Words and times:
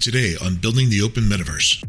Today 0.00 0.34
on 0.42 0.56
Building 0.56 0.88
the 0.88 1.02
Open 1.02 1.24
Metaverse. 1.24 1.84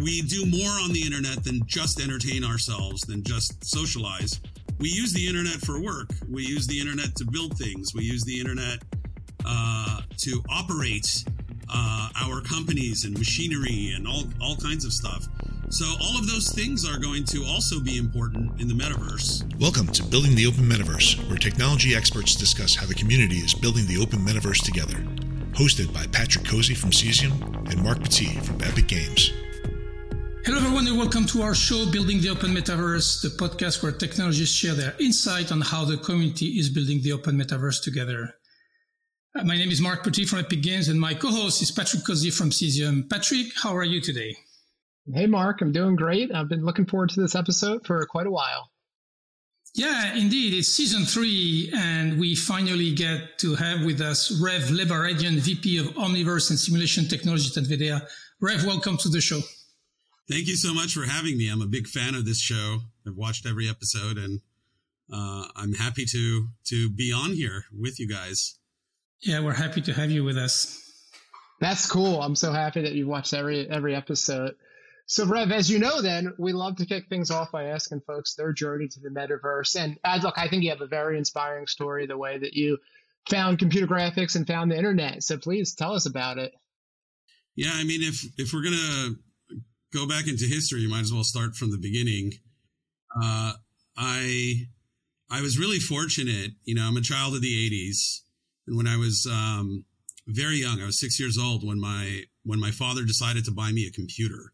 We 0.00 0.22
do 0.22 0.46
more 0.46 0.70
on 0.84 0.92
the 0.92 1.02
internet 1.04 1.42
than 1.42 1.66
just 1.66 2.00
entertain 2.00 2.44
ourselves, 2.44 3.02
than 3.02 3.24
just 3.24 3.64
socialize. 3.64 4.40
We 4.78 4.88
use 4.88 5.12
the 5.12 5.26
internet 5.26 5.54
for 5.54 5.82
work. 5.82 6.10
We 6.30 6.44
use 6.44 6.68
the 6.68 6.78
internet 6.78 7.16
to 7.16 7.24
build 7.24 7.58
things. 7.58 7.92
We 7.92 8.04
use 8.04 8.22
the 8.22 8.38
internet 8.38 8.84
uh, 9.44 10.02
to 10.18 10.44
operate 10.48 11.24
uh, 11.68 12.08
our 12.14 12.40
companies 12.40 13.04
and 13.04 13.18
machinery 13.18 13.94
and 13.96 14.06
all, 14.06 14.22
all 14.40 14.54
kinds 14.58 14.84
of 14.84 14.92
stuff. 14.92 15.26
So, 15.68 15.86
all 16.00 16.16
of 16.16 16.28
those 16.28 16.52
things 16.52 16.88
are 16.88 17.00
going 17.00 17.24
to 17.24 17.44
also 17.46 17.80
be 17.80 17.98
important 17.98 18.60
in 18.60 18.68
the 18.68 18.74
metaverse. 18.74 19.42
Welcome 19.60 19.88
to 19.88 20.04
Building 20.04 20.36
the 20.36 20.46
Open 20.46 20.70
Metaverse, 20.70 21.28
where 21.28 21.36
technology 21.36 21.96
experts 21.96 22.36
discuss 22.36 22.76
how 22.76 22.86
the 22.86 22.94
community 22.94 23.38
is 23.38 23.54
building 23.54 23.88
the 23.88 23.98
open 23.98 24.20
metaverse 24.20 24.62
together 24.62 25.04
hosted 25.56 25.90
by 25.94 26.06
Patrick 26.08 26.44
Cozzi 26.44 26.76
from 26.76 26.90
Cesium 26.90 27.32
and 27.70 27.82
Marc 27.82 28.02
Petit 28.02 28.38
from 28.40 28.60
Epic 28.62 28.88
Games. 28.88 29.32
Hello, 30.44 30.58
everyone, 30.58 30.86
and 30.86 30.98
welcome 30.98 31.24
to 31.28 31.40
our 31.40 31.54
show, 31.54 31.90
Building 31.90 32.20
the 32.20 32.28
Open 32.28 32.50
Metaverse, 32.50 33.22
the 33.22 33.30
podcast 33.30 33.82
where 33.82 33.90
technologists 33.90 34.54
share 34.54 34.74
their 34.74 34.94
insight 35.00 35.50
on 35.50 35.62
how 35.62 35.86
the 35.86 35.96
community 35.96 36.58
is 36.58 36.68
building 36.68 37.00
the 37.00 37.12
open 37.12 37.38
metaverse 37.38 37.82
together. 37.82 38.34
Uh, 39.34 39.44
my 39.44 39.56
name 39.56 39.70
is 39.70 39.80
Marc 39.80 40.04
Petit 40.04 40.26
from 40.26 40.40
Epic 40.40 40.62
Games, 40.62 40.88
and 40.88 41.00
my 41.00 41.14
co 41.14 41.30
host 41.30 41.62
is 41.62 41.70
Patrick 41.70 42.02
Cozzi 42.02 42.30
from 42.30 42.50
Cesium. 42.50 43.08
Patrick, 43.08 43.46
how 43.56 43.74
are 43.74 43.82
you 43.82 44.02
today? 44.02 44.36
Hey, 45.10 45.26
Marc, 45.26 45.62
I'm 45.62 45.72
doing 45.72 45.96
great. 45.96 46.34
I've 46.34 46.50
been 46.50 46.66
looking 46.66 46.84
forward 46.84 47.08
to 47.10 47.22
this 47.22 47.34
episode 47.34 47.86
for 47.86 48.04
quite 48.04 48.26
a 48.26 48.30
while. 48.30 48.70
Yeah, 49.76 50.14
indeed. 50.14 50.54
It's 50.54 50.68
season 50.68 51.04
three, 51.04 51.70
and 51.76 52.18
we 52.18 52.34
finally 52.34 52.94
get 52.94 53.38
to 53.40 53.54
have 53.56 53.84
with 53.84 54.00
us 54.00 54.32
Rev 54.40 54.62
Lebaredian, 54.62 55.38
VP 55.38 55.76
of 55.76 55.88
Omniverse 55.96 56.48
and 56.48 56.58
Simulation 56.58 57.06
Technology 57.06 57.50
at 57.54 57.62
NVIDIA. 57.62 58.00
Rev, 58.40 58.64
welcome 58.64 58.96
to 58.96 59.10
the 59.10 59.20
show. 59.20 59.40
Thank 60.30 60.46
you 60.46 60.56
so 60.56 60.72
much 60.72 60.94
for 60.94 61.02
having 61.02 61.36
me. 61.36 61.50
I'm 61.50 61.60
a 61.60 61.66
big 61.66 61.88
fan 61.88 62.14
of 62.14 62.24
this 62.24 62.40
show. 62.40 62.78
I've 63.06 63.16
watched 63.16 63.44
every 63.44 63.68
episode, 63.68 64.16
and 64.16 64.40
uh, 65.12 65.48
I'm 65.54 65.74
happy 65.74 66.06
to 66.06 66.48
to 66.68 66.88
be 66.88 67.12
on 67.12 67.32
here 67.32 67.66
with 67.70 68.00
you 68.00 68.08
guys. 68.08 68.54
Yeah, 69.20 69.40
we're 69.40 69.52
happy 69.52 69.82
to 69.82 69.92
have 69.92 70.10
you 70.10 70.24
with 70.24 70.38
us. 70.38 70.82
That's 71.60 71.86
cool. 71.86 72.22
I'm 72.22 72.34
so 72.34 72.50
happy 72.50 72.80
that 72.80 72.92
you 72.92 73.06
watched 73.06 73.34
every 73.34 73.68
every 73.68 73.94
episode. 73.94 74.54
So, 75.08 75.24
Rev, 75.24 75.52
as 75.52 75.70
you 75.70 75.78
know, 75.78 76.02
then 76.02 76.34
we 76.36 76.52
love 76.52 76.76
to 76.76 76.86
kick 76.86 77.08
things 77.08 77.30
off 77.30 77.52
by 77.52 77.66
asking 77.66 78.00
folks 78.00 78.34
their 78.34 78.52
journey 78.52 78.88
to 78.88 79.00
the 79.00 79.08
metaverse. 79.08 79.80
And 79.80 79.98
uh, 80.04 80.18
look, 80.20 80.36
I 80.36 80.48
think 80.48 80.64
you 80.64 80.70
have 80.70 80.80
a 80.80 80.88
very 80.88 81.16
inspiring 81.16 81.68
story 81.68 82.06
the 82.06 82.18
way 82.18 82.38
that 82.38 82.54
you 82.54 82.78
found 83.30 83.60
computer 83.60 83.86
graphics 83.86 84.34
and 84.34 84.46
found 84.46 84.72
the 84.72 84.76
internet. 84.76 85.22
So, 85.22 85.38
please 85.38 85.76
tell 85.76 85.94
us 85.94 86.06
about 86.06 86.38
it. 86.38 86.52
Yeah, 87.54 87.70
I 87.72 87.84
mean, 87.84 88.02
if 88.02 88.26
if 88.36 88.52
we're 88.52 88.64
gonna 88.64 89.14
go 89.94 90.08
back 90.08 90.26
into 90.26 90.44
history, 90.44 90.80
you 90.80 90.90
might 90.90 91.00
as 91.00 91.12
well 91.12 91.24
start 91.24 91.54
from 91.54 91.70
the 91.70 91.78
beginning. 91.78 92.32
Uh, 93.22 93.52
I 93.96 94.66
I 95.30 95.40
was 95.40 95.56
really 95.56 95.78
fortunate. 95.78 96.50
You 96.64 96.74
know, 96.74 96.82
I'm 96.82 96.96
a 96.96 97.00
child 97.00 97.34
of 97.34 97.42
the 97.42 97.70
'80s, 97.70 98.22
and 98.66 98.76
when 98.76 98.88
I 98.88 98.96
was 98.96 99.26
um, 99.30 99.84
very 100.26 100.56
young, 100.56 100.82
I 100.82 100.84
was 100.84 100.98
six 100.98 101.20
years 101.20 101.38
old 101.38 101.64
when 101.64 101.80
my 101.80 102.24
when 102.42 102.58
my 102.58 102.72
father 102.72 103.04
decided 103.04 103.44
to 103.44 103.52
buy 103.52 103.70
me 103.70 103.86
a 103.86 103.92
computer 103.92 104.52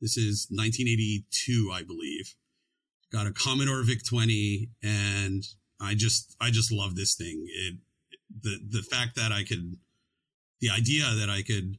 this 0.00 0.16
is 0.16 0.46
1982, 0.50 1.70
I 1.72 1.82
believe. 1.82 2.34
Got 3.12 3.26
a 3.26 3.32
Commodore 3.32 3.82
VIC 3.82 4.04
20, 4.04 4.70
and 4.82 5.44
I 5.80 5.94
just 5.94 6.36
I 6.40 6.50
just 6.50 6.72
love 6.72 6.94
this 6.94 7.14
thing. 7.14 7.46
It 7.48 7.74
the 8.42 8.58
the 8.68 8.82
fact 8.82 9.16
that 9.16 9.32
I 9.32 9.42
could 9.42 9.76
the 10.60 10.70
idea 10.70 11.04
that 11.18 11.28
I 11.28 11.42
could 11.42 11.78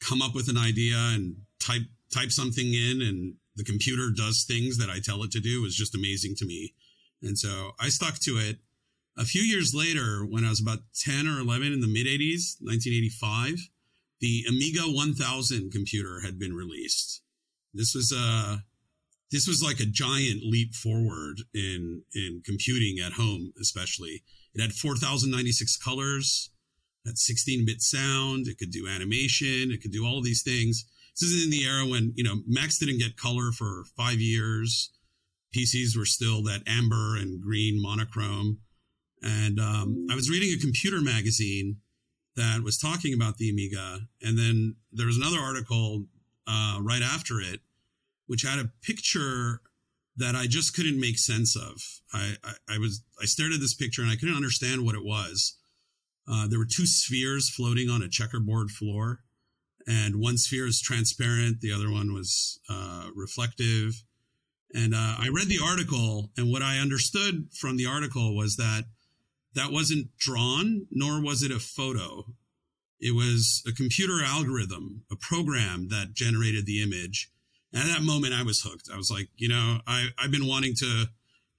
come 0.00 0.20
up 0.20 0.34
with 0.34 0.48
an 0.48 0.58
idea 0.58 0.96
and 0.96 1.36
type 1.60 1.82
type 2.12 2.32
something 2.32 2.74
in 2.74 3.00
and 3.02 3.34
the 3.56 3.64
computer 3.64 4.10
does 4.10 4.44
things 4.44 4.78
that 4.78 4.90
I 4.90 4.98
tell 4.98 5.22
it 5.22 5.30
to 5.32 5.40
do 5.40 5.62
was 5.62 5.76
just 5.76 5.94
amazing 5.94 6.34
to 6.36 6.46
me. 6.46 6.74
And 7.22 7.38
so 7.38 7.72
I 7.80 7.88
stuck 7.88 8.18
to 8.20 8.32
it. 8.32 8.58
A 9.16 9.24
few 9.24 9.42
years 9.42 9.74
later, 9.74 10.26
when 10.28 10.44
I 10.44 10.50
was 10.50 10.60
about 10.60 10.80
10 10.98 11.28
or 11.28 11.38
11 11.38 11.72
in 11.72 11.80
the 11.80 11.86
mid 11.86 12.06
80s, 12.06 12.56
1985, 12.60 13.68
the 14.20 14.44
Amiga 14.48 14.82
1000 14.82 15.70
computer 15.70 16.20
had 16.24 16.38
been 16.38 16.54
released. 16.54 17.22
This 17.74 17.94
was 17.94 18.12
a 18.12 18.16
uh, 18.18 18.56
this 19.30 19.48
was 19.48 19.62
like 19.62 19.80
a 19.80 19.86
giant 19.86 20.42
leap 20.44 20.74
forward 20.74 21.40
in 21.52 22.02
in 22.14 22.42
computing 22.44 22.98
at 23.04 23.12
home, 23.12 23.52
especially. 23.60 24.22
It 24.54 24.60
had 24.60 24.72
4096 24.72 25.76
colors, 25.78 26.50
had 27.04 27.16
16-bit 27.16 27.82
sound, 27.82 28.46
it 28.46 28.56
could 28.56 28.70
do 28.70 28.86
animation, 28.86 29.72
it 29.72 29.82
could 29.82 29.90
do 29.90 30.06
all 30.06 30.22
these 30.22 30.42
things. 30.42 30.84
This 31.20 31.30
is 31.30 31.44
in 31.44 31.50
the 31.50 31.64
era 31.64 31.86
when, 31.86 32.12
you 32.14 32.22
know, 32.22 32.36
Macs 32.46 32.78
didn't 32.78 32.98
get 32.98 33.16
color 33.16 33.50
for 33.50 33.84
5 33.96 34.20
years. 34.20 34.90
PCs 35.54 35.96
were 35.96 36.06
still 36.06 36.42
that 36.44 36.62
amber 36.66 37.16
and 37.16 37.40
green 37.40 37.80
monochrome. 37.80 38.58
And 39.22 39.58
um, 39.58 40.06
I 40.10 40.14
was 40.14 40.30
reading 40.30 40.50
a 40.50 40.60
computer 40.60 41.00
magazine 41.00 41.78
that 42.36 42.62
was 42.62 42.76
talking 42.76 43.14
about 43.14 43.38
the 43.38 43.48
Amiga, 43.48 44.00
and 44.20 44.36
then 44.36 44.76
there 44.92 45.06
was 45.06 45.16
another 45.16 45.38
article 45.38 46.06
uh, 46.46 46.78
right 46.80 47.02
after 47.02 47.40
it, 47.40 47.60
which 48.26 48.42
had 48.42 48.58
a 48.58 48.70
picture 48.82 49.60
that 50.16 50.36
I 50.36 50.46
just 50.46 50.74
couldn't 50.74 51.00
make 51.00 51.18
sense 51.18 51.56
of. 51.56 51.80
I, 52.12 52.36
I, 52.44 52.74
I, 52.74 52.78
was 52.78 53.02
I 53.20 53.24
stared 53.24 53.52
at 53.52 53.60
this 53.60 53.74
picture 53.74 54.02
and 54.02 54.10
I 54.10 54.16
couldn't 54.16 54.36
understand 54.36 54.84
what 54.84 54.94
it 54.94 55.04
was. 55.04 55.56
Uh, 56.30 56.46
there 56.46 56.58
were 56.58 56.64
two 56.64 56.86
spheres 56.86 57.50
floating 57.50 57.90
on 57.90 58.02
a 58.02 58.08
checkerboard 58.08 58.70
floor, 58.70 59.20
and 59.86 60.16
one 60.16 60.38
sphere 60.38 60.66
is 60.66 60.80
transparent, 60.80 61.60
the 61.60 61.72
other 61.72 61.90
one 61.90 62.14
was 62.14 62.60
uh, 62.70 63.08
reflective. 63.14 64.02
And 64.72 64.94
uh, 64.94 65.16
I 65.18 65.28
read 65.28 65.48
the 65.48 65.60
article, 65.62 66.30
and 66.36 66.50
what 66.50 66.62
I 66.62 66.78
understood 66.78 67.48
from 67.52 67.76
the 67.76 67.86
article 67.86 68.34
was 68.34 68.56
that 68.56 68.84
that 69.54 69.70
wasn't 69.70 70.16
drawn, 70.16 70.86
nor 70.90 71.22
was 71.22 71.42
it 71.42 71.52
a 71.52 71.60
photo. 71.60 72.24
It 73.00 73.14
was 73.14 73.62
a 73.66 73.72
computer 73.72 74.22
algorithm, 74.24 75.02
a 75.10 75.16
program 75.16 75.88
that 75.88 76.14
generated 76.14 76.66
the 76.66 76.82
image. 76.82 77.30
And 77.72 77.82
at 77.82 77.88
that 77.88 78.02
moment, 78.02 78.34
I 78.34 78.42
was 78.42 78.62
hooked. 78.62 78.88
I 78.92 78.96
was 78.96 79.10
like, 79.10 79.28
you 79.36 79.48
know, 79.48 79.78
I, 79.86 80.08
I've 80.18 80.30
been 80.30 80.46
wanting 80.46 80.74
to 80.76 81.06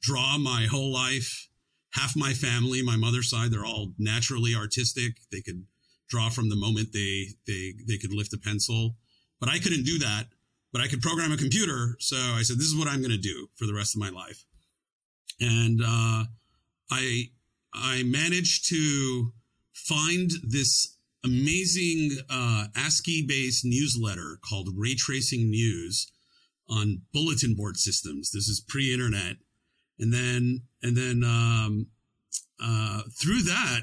draw 0.01 0.37
my 0.37 0.67
whole 0.69 0.91
life. 0.91 1.49
Half 1.93 2.15
my 2.15 2.33
family, 2.33 2.81
my 2.81 2.97
mother's 2.97 3.29
side, 3.29 3.51
they're 3.51 3.65
all 3.65 3.93
naturally 3.97 4.53
artistic. 4.53 5.13
They 5.31 5.41
could 5.41 5.65
draw 6.07 6.29
from 6.29 6.49
the 6.49 6.55
moment 6.55 6.93
they 6.93 7.27
they 7.47 7.73
they 7.87 7.97
could 7.97 8.13
lift 8.13 8.33
a 8.33 8.37
pencil, 8.37 8.95
but 9.39 9.49
I 9.49 9.59
couldn't 9.59 9.83
do 9.83 9.99
that. 9.99 10.27
But 10.71 10.81
I 10.81 10.87
could 10.87 11.01
program 11.01 11.31
a 11.31 11.37
computer, 11.37 11.95
so 11.99 12.17
I 12.17 12.41
said, 12.41 12.57
"This 12.57 12.67
is 12.67 12.75
what 12.75 12.87
I'm 12.87 12.99
going 12.99 13.11
to 13.11 13.17
do 13.17 13.47
for 13.55 13.65
the 13.65 13.73
rest 13.73 13.95
of 13.95 14.01
my 14.01 14.09
life." 14.09 14.43
And 15.39 15.81
uh, 15.81 16.25
I 16.91 17.29
I 17.73 18.03
managed 18.03 18.67
to 18.69 19.31
find 19.73 20.31
this 20.43 20.94
amazing 21.25 22.17
uh, 22.29 22.67
ASCII 22.75 23.25
based 23.27 23.65
newsletter 23.65 24.37
called 24.47 24.69
Ray 24.75 24.95
Tracing 24.95 25.49
News 25.49 26.11
on 26.69 27.01
bulletin 27.13 27.55
board 27.55 27.77
systems. 27.77 28.31
This 28.31 28.47
is 28.47 28.63
pre 28.67 28.93
internet. 28.93 29.37
And 29.99 30.13
then, 30.13 30.61
and 30.83 30.95
then, 30.95 31.23
um, 31.23 31.87
uh, 32.61 33.03
through 33.19 33.41
that, 33.43 33.81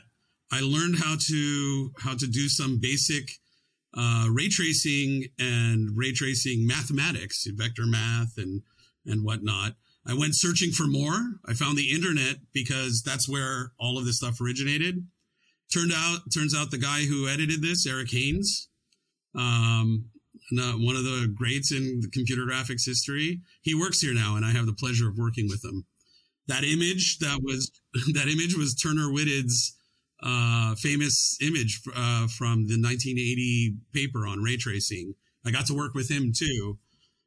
I 0.50 0.60
learned 0.60 0.96
how 0.98 1.16
to, 1.18 1.92
how 1.98 2.14
to 2.14 2.26
do 2.26 2.48
some 2.48 2.78
basic, 2.80 3.30
uh, 3.96 4.28
ray 4.30 4.48
tracing 4.48 5.26
and 5.38 5.96
ray 5.96 6.12
tracing 6.12 6.66
mathematics, 6.66 7.46
vector 7.46 7.86
math 7.86 8.36
and, 8.36 8.62
and 9.06 9.24
whatnot. 9.24 9.72
I 10.06 10.14
went 10.14 10.34
searching 10.34 10.72
for 10.72 10.86
more. 10.86 11.38
I 11.46 11.54
found 11.54 11.78
the 11.78 11.90
internet 11.90 12.36
because 12.52 13.02
that's 13.02 13.28
where 13.28 13.72
all 13.78 13.98
of 13.98 14.04
this 14.04 14.18
stuff 14.18 14.40
originated. 14.40 15.06
Turned 15.72 15.92
out, 15.94 16.20
turns 16.32 16.54
out 16.54 16.70
the 16.70 16.78
guy 16.78 17.06
who 17.06 17.28
edited 17.28 17.62
this, 17.62 17.86
Eric 17.86 18.10
Haines, 18.10 18.68
um, 19.34 20.10
one 20.50 20.96
of 20.96 21.04
the 21.04 21.32
greats 21.34 21.72
in 21.72 22.02
computer 22.12 22.42
graphics 22.42 22.84
history, 22.84 23.40
he 23.62 23.74
works 23.74 24.00
here 24.00 24.14
now, 24.14 24.36
and 24.36 24.44
I 24.44 24.50
have 24.50 24.66
the 24.66 24.74
pleasure 24.74 25.08
of 25.08 25.16
working 25.16 25.48
with 25.48 25.64
him. 25.64 25.86
That 26.48 26.64
image 26.64 27.18
that 27.20 27.40
was 27.42 27.70
that 28.14 28.28
image 28.28 28.56
was 28.56 28.74
Turner 28.74 29.10
Whitted's 29.10 29.78
uh, 30.22 30.74
famous 30.76 31.38
image 31.40 31.80
uh, 31.96 32.26
from 32.28 32.66
the 32.66 32.78
1980 32.80 33.76
paper 33.92 34.26
on 34.26 34.42
ray 34.42 34.56
tracing. 34.56 35.14
I 35.44 35.50
got 35.50 35.66
to 35.66 35.74
work 35.74 35.94
with 35.94 36.10
him 36.10 36.32
too. 36.36 36.78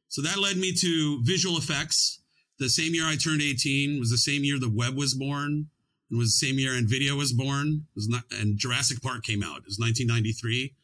So 0.08 0.22
that 0.22 0.38
led 0.38 0.56
me 0.56 0.72
to 0.72 1.22
visual 1.24 1.58
effects. 1.58 2.22
The 2.58 2.68
same 2.68 2.94
year 2.94 3.06
I 3.06 3.16
turned 3.16 3.42
18 3.42 3.98
was 3.98 4.10
the 4.10 4.16
same 4.16 4.44
year 4.44 4.58
the 4.58 4.70
web 4.70 4.96
was 4.96 5.14
born. 5.14 5.66
It 6.10 6.16
was 6.16 6.38
the 6.38 6.46
same 6.46 6.58
year 6.58 6.72
NVIDIA 6.72 7.16
was 7.16 7.32
born. 7.32 7.86
Was 7.94 8.08
not, 8.08 8.22
and 8.30 8.58
Jurassic 8.58 9.02
Park 9.02 9.24
came 9.24 9.42
out. 9.42 9.58
It 9.58 9.66
was 9.66 9.78
1993. 9.78 10.74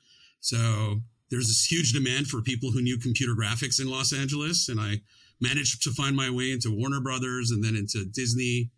So 0.41 1.01
there's 1.31 1.47
this 1.47 1.65
huge 1.71 1.93
demand 1.93 2.27
for 2.27 2.43
people 2.43 2.73
who 2.73 2.83
knew 2.83 2.99
computer 2.99 3.35
graphics 3.35 3.81
in 3.81 3.89
Los 3.89 4.13
Angeles. 4.13 4.69
And 4.69 4.81
I 4.81 5.01
managed 5.41 5.83
to 5.85 5.91
find 5.91 6.17
my 6.17 6.29
way 6.29 6.51
into 6.51 6.77
Warner 6.77 7.01
Brothers 7.01 7.51
and 7.51 7.63
then 7.63 7.77
into 7.77 8.05
Disney. 8.05 8.71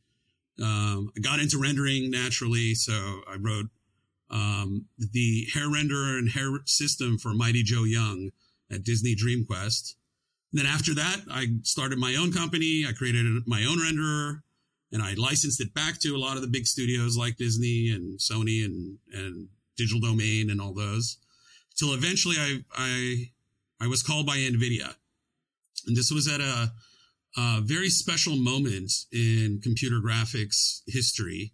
Um, 0.62 1.10
I 1.16 1.20
got 1.20 1.40
into 1.40 1.60
rendering 1.60 2.10
naturally. 2.10 2.74
So 2.74 2.92
I 3.26 3.36
wrote 3.40 3.66
um, 4.30 4.86
the 4.98 5.46
hair 5.52 5.68
renderer 5.68 6.18
and 6.18 6.30
hair 6.30 6.50
system 6.66 7.18
for 7.18 7.34
Mighty 7.34 7.62
Joe 7.62 7.84
Young 7.84 8.30
at 8.70 8.84
Disney 8.84 9.14
Dream 9.14 9.44
Quest. 9.44 9.96
And 10.52 10.60
then 10.60 10.66
after 10.66 10.94
that, 10.94 11.22
I 11.30 11.46
started 11.62 11.98
my 11.98 12.14
own 12.14 12.32
company. 12.32 12.84
I 12.88 12.92
created 12.92 13.26
my 13.46 13.64
own 13.64 13.78
renderer 13.78 14.42
and 14.94 15.02
I 15.02 15.14
licensed 15.14 15.60
it 15.60 15.74
back 15.74 15.98
to 15.98 16.14
a 16.14 16.18
lot 16.18 16.36
of 16.36 16.42
the 16.42 16.48
big 16.48 16.66
studios 16.66 17.18
like 17.18 17.36
Disney 17.36 17.90
and 17.90 18.16
Sony 18.20 18.64
and, 18.64 18.96
and 19.12 19.48
Digital 19.76 20.00
Domain 20.00 20.50
and 20.50 20.60
all 20.60 20.72
those. 20.72 21.18
Till 21.76 21.94
eventually 21.94 22.36
I, 22.38 22.60
I, 22.76 23.24
I 23.80 23.88
was 23.88 24.04
called 24.04 24.24
by 24.24 24.36
NVIDIA. 24.36 24.94
And 25.88 25.96
this 25.96 26.12
was 26.12 26.28
at 26.28 26.40
a, 26.40 26.72
a 27.36 27.60
very 27.62 27.88
special 27.88 28.36
moment 28.36 28.92
in 29.12 29.60
computer 29.64 29.98
graphics 29.98 30.82
history. 30.86 31.52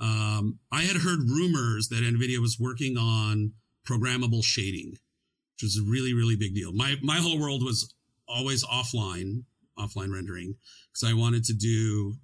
Um, 0.00 0.60
I 0.70 0.82
had 0.82 0.96
heard 0.98 1.28
rumors 1.28 1.88
that 1.88 2.04
NVIDIA 2.04 2.38
was 2.38 2.60
working 2.60 2.96
on 2.96 3.54
programmable 3.84 4.44
shading, 4.44 4.92
which 4.92 5.64
was 5.64 5.78
a 5.78 5.90
really, 5.90 6.14
really 6.14 6.36
big 6.36 6.54
deal. 6.54 6.72
My, 6.72 6.94
my 7.02 7.16
whole 7.16 7.40
world 7.40 7.64
was 7.64 7.92
always 8.28 8.64
offline, 8.64 9.42
offline 9.76 10.14
rendering, 10.14 10.54
because 10.92 11.10
I 11.10 11.14
wanted 11.14 11.42
to 11.46 11.54
do 11.54 12.14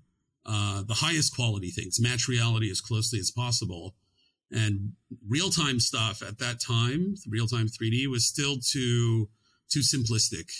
uh, 0.48 0.82
the 0.82 0.94
highest 0.94 1.34
quality 1.36 1.68
things, 1.68 2.00
match 2.00 2.26
reality 2.26 2.70
as 2.70 2.80
closely 2.80 3.18
as 3.18 3.30
possible. 3.30 3.94
And 4.50 4.92
real 5.28 5.50
time 5.50 5.78
stuff 5.78 6.22
at 6.22 6.38
that 6.38 6.58
time, 6.58 7.16
real 7.28 7.46
time 7.46 7.66
3D 7.68 8.06
was 8.06 8.26
still 8.26 8.56
too 8.58 9.28
too 9.70 9.80
simplistic. 9.80 10.50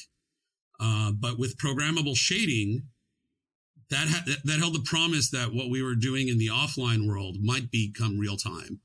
Uh, 0.79 1.13
but 1.13 1.39
with 1.39 1.57
programmable 1.57 2.15
shading, 2.15 2.83
that 3.89 4.09
ha- 4.09 4.37
that 4.45 4.59
held 4.59 4.75
the 4.75 4.85
promise 4.85 5.31
that 5.31 5.55
what 5.55 5.71
we 5.71 5.83
were 5.83 5.95
doing 5.95 6.29
in 6.29 6.37
the 6.37 6.49
offline 6.49 7.09
world 7.09 7.39
might 7.41 7.71
become 7.71 8.19
real 8.19 8.37
time. 8.37 8.81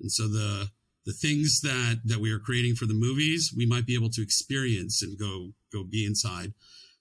And 0.00 0.12
so 0.12 0.28
the 0.28 0.68
the 1.06 1.14
things 1.14 1.62
that 1.62 2.02
that 2.04 2.20
we 2.20 2.30
are 2.30 2.38
creating 2.38 2.74
for 2.74 2.84
the 2.84 2.94
movies, 2.94 3.54
we 3.56 3.64
might 3.64 3.86
be 3.86 3.94
able 3.94 4.10
to 4.10 4.22
experience 4.22 5.02
and 5.02 5.18
go 5.18 5.52
go 5.72 5.82
be 5.82 6.04
inside. 6.04 6.52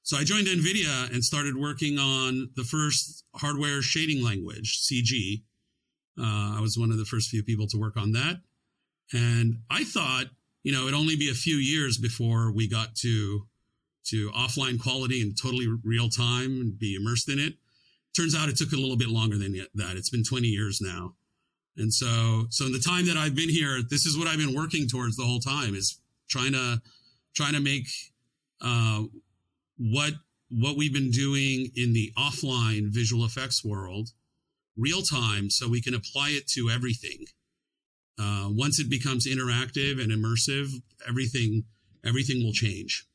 So 0.04 0.18
I 0.18 0.24
joined 0.24 0.48
NVIDIA 0.48 1.12
and 1.14 1.24
started 1.24 1.56
working 1.56 2.00
on 2.00 2.50
the 2.56 2.64
first 2.64 3.24
hardware 3.36 3.82
shading 3.82 4.24
language, 4.24 4.82
CG. 4.82 5.44
Uh, 6.20 6.58
I 6.58 6.60
was 6.62 6.78
one 6.78 6.92
of 6.92 6.98
the 6.98 7.06
first 7.06 7.30
few 7.30 7.44
people 7.44 7.68
to 7.68 7.78
work 7.78 7.98
on 7.98 8.12
that. 8.14 8.42
And 9.14 9.60
I 9.70 9.84
thought, 9.84 10.26
you 10.64 10.72
know, 10.72 10.84
it'd 10.84 10.94
only 10.94 11.16
be 11.16 11.30
a 11.30 11.34
few 11.34 11.56
years 11.56 11.98
before 11.98 12.52
we 12.52 12.68
got 12.68 12.96
to 12.98 13.48
to 14.04 14.32
offline 14.32 14.82
quality 14.82 15.22
and 15.22 15.38
totally 15.40 15.68
real 15.84 16.10
time 16.10 16.60
and 16.60 16.80
be 16.80 16.96
immersed 16.96 17.30
in 17.30 17.40
it. 17.40 17.54
Turns 18.16 18.36
out 18.36 18.50
it 18.50 18.58
took 18.58 18.72
a 18.72 18.76
little 18.76 18.98
bit 18.98 19.10
longer 19.10 19.38
than 19.38 19.54
that. 19.76 19.96
It's 19.96 20.10
been 20.10 20.24
20 20.24 20.48
years 20.48 20.82
now. 20.82 21.14
And 21.78 21.94
so, 21.94 22.48
so 22.50 22.66
in 22.66 22.72
the 22.72 22.80
time 22.80 23.06
that 23.06 23.16
I've 23.16 23.36
been 23.36 23.50
here, 23.50 23.80
this 23.90 24.06
is 24.06 24.18
what 24.18 24.28
I've 24.28 24.40
been 24.40 24.56
working 24.56 24.88
towards 24.88 25.16
the 25.16 25.24
whole 25.24 25.40
time 25.40 25.76
is 25.76 26.00
trying 26.28 26.54
to, 26.54 26.82
trying 27.34 27.54
to 27.54 27.62
make, 27.62 27.88
uh, 28.60 29.04
what 29.82 30.14
what 30.50 30.78
we've 30.78 30.94
been 30.94 31.12
doing 31.12 31.72
in 31.76 31.94
the 31.94 32.12
offline 32.18 32.90
visual 32.90 33.26
effects 33.26 33.64
world 33.64 34.10
real 34.78 35.02
time 35.02 35.50
so 35.50 35.68
we 35.68 35.82
can 35.82 35.94
apply 35.94 36.30
it 36.30 36.48
to 36.48 36.70
everything. 36.70 37.26
Uh, 38.20 38.48
once 38.50 38.80
it 38.80 38.90
becomes 38.90 39.26
interactive 39.26 40.02
and 40.02 40.12
immersive 40.12 40.70
everything 41.08 41.64
everything 42.06 42.44
will 42.44 42.54
change. 42.54 43.06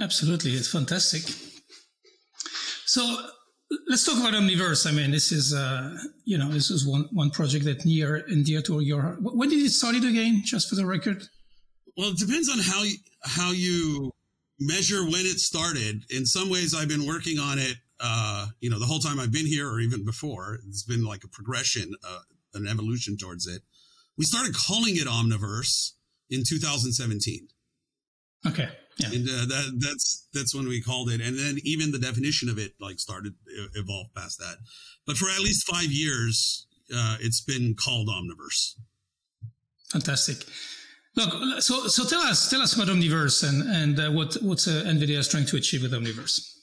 Absolutely. 0.00 0.52
It's 0.52 0.70
fantastic. 0.70 1.22
So 2.86 3.02
let's 3.88 4.04
talk 4.04 4.18
about 4.20 4.34
omniverse. 4.34 4.86
I 4.86 4.92
mean 4.92 5.10
this 5.10 5.32
is 5.32 5.52
uh, 5.52 5.96
you 6.24 6.38
know 6.38 6.50
this 6.50 6.70
is 6.70 6.86
one 6.86 7.08
one 7.12 7.30
project 7.30 7.64
that 7.64 7.84
near 7.84 8.16
and 8.28 8.44
dear 8.44 8.62
to 8.62 8.80
your 8.80 9.02
heart. 9.02 9.18
When 9.20 9.48
did 9.48 9.64
it 9.64 9.70
start 9.70 9.96
it 9.96 10.04
again 10.04 10.42
just 10.44 10.68
for 10.68 10.76
the 10.76 10.86
record? 10.86 11.22
Well 11.96 12.10
it 12.10 12.18
depends 12.18 12.48
on 12.48 12.58
how 12.58 12.82
you 12.84 12.96
how 13.24 13.50
you 13.50 14.12
measure 14.66 15.04
when 15.04 15.26
it 15.26 15.38
started. 15.38 16.04
In 16.10 16.26
some 16.26 16.50
ways, 16.50 16.74
I've 16.74 16.88
been 16.88 17.06
working 17.06 17.38
on 17.38 17.58
it, 17.58 17.76
uh, 18.00 18.46
you 18.60 18.70
know, 18.70 18.78
the 18.78 18.86
whole 18.86 18.98
time 18.98 19.20
I've 19.20 19.32
been 19.32 19.46
here 19.46 19.68
or 19.68 19.80
even 19.80 20.04
before. 20.04 20.58
It's 20.68 20.84
been 20.84 21.04
like 21.04 21.24
a 21.24 21.28
progression, 21.28 21.92
uh, 22.06 22.20
an 22.54 22.66
evolution 22.66 23.16
towards 23.16 23.46
it. 23.46 23.62
We 24.16 24.24
started 24.24 24.54
calling 24.54 24.96
it 24.96 25.06
Omniverse 25.06 25.92
in 26.30 26.42
2017. 26.46 27.48
Okay. 28.46 28.68
Yeah. 28.98 29.08
And 29.08 29.28
uh, 29.28 29.46
that 29.46 29.78
that's 29.78 30.28
that's 30.34 30.54
when 30.54 30.68
we 30.68 30.82
called 30.82 31.10
it, 31.10 31.20
and 31.22 31.38
then 31.38 31.58
even 31.64 31.92
the 31.92 31.98
definition 31.98 32.50
of 32.50 32.58
it 32.58 32.72
like 32.78 32.98
started 32.98 33.32
evolve 33.74 34.08
past 34.14 34.38
that. 34.38 34.56
But 35.06 35.16
for 35.16 35.30
at 35.30 35.40
least 35.40 35.66
five 35.66 35.90
years, 35.90 36.66
uh, 36.94 37.16
it's 37.20 37.40
been 37.40 37.74
called 37.74 38.08
Omniverse. 38.08 38.76
Fantastic. 39.90 40.44
Look, 41.14 41.62
so 41.62 41.88
so 41.88 42.04
tell 42.06 42.20
us 42.20 42.48
tell 42.48 42.62
us 42.62 42.74
about 42.74 42.88
Omniverse 42.88 43.46
and 43.46 43.62
and 43.68 44.00
uh, 44.00 44.10
what 44.10 44.34
what's 44.42 44.66
uh, 44.66 44.84
NVIDIA 44.86 45.18
is 45.18 45.28
trying 45.28 45.46
to 45.46 45.56
achieve 45.56 45.82
with 45.82 45.92
Omniverse. 45.92 46.56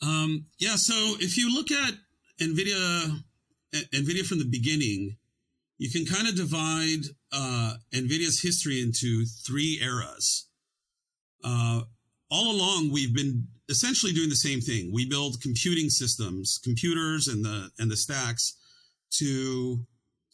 Um, 0.00 0.46
yeah, 0.58 0.76
so 0.76 0.94
if 1.20 1.36
you 1.36 1.54
look 1.54 1.70
at 1.70 1.94
NVIDIA 2.40 3.22
NVIDIA 3.92 4.24
from 4.24 4.38
the 4.38 4.48
beginning, 4.50 5.16
you 5.78 5.90
can 5.90 6.06
kind 6.06 6.26
of 6.26 6.36
divide 6.36 7.04
uh, 7.32 7.74
NVIDIA's 7.92 8.40
history 8.40 8.80
into 8.80 9.24
three 9.46 9.78
eras. 9.82 10.48
Uh, 11.42 11.82
all 12.30 12.50
along, 12.50 12.90
we've 12.92 13.14
been 13.14 13.46
essentially 13.68 14.12
doing 14.12 14.30
the 14.30 14.36
same 14.36 14.60
thing. 14.60 14.90
We 14.92 15.08
build 15.08 15.40
computing 15.42 15.90
systems, 15.90 16.58
computers, 16.64 17.28
and 17.28 17.44
the 17.44 17.70
and 17.78 17.90
the 17.90 17.96
stacks 17.96 18.56
to 19.18 19.84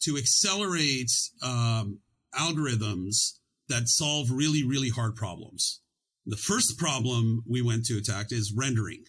to 0.03 0.17
accelerate 0.17 1.11
um, 1.43 1.99
algorithms 2.35 3.33
that 3.69 3.87
solve 3.87 4.31
really, 4.31 4.63
really 4.63 4.89
hard 4.89 5.15
problems. 5.15 5.81
The 6.25 6.37
first 6.37 6.77
problem 6.77 7.43
we 7.49 7.61
went 7.61 7.85
to 7.85 7.97
attack 7.97 8.27
is 8.31 8.53
rendering, 8.55 9.05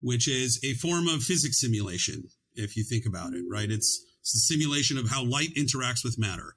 which 0.00 0.28
is 0.28 0.60
a 0.64 0.74
form 0.74 1.08
of 1.08 1.22
physics 1.22 1.60
simulation, 1.60 2.24
if 2.54 2.76
you 2.76 2.84
think 2.84 3.04
about 3.06 3.34
it, 3.34 3.44
right? 3.50 3.70
It's, 3.70 4.02
it's 4.20 4.34
a 4.34 4.38
simulation 4.38 4.98
of 4.98 5.10
how 5.10 5.24
light 5.24 5.54
interacts 5.56 6.04
with 6.04 6.18
matter. 6.18 6.56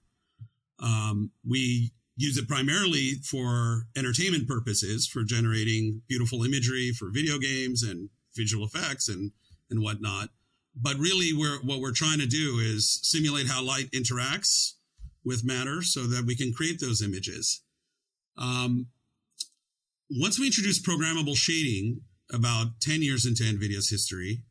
Um, 0.81 1.31
we 1.48 1.92
use 2.16 2.38
it 2.38 2.48
primarily 2.48 3.16
for 3.30 3.83
entertainment 3.98 4.48
purposes, 4.48 5.07
for 5.07 5.24
generating 5.24 6.01
beautiful 6.07 6.44
imagery 6.44 6.92
for 6.92 7.10
video 7.12 7.38
games 7.38 7.83
and 7.83 8.10
visual 8.36 8.66
effects 8.66 9.10
and, 9.10 9.31
and 9.69 9.81
whatnot. 9.81 10.30
But 10.75 10.98
really, 10.98 11.33
we're, 11.33 11.60
what 11.63 11.80
we're 11.80 11.92
trying 11.92 12.19
to 12.19 12.27
do 12.27 12.60
is 12.60 13.00
simulate 13.04 13.48
how 13.48 13.63
light 13.63 13.92
interacts 13.92 14.74
with 15.24 15.45
matter 15.45 15.81
so 15.81 16.01
that 16.01 16.25
we 16.25 16.36
can 16.36 16.54
create 16.54 16.80
those 16.80 17.01
images. 17.01 17.62
Um, 18.38 18.88
once 20.09 20.40
we 20.40 20.47
introduced 20.47 20.85
programmable 20.85 21.35
shading 21.35 22.02
about 22.31 22.80
10 22.81 23.02
years 23.02 23.26
into 23.26 23.44
NVIDIA's 23.44 23.90
history, 23.90 24.44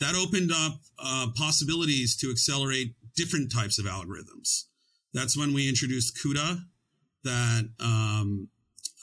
that 0.00 0.14
opened 0.14 0.52
up 0.52 0.80
uh, 0.98 1.28
possibilities 1.36 2.16
to 2.16 2.30
accelerate 2.30 2.94
different 3.16 3.52
types 3.52 3.78
of 3.78 3.86
algorithms. 3.86 4.64
That's 5.12 5.36
when 5.36 5.54
we 5.54 5.68
introduced 5.68 6.18
CUDA 6.18 6.64
that 7.22 7.70
um, 7.80 8.48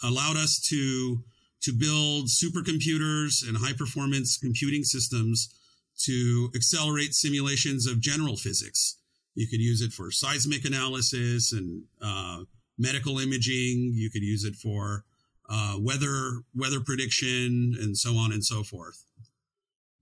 allowed 0.04 0.38
us 0.38 0.60
to, 0.70 1.24
to 1.62 1.72
build 1.72 2.28
supercomputers 2.28 3.48
and 3.48 3.58
high 3.58 3.74
performance 3.74 4.38
computing 4.38 4.84
systems 4.84 5.56
to 6.00 6.52
accelerate 6.56 7.14
simulations 7.14 7.88
of 7.88 8.02
general 8.02 8.36
physics 8.36 8.98
you 9.36 9.48
could 9.48 9.60
use 9.60 9.82
it 9.82 9.94
for 9.94 10.12
seismic 10.12 10.66
analysis 10.66 11.54
and 11.54 11.84
uh, 12.02 12.44
medical 12.78 13.20
imaging. 13.20 13.92
You 13.96 14.10
could 14.10 14.24
use 14.24 14.44
it 14.44 14.56
for 14.56 15.06
uh, 15.50 15.78
weather 15.80 16.44
weather 16.56 16.80
prediction 16.80 17.76
and 17.80 17.98
so 17.98 18.16
on 18.16 18.32
and 18.32 18.44
so 18.44 18.64
forth. 18.64 19.04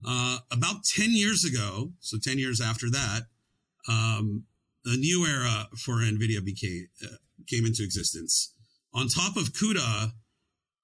Uh, 0.06 0.38
about 0.50 0.84
10 0.84 1.10
years 1.10 1.44
ago, 1.44 1.92
so 2.00 2.16
10 2.18 2.38
years 2.38 2.60
after 2.60 2.88
that, 2.90 3.22
um, 3.88 4.44
a 4.86 4.96
new 4.96 5.26
era 5.26 5.68
for 5.76 5.96
NVIDIA 5.96 6.42
became, 6.42 6.88
uh, 7.04 7.16
came 7.46 7.66
into 7.66 7.82
existence. 7.82 8.54
On 8.94 9.08
top 9.08 9.36
of 9.36 9.52
CUDA, 9.52 10.12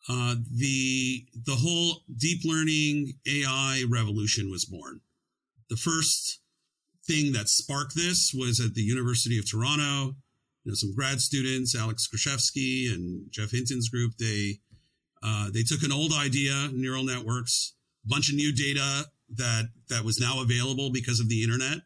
uh, 0.09 0.35
the, 0.55 1.27
the 1.35 1.57
whole 1.57 2.03
deep 2.15 2.43
learning 2.45 3.15
AI 3.27 3.85
revolution 3.89 4.51
was 4.51 4.65
born. 4.65 5.01
The 5.71 5.77
first 5.77 6.41
thing 7.07 7.33
that 7.33 7.49
sparked 7.49 7.95
this 7.95 8.33
was 8.35 8.61
at 8.61 8.75
the 8.75 8.83
University 8.83 9.39
of 9.39 9.49
Toronto. 9.49 10.17
You 10.65 10.73
know, 10.73 10.75
some 10.75 10.95
grad 10.95 11.21
students, 11.21 11.77
Alex 11.77 12.09
Krizhevsky 12.13 12.93
and 12.93 13.31
Geoff 13.31 13.53
Hinton's 13.53 13.89
group, 13.89 14.13
they 14.19 14.59
uh, 15.23 15.51
they 15.53 15.63
took 15.63 15.83
an 15.83 15.93
old 15.93 16.13
idea, 16.13 16.69
neural 16.73 17.05
networks, 17.05 17.75
a 18.05 18.09
bunch 18.09 18.29
of 18.29 18.35
new 18.35 18.53
data 18.53 19.05
that 19.35 19.69
that 19.89 20.05
was 20.05 20.21
now 20.21 20.43
available 20.43 20.91
because 20.91 21.21
of 21.21 21.29
the 21.29 21.43
internet, 21.43 21.79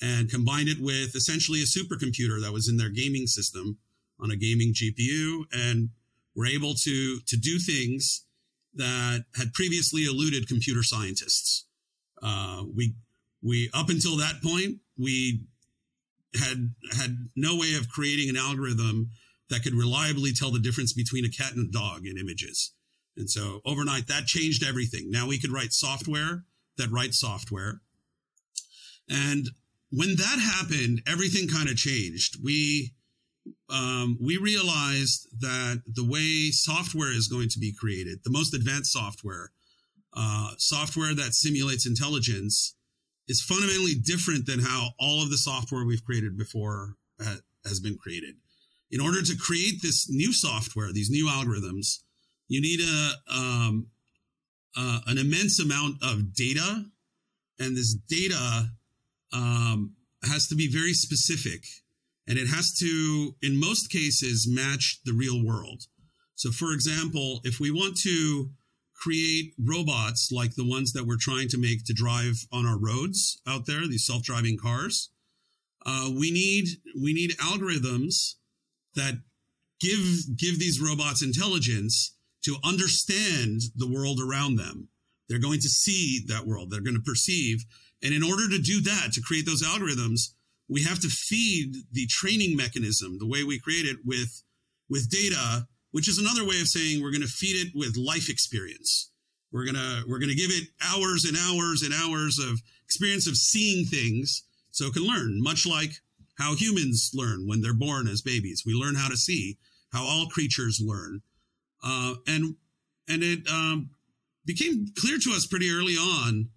and 0.00 0.30
combined 0.30 0.68
it 0.68 0.78
with 0.80 1.14
essentially 1.14 1.60
a 1.60 1.64
supercomputer 1.64 2.40
that 2.40 2.52
was 2.52 2.68
in 2.68 2.76
their 2.76 2.90
gaming 2.90 3.26
system 3.26 3.78
on 4.20 4.30
a 4.30 4.36
gaming 4.36 4.74
GPU, 4.74 5.44
and 5.52 5.90
were 6.34 6.46
able 6.46 6.74
to 6.74 7.20
to 7.20 7.36
do 7.36 7.58
things 7.58 8.24
that 8.74 9.24
had 9.36 9.52
previously 9.52 10.04
eluded 10.04 10.46
computer 10.46 10.82
scientists. 10.82 11.66
Uh, 12.22 12.64
we 12.74 12.94
we 13.42 13.70
up 13.72 13.88
until 13.88 14.16
that 14.16 14.42
point 14.42 14.78
we 14.98 15.44
had 16.38 16.74
had 16.96 17.28
no 17.34 17.56
way 17.56 17.74
of 17.74 17.88
creating 17.88 18.28
an 18.28 18.36
algorithm 18.36 19.10
that 19.48 19.62
could 19.62 19.74
reliably 19.74 20.32
tell 20.32 20.52
the 20.52 20.60
difference 20.60 20.92
between 20.92 21.24
a 21.24 21.28
cat 21.28 21.52
and 21.54 21.68
a 21.68 21.72
dog 21.72 22.06
in 22.06 22.16
images. 22.16 22.72
And 23.16 23.28
so 23.28 23.60
overnight, 23.64 24.06
that 24.06 24.26
changed 24.26 24.64
everything. 24.64 25.10
Now 25.10 25.26
we 25.26 25.40
could 25.40 25.50
write 25.50 25.72
software 25.72 26.44
that 26.78 26.90
writes 26.90 27.18
software. 27.18 27.80
And 29.08 29.48
when 29.90 30.16
that 30.16 30.38
happened, 30.38 31.02
everything 31.06 31.48
kind 31.48 31.68
of 31.68 31.76
changed. 31.76 32.38
We 32.42 32.92
um, 33.68 34.18
we 34.20 34.36
realized 34.36 35.28
that 35.40 35.82
the 35.86 36.04
way 36.04 36.50
software 36.50 37.10
is 37.10 37.26
going 37.26 37.48
to 37.48 37.58
be 37.58 37.72
created, 37.72 38.20
the 38.22 38.30
most 38.30 38.54
advanced 38.54 38.92
software, 38.92 39.50
uh, 40.14 40.50
software 40.58 41.14
that 41.14 41.34
simulates 41.34 41.86
intelligence, 41.86 42.76
is 43.30 43.40
fundamentally 43.40 43.94
different 43.94 44.44
than 44.44 44.58
how 44.58 44.88
all 44.98 45.22
of 45.22 45.30
the 45.30 45.38
software 45.38 45.84
we've 45.84 46.04
created 46.04 46.36
before 46.36 46.96
ha- 47.22 47.38
has 47.64 47.78
been 47.78 47.96
created. 47.96 48.34
In 48.90 49.00
order 49.00 49.22
to 49.22 49.36
create 49.36 49.80
this 49.82 50.10
new 50.10 50.32
software, 50.32 50.92
these 50.92 51.10
new 51.10 51.26
algorithms, 51.26 52.00
you 52.48 52.60
need 52.60 52.80
a 52.80 53.12
um, 53.32 53.86
uh, 54.76 54.98
an 55.06 55.16
immense 55.16 55.60
amount 55.60 56.02
of 56.02 56.34
data, 56.34 56.86
and 57.60 57.76
this 57.76 57.94
data 57.94 58.70
um, 59.32 59.94
has 60.24 60.48
to 60.48 60.56
be 60.56 60.66
very 60.68 60.92
specific, 60.92 61.64
and 62.26 62.36
it 62.36 62.48
has 62.48 62.72
to, 62.78 63.36
in 63.42 63.60
most 63.60 63.92
cases, 63.92 64.48
match 64.50 64.98
the 65.04 65.12
real 65.12 65.44
world. 65.44 65.84
So, 66.34 66.50
for 66.50 66.72
example, 66.72 67.40
if 67.44 67.60
we 67.60 67.70
want 67.70 67.96
to 67.98 68.50
create 69.00 69.54
robots 69.58 70.30
like 70.30 70.54
the 70.54 70.68
ones 70.68 70.92
that 70.92 71.06
we're 71.06 71.16
trying 71.18 71.48
to 71.48 71.58
make 71.58 71.84
to 71.84 71.94
drive 71.94 72.46
on 72.52 72.66
our 72.66 72.78
roads 72.78 73.40
out 73.46 73.66
there, 73.66 73.88
these 73.88 74.04
self-driving 74.04 74.58
cars, 74.58 75.10
uh, 75.86 76.10
we 76.14 76.30
need 76.30 76.66
we 77.02 77.14
need 77.14 77.30
algorithms 77.38 78.34
that 78.94 79.14
give 79.80 80.36
give 80.36 80.58
these 80.58 80.80
robots 80.80 81.22
intelligence 81.22 82.14
to 82.44 82.56
understand 82.64 83.60
the 83.76 83.90
world 83.90 84.20
around 84.20 84.56
them. 84.56 84.88
They're 85.28 85.38
going 85.38 85.60
to 85.60 85.68
see 85.68 86.20
that 86.28 86.46
world. 86.46 86.70
They're 86.70 86.80
going 86.80 86.96
to 86.96 87.02
perceive. 87.02 87.64
And 88.02 88.14
in 88.14 88.22
order 88.22 88.48
to 88.48 88.58
do 88.58 88.80
that, 88.82 89.12
to 89.12 89.20
create 89.20 89.46
those 89.46 89.62
algorithms, 89.62 90.30
we 90.68 90.82
have 90.84 91.00
to 91.00 91.08
feed 91.08 91.74
the 91.92 92.06
training 92.06 92.56
mechanism, 92.56 93.18
the 93.18 93.26
way 93.26 93.44
we 93.44 93.60
create 93.60 93.86
it 93.86 93.98
with, 94.04 94.42
with 94.88 95.10
data, 95.10 95.66
which 95.92 96.08
is 96.08 96.18
another 96.18 96.44
way 96.44 96.60
of 96.60 96.68
saying 96.68 97.02
we're 97.02 97.10
going 97.10 97.20
to 97.22 97.28
feed 97.28 97.66
it 97.66 97.72
with 97.74 97.96
life 97.96 98.28
experience. 98.28 99.10
We're 99.52 99.64
going 99.64 99.76
to, 99.76 100.04
we're 100.06 100.20
going 100.20 100.30
to 100.30 100.36
give 100.36 100.50
it 100.50 100.68
hours 100.84 101.24
and 101.24 101.36
hours 101.36 101.82
and 101.82 101.92
hours 101.92 102.38
of 102.38 102.60
experience 102.84 103.26
of 103.26 103.36
seeing 103.36 103.84
things 103.86 104.44
so 104.70 104.86
it 104.86 104.94
can 104.94 105.02
learn, 105.02 105.42
much 105.42 105.66
like 105.66 105.90
how 106.38 106.54
humans 106.54 107.10
learn 107.14 107.46
when 107.46 107.60
they're 107.60 107.74
born 107.74 108.08
as 108.08 108.22
babies. 108.22 108.62
We 108.64 108.72
learn 108.74 108.94
how 108.94 109.08
to 109.08 109.16
see, 109.16 109.58
how 109.92 110.04
all 110.04 110.26
creatures 110.26 110.80
learn. 110.84 111.22
Uh, 111.82 112.14
and 112.26 112.54
and 113.08 113.22
it 113.22 113.40
um, 113.48 113.90
became 114.46 114.86
clear 114.98 115.18
to 115.18 115.30
us 115.30 115.46
pretty 115.46 115.70
early 115.70 115.94
on 115.94 116.50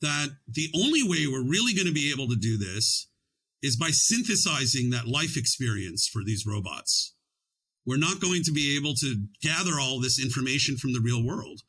that 0.00 0.28
the 0.46 0.70
only 0.74 1.02
way 1.02 1.26
we're 1.26 1.48
really 1.48 1.74
going 1.74 1.86
to 1.86 1.92
be 1.92 2.10
able 2.12 2.28
to 2.28 2.36
do 2.36 2.56
this 2.56 3.08
is 3.62 3.76
by 3.76 3.90
synthesizing 3.90 4.90
that 4.90 5.08
life 5.08 5.36
experience 5.36 6.06
for 6.06 6.22
these 6.24 6.46
robots. 6.46 7.14
We're 7.88 7.96
not 7.96 8.20
going 8.20 8.42
to 8.42 8.52
be 8.52 8.76
able 8.76 8.92
to 8.96 9.16
gather 9.40 9.80
all 9.80 9.98
this 9.98 10.22
information 10.22 10.76
from 10.76 10.92
the 10.92 11.00
real 11.00 11.24
world. 11.24 11.62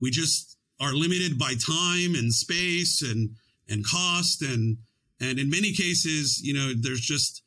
We 0.00 0.10
just 0.10 0.56
are 0.80 0.92
limited 0.92 1.38
by 1.38 1.54
time 1.54 2.16
and 2.16 2.34
space 2.34 3.00
and 3.00 3.36
and 3.68 3.86
cost 3.86 4.42
and 4.42 4.78
and 5.20 5.38
in 5.38 5.48
many 5.48 5.72
cases, 5.72 6.40
you 6.42 6.52
know, 6.52 6.72
there's 6.76 7.00
just 7.00 7.44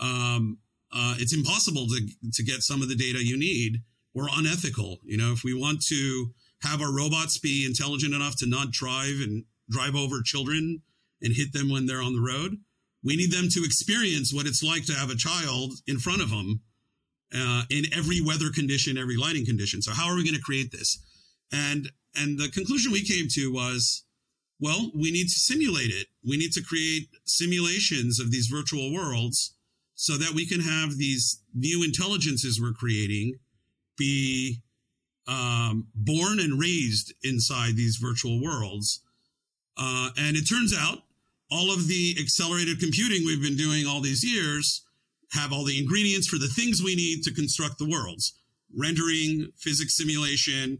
um, 0.00 0.56
uh, 0.94 1.16
it's 1.18 1.36
impossible 1.36 1.88
to 1.88 2.08
to 2.32 2.42
get 2.42 2.62
some 2.62 2.80
of 2.80 2.88
the 2.88 2.96
data 2.96 3.22
you 3.22 3.38
need 3.38 3.82
or 4.14 4.28
unethical. 4.32 5.00
You 5.04 5.18
know, 5.18 5.32
if 5.32 5.44
we 5.44 5.52
want 5.52 5.82
to 5.88 6.32
have 6.62 6.80
our 6.80 6.96
robots 6.96 7.38
be 7.38 7.66
intelligent 7.66 8.14
enough 8.14 8.36
to 8.38 8.46
not 8.46 8.70
drive 8.70 9.20
and 9.20 9.44
drive 9.68 9.94
over 9.94 10.22
children 10.24 10.80
and 11.20 11.36
hit 11.36 11.52
them 11.52 11.68
when 11.68 11.84
they're 11.84 12.00
on 12.00 12.14
the 12.14 12.26
road, 12.26 12.56
we 13.04 13.14
need 13.14 13.30
them 13.30 13.50
to 13.50 13.62
experience 13.62 14.32
what 14.32 14.46
it's 14.46 14.62
like 14.62 14.86
to 14.86 14.94
have 14.94 15.10
a 15.10 15.16
child 15.16 15.74
in 15.86 15.98
front 15.98 16.22
of 16.22 16.30
them 16.30 16.62
uh, 17.34 17.62
in 17.70 17.84
every 17.94 18.20
weather 18.20 18.50
condition, 18.54 18.96
every 18.96 19.16
lighting 19.16 19.44
condition. 19.44 19.82
So 19.82 19.92
how 19.92 20.08
are 20.08 20.16
we 20.16 20.24
going 20.24 20.36
to 20.36 20.42
create 20.42 20.72
this? 20.72 21.02
And 21.52 21.90
and 22.16 22.38
the 22.38 22.48
conclusion 22.48 22.90
we 22.90 23.04
came 23.04 23.28
to 23.32 23.52
was, 23.52 24.04
well, 24.60 24.90
we 24.94 25.10
need 25.10 25.28
to 25.28 25.38
simulate 25.38 25.90
it. 25.90 26.08
We 26.26 26.36
need 26.36 26.52
to 26.52 26.62
create 26.62 27.08
simulations 27.24 28.18
of 28.18 28.30
these 28.30 28.46
virtual 28.46 28.92
worlds 28.92 29.54
so 29.94 30.16
that 30.16 30.32
we 30.34 30.46
can 30.46 30.60
have 30.60 30.96
these 30.96 31.42
new 31.54 31.84
intelligences 31.84 32.60
we're 32.60 32.72
creating 32.72 33.38
be 33.96 34.62
um, 35.26 35.88
born 35.94 36.40
and 36.40 36.58
raised 36.58 37.12
inside 37.22 37.76
these 37.76 37.96
virtual 37.96 38.42
worlds. 38.42 39.02
Uh, 39.76 40.10
and 40.16 40.36
it 40.36 40.48
turns 40.48 40.74
out 40.76 41.02
all 41.50 41.72
of 41.72 41.88
the 41.88 42.16
accelerated 42.18 42.80
computing 42.80 43.24
we've 43.24 43.42
been 43.42 43.56
doing 43.56 43.86
all 43.86 44.00
these 44.00 44.24
years 44.24 44.87
have 45.32 45.52
all 45.52 45.64
the 45.64 45.78
ingredients 45.78 46.26
for 46.26 46.38
the 46.38 46.48
things 46.48 46.82
we 46.82 46.96
need 46.96 47.22
to 47.22 47.34
construct 47.34 47.78
the 47.78 47.88
worlds 47.88 48.34
rendering, 48.76 49.48
physics 49.56 49.96
simulation, 49.96 50.78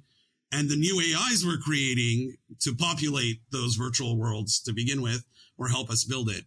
and 0.52 0.68
the 0.68 0.76
new 0.76 1.00
AIs 1.00 1.44
we're 1.44 1.58
creating 1.58 2.36
to 2.60 2.74
populate 2.74 3.40
those 3.50 3.76
virtual 3.76 4.16
worlds 4.18 4.60
to 4.60 4.72
begin 4.72 5.02
with 5.02 5.24
or 5.56 5.68
help 5.68 5.90
us 5.90 6.04
build 6.04 6.28
it. 6.28 6.44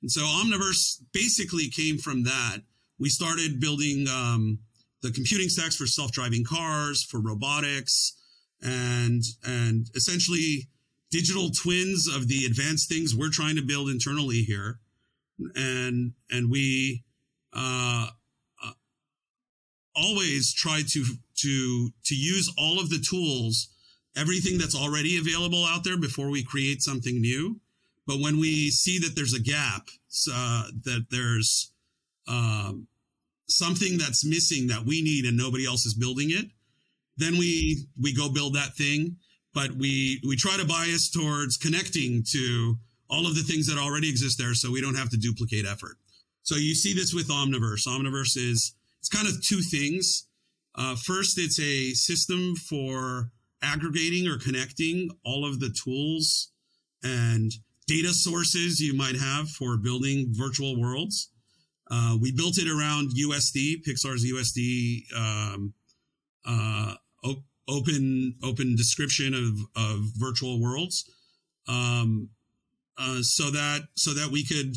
And 0.00 0.10
so 0.10 0.22
Omniverse 0.22 1.02
basically 1.12 1.68
came 1.68 1.98
from 1.98 2.24
that. 2.24 2.58
We 2.98 3.08
started 3.08 3.60
building 3.60 4.06
um, 4.08 4.58
the 5.02 5.10
computing 5.10 5.48
stacks 5.48 5.76
for 5.76 5.86
self-driving 5.86 6.44
cars, 6.44 7.02
for 7.02 7.20
robotics, 7.20 8.16
and 8.60 9.22
and 9.44 9.88
essentially 9.94 10.68
digital 11.10 11.50
twins 11.50 12.08
of 12.08 12.28
the 12.28 12.46
advanced 12.46 12.88
things 12.88 13.14
we're 13.14 13.30
trying 13.30 13.56
to 13.56 13.62
build 13.62 13.90
internally 13.90 14.42
here. 14.42 14.78
And 15.56 16.12
and 16.30 16.50
we 16.50 17.04
uh, 17.54 18.08
always 19.94 20.52
try 20.52 20.82
to 20.88 21.04
to 21.36 21.90
to 22.04 22.14
use 22.14 22.52
all 22.58 22.80
of 22.80 22.90
the 22.90 22.98
tools, 22.98 23.68
everything 24.16 24.58
that's 24.58 24.76
already 24.76 25.18
available 25.18 25.64
out 25.64 25.84
there 25.84 25.96
before 25.96 26.30
we 26.30 26.42
create 26.42 26.82
something 26.82 27.20
new. 27.20 27.60
But 28.06 28.20
when 28.20 28.40
we 28.40 28.70
see 28.70 28.98
that 28.98 29.14
there's 29.14 29.34
a 29.34 29.40
gap, 29.40 29.88
uh, 30.32 30.64
that 30.84 31.06
there's 31.10 31.72
um, 32.26 32.88
something 33.48 33.96
that's 33.96 34.24
missing 34.24 34.68
that 34.68 34.84
we 34.84 35.02
need 35.02 35.24
and 35.24 35.36
nobody 35.36 35.66
else 35.66 35.86
is 35.86 35.94
building 35.94 36.30
it, 36.30 36.46
then 37.16 37.38
we 37.38 37.86
we 38.00 38.14
go 38.14 38.28
build 38.28 38.54
that 38.54 38.74
thing. 38.74 39.16
But 39.54 39.72
we 39.72 40.20
we 40.26 40.36
try 40.36 40.56
to 40.56 40.64
bias 40.64 41.10
towards 41.10 41.56
connecting 41.56 42.24
to 42.32 42.76
all 43.10 43.26
of 43.26 43.34
the 43.34 43.42
things 43.42 43.66
that 43.66 43.78
already 43.78 44.08
exist 44.08 44.38
there, 44.38 44.54
so 44.54 44.70
we 44.70 44.80
don't 44.80 44.96
have 44.96 45.10
to 45.10 45.18
duplicate 45.18 45.66
effort. 45.66 45.98
So 46.42 46.56
you 46.56 46.74
see 46.74 46.92
this 46.92 47.14
with 47.14 47.28
Omniverse. 47.28 47.86
Omniverse 47.86 48.36
is 48.36 48.74
it's 48.98 49.08
kind 49.08 49.28
of 49.28 49.44
two 49.44 49.60
things. 49.60 50.26
Uh, 50.74 50.96
first, 50.96 51.38
it's 51.38 51.60
a 51.60 51.92
system 51.92 52.54
for 52.56 53.30
aggregating 53.62 54.26
or 54.26 54.38
connecting 54.38 55.10
all 55.24 55.44
of 55.44 55.60
the 55.60 55.74
tools 55.84 56.50
and 57.02 57.52
data 57.86 58.12
sources 58.12 58.80
you 58.80 58.94
might 58.94 59.16
have 59.16 59.48
for 59.50 59.76
building 59.76 60.28
virtual 60.30 60.80
worlds. 60.80 61.30
Uh, 61.90 62.16
we 62.20 62.32
built 62.32 62.58
it 62.58 62.68
around 62.68 63.10
USD, 63.10 63.84
Pixar's 63.86 64.24
USD 64.24 65.02
um, 65.16 65.74
uh, 66.46 66.94
op- 67.24 67.44
open 67.68 68.36
open 68.42 68.76
description 68.76 69.34
of 69.34 69.58
of 69.76 70.00
virtual 70.16 70.60
worlds, 70.60 71.08
um, 71.68 72.30
uh, 72.98 73.18
so 73.20 73.50
that 73.50 73.82
so 73.94 74.14
that 74.14 74.30
we 74.30 74.44
could 74.44 74.76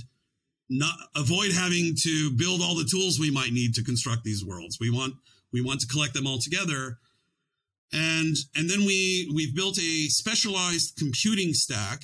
not 0.70 0.96
avoid 1.16 1.52
having 1.52 1.96
to 2.04 2.32
build 2.32 2.62
all 2.62 2.76
the 2.76 2.90
tools 2.90 3.20
we 3.20 3.32
might 3.32 3.52
need 3.52 3.74
to 3.76 3.84
construct 3.84 4.24
these 4.24 4.44
worlds. 4.44 4.78
We 4.80 4.90
want 4.90 5.16
we 5.54 5.62
want 5.62 5.80
to 5.82 5.88
collect 5.88 6.14
them 6.14 6.28
all 6.28 6.40
together, 6.40 6.98
and 7.94 8.36
and 8.56 8.70
then 8.70 8.80
we 8.86 9.32
we've 9.34 9.56
built 9.56 9.78
a 9.80 10.08
specialized 10.08 10.96
computing 10.98 11.54
stack 11.54 12.02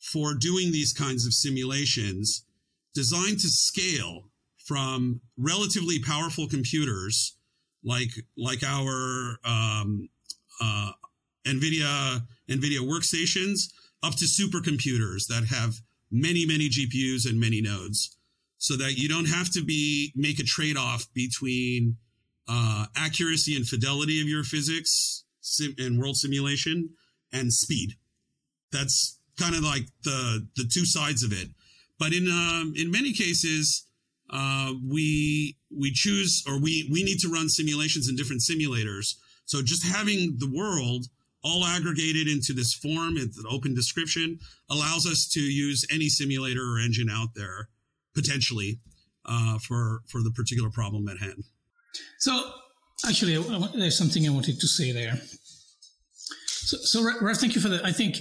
for 0.00 0.34
doing 0.34 0.72
these 0.72 0.92
kinds 0.92 1.26
of 1.26 1.32
simulations 1.34 2.44
designed 2.94 3.38
to 3.40 3.48
scale 3.48 4.30
from 4.66 5.20
relatively 5.36 6.00
powerful 6.00 6.48
computers 6.48 7.36
like 7.84 8.10
like 8.36 8.62
our 8.62 9.38
um, 9.44 10.08
uh, 10.60 10.92
NVIDIA 11.46 12.20
NVIDIA 12.48 12.80
workstations 12.80 13.72
up 14.02 14.14
to 14.14 14.24
supercomputers 14.24 15.26
that 15.28 15.46
have 15.50 15.80
many 16.10 16.46
many 16.46 16.68
GPUs 16.68 17.28
and 17.28 17.38
many 17.40 17.60
nodes, 17.60 18.16
so 18.58 18.76
that 18.76 18.94
you 18.98 19.08
don't 19.08 19.28
have 19.28 19.50
to 19.52 19.64
be 19.64 20.12
make 20.16 20.38
a 20.38 20.44
trade 20.44 20.76
off 20.76 21.06
between 21.14 21.96
uh, 22.48 22.86
accuracy 22.96 23.56
and 23.56 23.66
fidelity 23.66 24.20
of 24.20 24.28
your 24.28 24.42
physics 24.44 25.24
sim- 25.40 25.74
and 25.78 25.98
world 26.00 26.16
simulation 26.16 26.90
and 27.32 27.52
speed. 27.52 27.94
That's 28.72 29.18
kind 29.38 29.54
of 29.54 29.62
like 29.62 29.84
the 30.04 30.46
the 30.56 30.64
two 30.64 30.84
sides 30.84 31.22
of 31.22 31.32
it. 31.32 31.48
but 31.98 32.12
in 32.12 32.26
um, 32.28 32.72
in 32.76 32.90
many 32.90 33.12
cases, 33.12 33.86
uh, 34.30 34.72
we 34.88 35.56
we 35.70 35.92
choose 35.92 36.42
or 36.48 36.58
we 36.60 36.88
we 36.90 37.04
need 37.04 37.20
to 37.20 37.28
run 37.28 37.48
simulations 37.48 38.08
in 38.08 38.16
different 38.16 38.42
simulators. 38.42 39.14
So 39.44 39.62
just 39.62 39.84
having 39.86 40.36
the 40.38 40.50
world 40.50 41.06
all 41.42 41.64
aggregated 41.64 42.28
into 42.28 42.52
this 42.52 42.74
form, 42.74 43.16
it's 43.16 43.38
an 43.38 43.46
open 43.48 43.74
description, 43.74 44.38
allows 44.68 45.06
us 45.06 45.26
to 45.28 45.40
use 45.40 45.86
any 45.90 46.08
simulator 46.08 46.62
or 46.62 46.78
engine 46.78 47.08
out 47.10 47.28
there 47.34 47.68
potentially 48.14 48.80
uh, 49.26 49.58
for 49.58 50.02
for 50.08 50.22
the 50.22 50.30
particular 50.30 50.70
problem 50.70 51.08
at 51.08 51.18
hand. 51.18 51.44
So 52.18 52.52
actually, 53.06 53.36
there's 53.74 53.96
something 53.96 54.26
I 54.26 54.30
wanted 54.30 54.60
to 54.60 54.66
say 54.66 54.92
there. 54.92 55.20
So, 56.46 56.76
so 56.78 57.34
thank 57.34 57.54
you 57.54 57.60
for 57.60 57.68
that. 57.68 57.84
I 57.84 57.92
think 57.92 58.20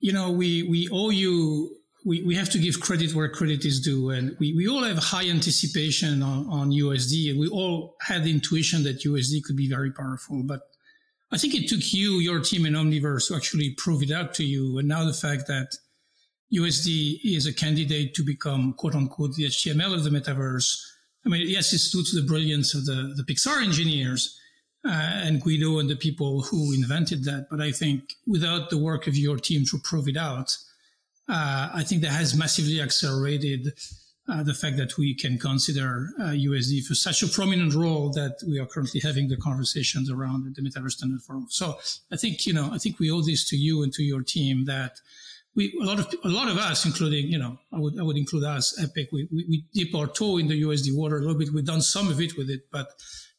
you 0.00 0.12
know 0.12 0.30
we 0.30 0.62
we 0.62 0.88
owe 0.92 1.10
you. 1.10 1.76
We, 2.04 2.20
we 2.24 2.34
have 2.34 2.50
to 2.50 2.58
give 2.58 2.80
credit 2.80 3.14
where 3.14 3.28
credit 3.28 3.64
is 3.64 3.80
due, 3.80 4.10
and 4.10 4.36
we, 4.40 4.52
we 4.54 4.66
all 4.66 4.82
have 4.82 4.98
high 4.98 5.28
anticipation 5.28 6.20
on, 6.20 6.48
on 6.50 6.72
USD, 6.72 7.30
and 7.30 7.38
we 7.38 7.46
all 7.46 7.94
had 8.00 8.24
the 8.24 8.30
intuition 8.32 8.82
that 8.82 9.04
USD 9.04 9.44
could 9.44 9.54
be 9.54 9.68
very 9.68 9.92
powerful. 9.92 10.42
But 10.42 10.62
I 11.32 11.38
think 11.38 11.54
it 11.54 11.66
took 11.68 11.92
you, 11.94 12.18
your 12.18 12.40
team 12.40 12.66
in 12.66 12.74
Omniverse 12.74 13.28
to 13.28 13.36
actually 13.36 13.70
prove 13.70 14.02
it 14.02 14.10
out 14.10 14.34
to 14.34 14.44
you. 14.44 14.78
And 14.78 14.86
now 14.86 15.04
the 15.04 15.14
fact 15.14 15.46
that 15.46 15.76
USD 16.54 17.20
is 17.24 17.46
a 17.46 17.54
candidate 17.54 18.14
to 18.14 18.22
become 18.22 18.74
quote 18.74 18.94
unquote 18.94 19.34
the 19.34 19.46
HTML 19.46 19.94
of 19.94 20.04
the 20.04 20.10
metaverse. 20.10 20.78
I 21.24 21.30
mean, 21.30 21.48
yes, 21.48 21.72
it's 21.72 21.90
due 21.90 22.04
to 22.04 22.20
the 22.20 22.26
brilliance 22.26 22.74
of 22.74 22.84
the, 22.84 23.14
the 23.16 23.22
Pixar 23.22 23.62
engineers 23.62 24.38
uh, 24.86 24.90
and 24.90 25.40
Guido 25.40 25.78
and 25.78 25.88
the 25.88 25.96
people 25.96 26.42
who 26.42 26.74
invented 26.74 27.24
that. 27.24 27.46
But 27.50 27.62
I 27.62 27.72
think 27.72 28.12
without 28.26 28.68
the 28.68 28.76
work 28.78 29.06
of 29.06 29.16
your 29.16 29.38
team 29.38 29.64
to 29.70 29.78
prove 29.78 30.08
it 30.08 30.18
out, 30.18 30.54
uh, 31.28 31.70
I 31.72 31.82
think 31.82 32.02
that 32.02 32.10
has 32.10 32.36
massively 32.36 32.82
accelerated 32.82 33.72
uh, 34.28 34.42
the 34.42 34.54
fact 34.54 34.76
that 34.76 34.96
we 34.96 35.14
can 35.14 35.38
consider 35.38 36.10
uh, 36.20 36.26
USD 36.26 36.84
for 36.86 36.94
such 36.94 37.22
a 37.22 37.28
prominent 37.28 37.74
role 37.74 38.10
that 38.12 38.38
we 38.46 38.58
are 38.58 38.66
currently 38.66 39.00
having 39.00 39.28
the 39.28 39.36
conversations 39.36 40.10
around 40.10 40.54
the 40.54 40.62
Metaverse 40.62 40.92
Standard 40.92 41.22
Forum. 41.22 41.46
So 41.50 41.78
I 42.12 42.16
think 42.16 42.46
you 42.46 42.52
know 42.52 42.70
I 42.72 42.78
think 42.78 42.98
we 42.98 43.10
owe 43.10 43.22
this 43.22 43.48
to 43.50 43.56
you 43.56 43.82
and 43.82 43.92
to 43.94 44.02
your 44.02 44.22
team 44.22 44.64
that 44.66 45.00
we 45.54 45.76
a 45.80 45.84
lot 45.84 45.98
of 45.98 46.14
a 46.24 46.28
lot 46.28 46.48
of 46.48 46.56
us, 46.56 46.86
including 46.86 47.26
you 47.26 47.38
know 47.38 47.58
I 47.72 47.78
would 47.78 47.98
I 47.98 48.02
would 48.02 48.16
include 48.16 48.44
us 48.44 48.78
Epic. 48.80 49.08
We, 49.12 49.28
we, 49.32 49.44
we 49.48 49.64
dip 49.74 49.94
our 49.94 50.06
toe 50.06 50.38
in 50.38 50.48
the 50.48 50.62
USD 50.62 50.96
water 50.96 51.16
a 51.16 51.20
little 51.20 51.38
bit. 51.38 51.52
We've 51.52 51.64
done 51.64 51.82
some 51.82 52.08
of 52.08 52.20
it 52.20 52.36
with 52.36 52.48
it, 52.48 52.70
but 52.70 52.88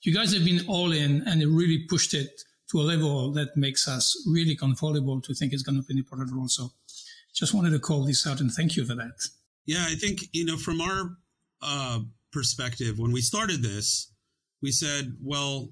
you 0.02 0.14
guys 0.14 0.34
have 0.34 0.44
been 0.44 0.66
all 0.68 0.92
in 0.92 1.24
and 1.26 1.42
really 1.56 1.86
pushed 1.90 2.14
it 2.14 2.42
to 2.72 2.82
a 2.82 2.84
level 2.84 3.32
that 3.32 3.56
makes 3.56 3.88
us 3.88 4.16
really 4.28 4.56
comfortable 4.56 5.22
to 5.22 5.34
think 5.34 5.54
it's 5.54 5.64
going 5.64 5.78
to 5.78 5.84
be 5.84 5.94
an 5.94 6.00
important 6.00 6.32
role. 6.34 6.50
So 6.50 6.72
just 7.34 7.54
wanted 7.54 7.72
to 7.72 7.80
call 7.80 8.06
this 8.06 8.28
out 8.28 8.42
and 8.42 8.52
thank 8.52 8.76
you 8.76 8.86
for 8.86 8.96
that. 8.96 9.14
Yeah, 9.66 9.86
I 9.88 9.96
think, 9.96 10.22
you 10.34 10.46
know, 10.46 10.58
from 10.58 10.82
our 10.82 11.18
uh, 11.62 12.00
perspective, 12.32 13.00
when 13.00 13.12
we 13.12 13.22
started 13.22 13.62
this, 13.62 14.12
we 14.62 14.72
said, 14.72 15.16
well, 15.22 15.70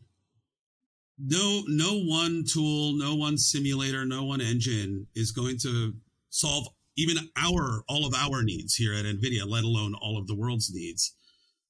no, 1.20 1.64
no 1.68 2.00
one 2.00 2.44
tool, 2.52 2.94
no 2.94 3.16
one 3.16 3.38
simulator, 3.38 4.06
no 4.06 4.24
one 4.24 4.42
engine 4.42 5.08
is 5.16 5.32
going 5.32 5.58
to 5.64 5.94
solve 6.30 6.68
even 6.98 7.30
our 7.38 7.84
all 7.88 8.06
of 8.06 8.14
our 8.14 8.44
needs 8.44 8.76
here 8.76 8.94
at 8.94 9.06
NVIDIA, 9.06 9.48
let 9.48 9.64
alone 9.64 9.94
all 10.02 10.18
of 10.18 10.28
the 10.28 10.36
world's 10.36 10.72
needs. 10.74 11.16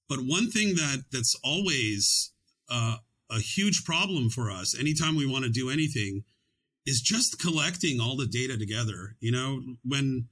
But 0.10 0.20
one 0.20 0.50
thing 0.50 0.76
that 0.76 1.06
that's 1.12 1.36
always 1.44 2.32
uh, 2.70 2.98
a 3.30 3.40
huge 3.40 3.84
problem 3.86 4.30
for 4.30 4.50
us, 4.50 4.78
anytime 4.78 5.16
we 5.16 5.26
want 5.26 5.46
to 5.46 5.52
do 5.52 5.70
anything, 5.70 6.24
is 6.86 7.02
just 7.02 7.40
collecting 7.40 8.00
all 8.00 8.18
the 8.18 8.26
data 8.26 8.58
together. 8.58 9.16
You 9.20 9.32
know, 9.32 9.62
when 9.84 10.28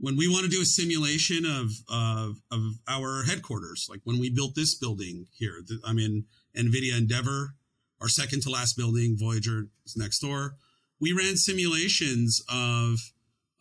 when 0.00 0.16
we 0.16 0.28
want 0.28 0.44
to 0.44 0.50
do 0.50 0.62
a 0.62 0.64
simulation 0.64 1.44
of, 1.44 1.70
of, 1.88 2.36
of 2.50 2.60
our 2.88 3.24
headquarters, 3.24 3.86
like 3.90 4.00
when 4.04 4.18
we 4.18 4.30
built 4.30 4.54
this 4.54 4.74
building 4.74 5.26
here, 5.32 5.60
I'm 5.84 5.98
in 5.98 6.24
NVIDIA 6.56 6.96
Endeavor, 6.96 7.54
our 8.00 8.08
second 8.08 8.42
to 8.42 8.50
last 8.50 8.76
building, 8.76 9.16
Voyager 9.18 9.66
is 9.84 9.96
next 9.96 10.20
door. 10.20 10.56
We 11.00 11.12
ran 11.12 11.36
simulations 11.36 12.42
of 12.48 12.98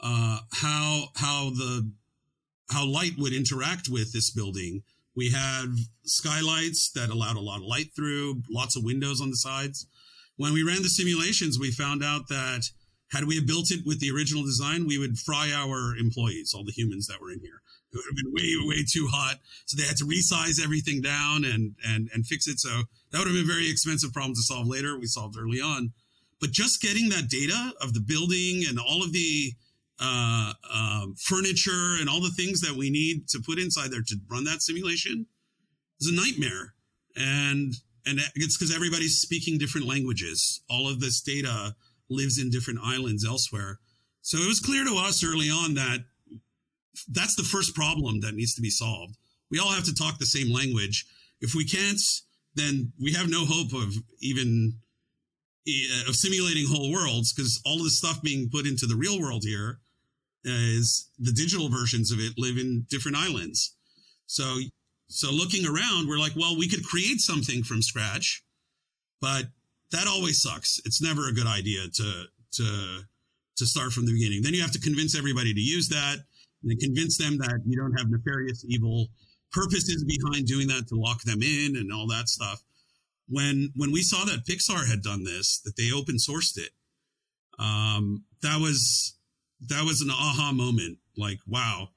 uh, 0.01 0.39
how 0.53 1.07
how 1.15 1.49
the 1.49 1.91
how 2.71 2.85
light 2.85 3.13
would 3.17 3.33
interact 3.33 3.89
with 3.89 4.13
this 4.13 4.29
building. 4.29 4.83
We 5.15 5.31
had 5.31 5.65
skylights 6.03 6.91
that 6.91 7.09
allowed 7.09 7.35
a 7.35 7.41
lot 7.41 7.57
of 7.57 7.63
light 7.63 7.91
through, 7.95 8.43
lots 8.49 8.77
of 8.77 8.83
windows 8.83 9.19
on 9.19 9.29
the 9.29 9.35
sides. 9.35 9.87
When 10.37 10.53
we 10.53 10.63
ran 10.63 10.83
the 10.83 10.89
simulations, 10.89 11.59
we 11.59 11.71
found 11.71 12.01
out 12.01 12.29
that 12.29 12.69
had 13.11 13.25
we 13.25 13.43
built 13.43 13.71
it 13.71 13.85
with 13.85 13.99
the 13.99 14.11
original 14.11 14.43
design, 14.43 14.85
we 14.87 14.97
would 14.97 15.17
fry 15.17 15.51
our 15.51 15.95
employees, 15.97 16.53
all 16.53 16.63
the 16.63 16.71
humans 16.71 17.07
that 17.07 17.19
were 17.19 17.31
in 17.31 17.39
here. 17.39 17.61
It 17.91 17.97
would 17.97 18.05
have 18.05 18.15
been 18.15 18.33
way, 18.33 18.55
way 18.67 18.83
too 18.87 19.07
hot. 19.11 19.39
So 19.65 19.75
they 19.75 19.87
had 19.87 19.97
to 19.97 20.05
resize 20.05 20.63
everything 20.63 21.01
down 21.01 21.43
and 21.43 21.75
and 21.85 22.09
and 22.13 22.25
fix 22.25 22.47
it. 22.47 22.59
So 22.59 22.69
that 23.11 23.17
would 23.17 23.27
have 23.27 23.35
been 23.35 23.49
a 23.49 23.53
very 23.53 23.69
expensive 23.69 24.13
problem 24.13 24.35
to 24.35 24.41
solve 24.41 24.67
later. 24.67 24.97
We 24.97 25.07
solved 25.07 25.37
early 25.37 25.59
on. 25.59 25.93
But 26.39 26.51
just 26.51 26.81
getting 26.81 27.09
that 27.09 27.29
data 27.29 27.73
of 27.81 27.93
the 27.93 27.99
building 27.99 28.63
and 28.67 28.79
all 28.79 29.03
of 29.03 29.11
the 29.11 29.53
uh, 29.99 30.53
uh, 30.71 31.05
furniture 31.17 31.97
and 31.99 32.07
all 32.07 32.21
the 32.21 32.29
things 32.29 32.61
that 32.61 32.77
we 32.77 32.89
need 32.89 33.27
to 33.29 33.41
put 33.45 33.59
inside 33.59 33.91
there 33.91 34.03
to 34.07 34.15
run 34.31 34.45
that 34.45 34.61
simulation 34.61 35.25
is 35.99 36.07
a 36.07 36.15
nightmare. 36.15 36.75
And 37.15 37.73
and 38.05 38.19
it's 38.35 38.57
because 38.57 38.73
everybody's 38.73 39.19
speaking 39.19 39.57
different 39.57 39.87
languages. 39.87 40.61
All 40.69 40.87
of 40.87 40.99
this 40.99 41.21
data 41.21 41.75
lives 42.09 42.39
in 42.39 42.49
different 42.49 42.79
islands 42.83 43.25
elsewhere. 43.25 43.79
So 44.21 44.37
it 44.37 44.47
was 44.47 44.59
clear 44.59 44.83
to 44.85 44.95
us 44.95 45.23
early 45.23 45.49
on 45.49 45.75
that 45.75 45.99
that's 47.07 47.35
the 47.35 47.43
first 47.43 47.75
problem 47.75 48.21
that 48.21 48.35
needs 48.35 48.53
to 48.55 48.61
be 48.61 48.69
solved. 48.69 49.15
We 49.49 49.59
all 49.59 49.71
have 49.71 49.85
to 49.85 49.93
talk 49.93 50.19
the 50.19 50.25
same 50.25 50.53
language. 50.53 51.05
If 51.41 51.55
we 51.55 51.65
can't, 51.65 52.01
then 52.55 52.91
we 52.99 53.13
have 53.13 53.29
no 53.29 53.45
hope 53.45 53.73
of 53.73 53.93
even 54.21 54.73
of 56.07 56.15
simulating 56.15 56.65
whole 56.67 56.91
worlds 56.91 57.31
because 57.31 57.61
all 57.65 57.77
of 57.77 57.83
the 57.83 57.89
stuff 57.91 58.21
being 58.21 58.49
put 58.49 58.65
into 58.65 58.87
the 58.87 58.95
real 58.95 59.21
world 59.21 59.43
here 59.43 59.79
is 60.43 61.09
the 61.19 61.31
digital 61.31 61.69
versions 61.69 62.11
of 62.11 62.19
it 62.19 62.33
live 62.37 62.57
in 62.57 62.85
different 62.89 63.17
islands. 63.17 63.75
So 64.25 64.59
so 65.09 65.31
looking 65.31 65.65
around, 65.65 66.07
we're 66.07 66.19
like, 66.19 66.35
well, 66.35 66.57
we 66.57 66.69
could 66.69 66.83
create 66.83 67.19
something 67.19 67.63
from 67.63 67.81
scratch, 67.81 68.43
but 69.19 69.45
that 69.91 70.07
always 70.07 70.41
sucks. 70.41 70.79
It's 70.85 71.01
never 71.01 71.27
a 71.27 71.33
good 71.33 71.47
idea 71.47 71.81
to 71.93 72.23
to 72.53 72.99
to 73.57 73.65
start 73.65 73.91
from 73.91 74.05
the 74.05 74.13
beginning. 74.13 74.41
Then 74.41 74.53
you 74.53 74.61
have 74.61 74.71
to 74.71 74.79
convince 74.79 75.17
everybody 75.17 75.53
to 75.53 75.59
use 75.59 75.89
that 75.89 76.17
and 76.63 76.79
convince 76.79 77.17
them 77.17 77.37
that 77.37 77.61
you 77.65 77.77
don't 77.77 77.97
have 77.97 78.09
nefarious 78.09 78.65
evil 78.67 79.07
purposes 79.51 80.03
behind 80.03 80.47
doing 80.47 80.67
that 80.67 80.87
to 80.87 80.95
lock 80.95 81.21
them 81.23 81.41
in 81.41 81.75
and 81.75 81.91
all 81.91 82.07
that 82.07 82.29
stuff. 82.29 82.61
When 83.27 83.71
when 83.75 83.91
we 83.91 84.01
saw 84.01 84.25
that 84.25 84.45
Pixar 84.45 84.89
had 84.89 85.03
done 85.03 85.23
this, 85.23 85.59
that 85.65 85.75
they 85.77 85.91
open 85.91 86.15
sourced 86.17 86.57
it, 86.57 86.71
um, 87.59 88.23
that 88.41 88.59
was 88.59 89.15
that 89.67 89.83
was 89.83 90.01
an 90.01 90.09
aha 90.09 90.51
moment. 90.53 90.97
Like, 91.17 91.39
wow, 91.45 91.89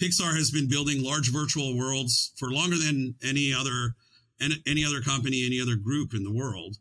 Pixar 0.00 0.36
has 0.36 0.50
been 0.50 0.68
building 0.68 1.02
large 1.02 1.30
virtual 1.30 1.76
worlds 1.78 2.32
for 2.36 2.50
longer 2.50 2.76
than 2.76 3.14
any 3.22 3.54
other 3.54 3.94
any 4.66 4.84
other 4.84 5.00
company, 5.00 5.46
any 5.46 5.60
other 5.60 5.76
group 5.76 6.12
in 6.12 6.24
the 6.24 6.32
world. 6.32 6.76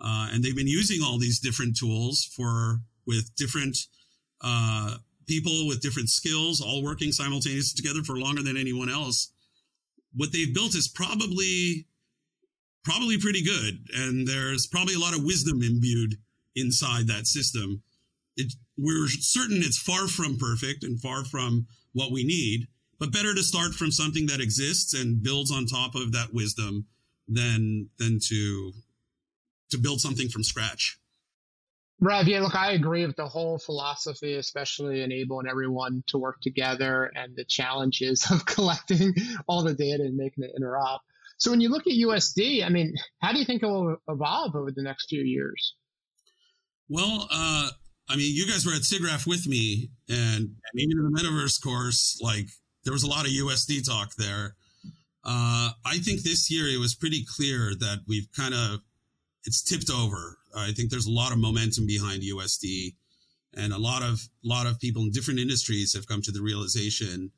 Uh, 0.00 0.28
and 0.32 0.42
they've 0.42 0.56
been 0.56 0.66
using 0.66 1.02
all 1.02 1.18
these 1.18 1.40
different 1.40 1.76
tools 1.76 2.24
for 2.34 2.80
with 3.06 3.34
different 3.36 3.76
uh, 4.42 4.96
people 5.26 5.68
with 5.68 5.80
different 5.80 6.08
skills, 6.08 6.60
all 6.60 6.82
working 6.82 7.12
simultaneously 7.12 7.76
together 7.76 8.02
for 8.02 8.18
longer 8.18 8.42
than 8.42 8.56
anyone 8.56 8.90
else. 8.90 9.32
What 10.14 10.32
they've 10.32 10.52
built 10.52 10.74
is 10.74 10.88
probably 10.88 11.86
probably 12.82 13.18
pretty 13.18 13.42
good, 13.42 13.86
and 13.94 14.26
there's 14.26 14.66
probably 14.66 14.94
a 14.94 14.98
lot 14.98 15.14
of 15.14 15.22
wisdom 15.22 15.62
imbued 15.62 16.16
inside 16.56 17.06
that 17.06 17.26
system. 17.26 17.82
It, 18.36 18.54
we're 18.76 19.08
certain 19.08 19.58
it's 19.58 19.78
far 19.78 20.08
from 20.08 20.38
perfect 20.38 20.82
and 20.82 21.00
far 21.00 21.24
from 21.24 21.66
what 21.92 22.10
we 22.10 22.24
need, 22.24 22.66
but 22.98 23.12
better 23.12 23.34
to 23.34 23.42
start 23.42 23.74
from 23.74 23.90
something 23.90 24.26
that 24.26 24.40
exists 24.40 24.94
and 24.94 25.22
builds 25.22 25.52
on 25.52 25.66
top 25.66 25.94
of 25.94 26.12
that 26.12 26.32
wisdom 26.32 26.86
than 27.28 27.88
than 27.98 28.18
to 28.28 28.72
to 29.70 29.78
build 29.78 30.00
something 30.00 30.28
from 30.28 30.42
scratch. 30.42 30.98
Rev, 32.02 32.28
yeah, 32.28 32.40
look, 32.40 32.54
I 32.54 32.72
agree 32.72 33.06
with 33.06 33.16
the 33.16 33.28
whole 33.28 33.58
philosophy, 33.58 34.36
especially 34.36 35.02
enabling 35.02 35.46
everyone 35.48 36.02
to 36.06 36.18
work 36.18 36.40
together 36.40 37.10
and 37.14 37.36
the 37.36 37.44
challenges 37.44 38.26
of 38.30 38.46
collecting 38.46 39.14
all 39.46 39.62
the 39.62 39.74
data 39.74 40.04
and 40.04 40.16
making 40.16 40.44
it 40.44 40.52
interop. 40.58 41.00
So 41.36 41.50
when 41.50 41.60
you 41.60 41.68
look 41.68 41.86
at 41.86 41.92
USD, 41.92 42.64
I 42.64 42.68
mean, 42.68 42.94
how 43.20 43.32
do 43.32 43.38
you 43.38 43.44
think 43.44 43.62
it 43.62 43.66
will 43.66 43.96
evolve 44.08 44.56
over 44.56 44.70
the 44.70 44.82
next 44.82 45.08
few 45.08 45.22
years? 45.22 45.74
Well, 46.88 47.28
uh, 47.30 47.70
I 48.08 48.16
mean, 48.16 48.34
you 48.34 48.46
guys 48.46 48.66
were 48.66 48.72
at 48.72 48.82
SIGGRAPH 48.82 49.26
with 49.26 49.46
me, 49.46 49.90
and, 50.08 50.56
even 50.74 50.98
in 50.98 51.12
the 51.12 51.20
metaverse 51.20 51.62
course, 51.62 52.18
like 52.20 52.46
there 52.84 52.92
was 52.92 53.04
a 53.04 53.08
lot 53.08 53.24
of 53.24 53.30
USD 53.30 53.86
talk 53.86 54.14
there. 54.16 54.56
Uh, 55.24 55.70
I 55.84 55.98
think 55.98 56.22
this 56.22 56.50
year 56.50 56.66
it 56.66 56.78
was 56.78 56.94
pretty 56.94 57.24
clear 57.36 57.74
that 57.78 58.00
we've 58.08 58.26
kind 58.34 58.54
of 58.54 58.80
it's 59.44 59.62
tipped 59.62 59.90
over. 59.90 60.38
I 60.56 60.72
think 60.72 60.90
there's 60.90 61.06
a 61.06 61.12
lot 61.12 61.32
of 61.32 61.38
momentum 61.38 61.86
behind 61.86 62.22
USD, 62.22 62.94
and 63.56 63.72
a 63.72 63.78
lot 63.78 64.02
of 64.02 64.20
lot 64.42 64.66
of 64.66 64.78
people 64.80 65.02
in 65.02 65.10
different 65.10 65.40
industries 65.40 65.94
have 65.94 66.06
come 66.06 66.22
to 66.22 66.32
the 66.32 66.42
realization 66.42 67.30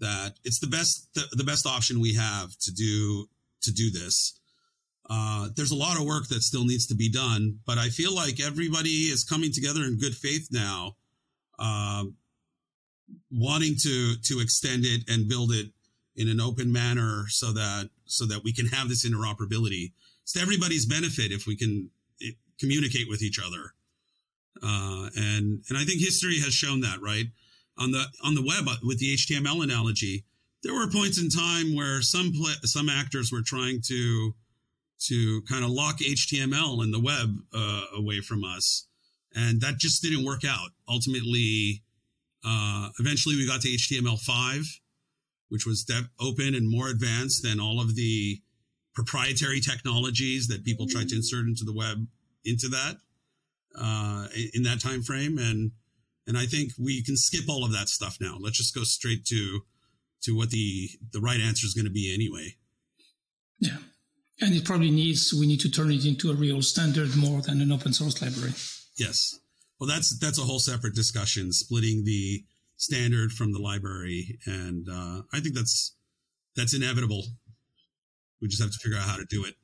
that 0.00 0.34
it's 0.44 0.58
the 0.58 0.66
best 0.66 1.12
the, 1.14 1.24
the 1.32 1.44
best 1.44 1.66
option 1.66 2.00
we 2.00 2.14
have 2.14 2.56
to 2.58 2.72
do 2.72 3.28
to 3.62 3.72
do 3.72 3.90
this. 3.90 4.40
Uh, 5.08 5.48
there's 5.56 5.72
a 5.72 5.76
lot 5.76 5.98
of 5.98 6.06
work 6.06 6.28
that 6.28 6.40
still 6.42 6.64
needs 6.64 6.86
to 6.86 6.94
be 6.94 7.10
done, 7.10 7.58
but 7.66 7.78
I 7.78 7.88
feel 7.88 8.14
like 8.14 8.40
everybody 8.40 9.08
is 9.10 9.24
coming 9.24 9.52
together 9.52 9.82
in 9.82 9.98
good 9.98 10.14
faith 10.14 10.48
now, 10.52 10.96
uh, 11.58 12.04
wanting 13.30 13.74
to 13.82 14.14
to 14.16 14.40
extend 14.40 14.84
it 14.84 15.08
and 15.08 15.28
build 15.28 15.52
it 15.52 15.66
in 16.16 16.28
an 16.28 16.40
open 16.40 16.72
manner 16.72 17.24
so 17.28 17.52
that 17.52 17.90
so 18.04 18.26
that 18.26 18.44
we 18.44 18.52
can 18.52 18.66
have 18.66 18.88
this 18.88 19.08
interoperability. 19.08 19.92
It's 20.30 20.36
to 20.36 20.42
everybody's 20.42 20.86
benefit 20.86 21.32
if 21.32 21.48
we 21.48 21.56
can 21.56 21.90
it, 22.20 22.36
communicate 22.60 23.08
with 23.08 23.20
each 23.20 23.40
other. 23.44 23.74
Uh, 24.62 25.10
and 25.16 25.64
and 25.68 25.76
I 25.76 25.82
think 25.82 26.00
history 26.00 26.38
has 26.38 26.54
shown 26.54 26.82
that, 26.82 27.02
right? 27.02 27.26
On 27.76 27.90
the 27.90 28.04
on 28.22 28.36
the 28.36 28.42
web 28.42 28.68
uh, 28.68 28.76
with 28.84 29.00
the 29.00 29.16
HTML 29.16 29.64
analogy, 29.64 30.24
there 30.62 30.72
were 30.72 30.86
points 30.88 31.20
in 31.20 31.30
time 31.30 31.74
where 31.74 32.00
some 32.00 32.32
some 32.62 32.88
actors 32.88 33.32
were 33.32 33.42
trying 33.42 33.80
to 33.88 34.32
to 35.06 35.42
kind 35.48 35.64
of 35.64 35.70
lock 35.70 35.98
HTML 35.98 36.84
and 36.84 36.94
the 36.94 37.00
web 37.00 37.34
uh, 37.52 37.82
away 37.96 38.20
from 38.20 38.44
us, 38.44 38.86
and 39.34 39.60
that 39.62 39.78
just 39.78 40.00
didn't 40.00 40.24
work 40.24 40.44
out. 40.46 40.70
Ultimately, 40.88 41.82
uh, 42.44 42.90
eventually 43.00 43.34
we 43.34 43.48
got 43.48 43.62
to 43.62 43.68
HTML5, 43.68 44.78
which 45.48 45.66
was 45.66 45.90
open 46.20 46.54
and 46.54 46.70
more 46.70 46.88
advanced 46.88 47.42
than 47.42 47.58
all 47.58 47.80
of 47.80 47.96
the 47.96 48.40
proprietary 49.02 49.60
technologies 49.60 50.46
that 50.48 50.62
people 50.62 50.86
tried 50.86 51.08
to 51.08 51.16
insert 51.16 51.46
into 51.46 51.64
the 51.64 51.72
web 51.72 52.06
into 52.44 52.68
that 52.68 52.96
uh, 53.78 54.26
in 54.52 54.62
that 54.62 54.78
time 54.78 55.02
frame. 55.02 55.38
And 55.38 55.72
and 56.26 56.36
I 56.36 56.44
think 56.44 56.72
we 56.78 57.02
can 57.02 57.16
skip 57.16 57.48
all 57.48 57.64
of 57.64 57.72
that 57.72 57.88
stuff 57.88 58.18
now. 58.20 58.36
Let's 58.38 58.58
just 58.58 58.74
go 58.74 58.82
straight 58.82 59.24
to 59.26 59.60
to 60.24 60.36
what 60.36 60.50
the 60.50 60.90
the 61.12 61.20
right 61.20 61.40
answer 61.40 61.66
is 61.66 61.72
going 61.72 61.86
to 61.86 61.90
be 61.90 62.12
anyway. 62.12 62.56
Yeah. 63.58 63.78
And 64.42 64.54
it 64.54 64.66
probably 64.66 64.90
needs 64.90 65.32
we 65.32 65.46
need 65.46 65.60
to 65.60 65.70
turn 65.70 65.90
it 65.90 66.04
into 66.04 66.30
a 66.30 66.34
real 66.34 66.60
standard 66.60 67.16
more 67.16 67.40
than 67.40 67.62
an 67.62 67.72
open 67.72 67.94
source 67.94 68.20
library. 68.20 68.52
Yes. 68.98 69.38
Well, 69.78 69.88
that's 69.88 70.18
that's 70.18 70.38
a 70.38 70.42
whole 70.42 70.58
separate 70.58 70.94
discussion, 70.94 71.52
splitting 71.52 72.04
the 72.04 72.44
standard 72.76 73.32
from 73.32 73.52
the 73.52 73.58
library, 73.58 74.38
and 74.44 74.86
uh, 74.90 75.22
I 75.32 75.40
think 75.40 75.54
that's 75.54 75.96
that's 76.54 76.74
inevitable. 76.74 77.24
We 78.40 78.48
just 78.48 78.62
have 78.62 78.72
to 78.72 78.78
figure 78.78 78.98
out 78.98 79.04
how 79.04 79.16
to 79.16 79.26
do 79.26 79.44
it. 79.44 79.54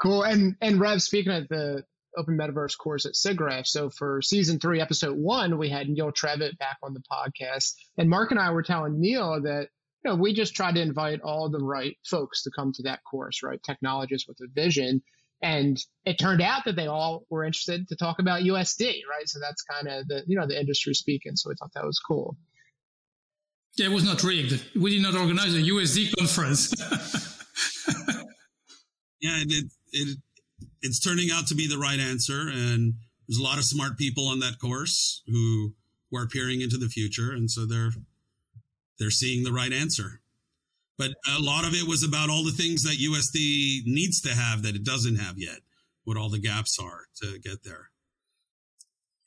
Cool. 0.00 0.22
And 0.22 0.56
and 0.60 0.80
Rev, 0.80 1.02
speaking 1.02 1.32
of 1.32 1.48
the 1.48 1.84
Open 2.16 2.36
Metaverse 2.36 2.76
course 2.78 3.06
at 3.06 3.12
SIGGRAPH, 3.12 3.66
so 3.66 3.90
for 3.90 4.22
season 4.22 4.58
three, 4.58 4.80
episode 4.80 5.16
one, 5.16 5.58
we 5.58 5.68
had 5.68 5.88
Neil 5.88 6.10
Trevett 6.10 6.58
back 6.58 6.78
on 6.82 6.94
the 6.94 7.02
podcast, 7.10 7.74
and 7.98 8.08
Marc 8.08 8.30
and 8.30 8.40
I 8.40 8.50
were 8.50 8.62
telling 8.62 9.00
Neil 9.00 9.42
that 9.42 9.68
you 10.04 10.10
know, 10.10 10.16
we 10.16 10.32
just 10.32 10.54
tried 10.54 10.76
to 10.76 10.80
invite 10.80 11.20
all 11.20 11.50
the 11.50 11.58
right 11.58 11.96
folks 12.04 12.42
to 12.44 12.50
come 12.50 12.72
to 12.72 12.82
that 12.84 13.00
course, 13.04 13.42
right? 13.42 13.62
Technologists 13.62 14.26
with 14.26 14.38
a 14.40 14.48
vision. 14.52 15.02
And 15.42 15.78
it 16.04 16.18
turned 16.18 16.42
out 16.42 16.64
that 16.64 16.76
they 16.76 16.86
all 16.86 17.24
were 17.30 17.44
interested 17.44 17.88
to 17.88 17.96
talk 17.96 18.18
about 18.18 18.42
USD, 18.42 19.00
right? 19.10 19.26
So 19.26 19.40
that's 19.40 19.62
kind 19.62 19.88
of 19.88 20.08
the, 20.08 20.22
you 20.26 20.38
know, 20.38 20.46
the 20.46 20.58
industry 20.58 20.94
speaking. 20.94 21.36
So 21.36 21.50
we 21.50 21.54
thought 21.58 21.72
that 21.74 21.84
was 21.84 21.98
cool. 21.98 22.36
Yeah, 23.76 23.86
it 23.86 23.92
was 23.92 24.04
not 24.04 24.22
rigged. 24.22 24.62
We 24.74 24.96
did 24.96 25.02
not 25.02 25.14
organize 25.14 25.54
a 25.54 25.58
USD 25.58 26.16
conference. 26.18 26.74
yeah, 29.20 29.42
it, 29.42 29.70
it, 29.92 30.18
it's 30.82 31.00
turning 31.00 31.30
out 31.32 31.46
to 31.48 31.54
be 31.54 31.66
the 31.66 31.78
right 31.78 31.98
answer. 31.98 32.48
And 32.48 32.94
there's 33.28 33.38
a 33.38 33.42
lot 33.42 33.58
of 33.58 33.64
smart 33.64 33.98
people 33.98 34.28
on 34.28 34.40
that 34.40 34.58
course 34.58 35.22
who, 35.26 35.74
who 36.10 36.16
are 36.18 36.26
peering 36.26 36.60
into 36.60 36.76
the 36.76 36.88
future. 36.88 37.32
And 37.32 37.50
so 37.50 37.66
they're, 37.66 37.90
they're 38.98 39.10
seeing 39.10 39.44
the 39.44 39.52
right 39.52 39.72
answer. 39.72 40.20
But 40.98 41.12
a 41.26 41.40
lot 41.40 41.64
of 41.64 41.72
it 41.72 41.88
was 41.88 42.02
about 42.02 42.28
all 42.28 42.44
the 42.44 42.52
things 42.52 42.82
that 42.82 42.98
USD 42.98 43.86
needs 43.86 44.20
to 44.20 44.34
have 44.34 44.62
that 44.62 44.74
it 44.74 44.84
doesn't 44.84 45.16
have 45.16 45.38
yet, 45.38 45.60
what 46.04 46.18
all 46.18 46.28
the 46.28 46.38
gaps 46.38 46.78
are 46.78 47.06
to 47.22 47.38
get 47.38 47.62
there. 47.64 47.90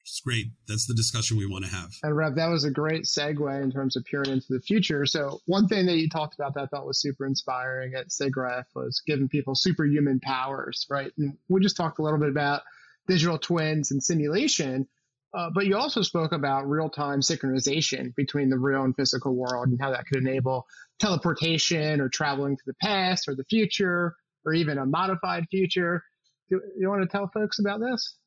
It's 0.03 0.19
great. 0.19 0.47
That's 0.67 0.85
the 0.85 0.93
discussion 0.93 1.37
we 1.37 1.45
want 1.45 1.63
to 1.63 1.71
have. 1.71 1.91
And 2.03 2.15
Rev, 2.15 2.35
that 2.35 2.49
was 2.49 2.65
a 2.65 2.71
great 2.71 3.03
segue 3.03 3.63
in 3.63 3.71
terms 3.71 3.95
of 3.95 4.03
peering 4.03 4.31
into 4.31 4.47
the 4.49 4.59
future. 4.59 5.05
So 5.05 5.39
one 5.45 5.67
thing 5.67 5.85
that 5.85 5.97
you 5.97 6.09
talked 6.09 6.35
about 6.35 6.53
that 6.55 6.63
I 6.63 6.65
thought 6.65 6.85
was 6.85 7.01
super 7.01 7.25
inspiring 7.25 7.93
at 7.95 8.09
SIGGRAPH 8.09 8.65
was 8.75 9.01
giving 9.07 9.29
people 9.29 9.55
superhuman 9.55 10.19
powers, 10.19 10.85
right? 10.89 11.11
And 11.17 11.37
we 11.47 11.61
just 11.61 11.77
talked 11.77 11.99
a 11.99 12.01
little 12.01 12.19
bit 12.19 12.29
about 12.29 12.63
digital 13.07 13.37
twins 13.37 13.91
and 13.91 14.03
simulation, 14.03 14.87
uh, 15.33 15.49
but 15.53 15.65
you 15.65 15.77
also 15.77 16.01
spoke 16.01 16.33
about 16.33 16.69
real 16.69 16.89
time 16.89 17.21
synchronization 17.21 18.13
between 18.15 18.49
the 18.49 18.59
real 18.59 18.83
and 18.83 18.95
physical 18.95 19.35
world 19.35 19.69
and 19.69 19.79
how 19.81 19.91
that 19.91 20.05
could 20.05 20.17
enable 20.17 20.67
teleportation 20.99 22.01
or 22.01 22.09
traveling 22.09 22.57
to 22.57 22.63
the 22.65 22.75
past 22.81 23.27
or 23.27 23.35
the 23.35 23.45
future 23.45 24.15
or 24.45 24.53
even 24.53 24.77
a 24.77 24.85
modified 24.85 25.45
future. 25.49 26.03
Do 26.49 26.61
you 26.77 26.89
want 26.89 27.01
to 27.01 27.07
tell 27.07 27.31
folks 27.33 27.59
about 27.59 27.79
this? 27.79 28.17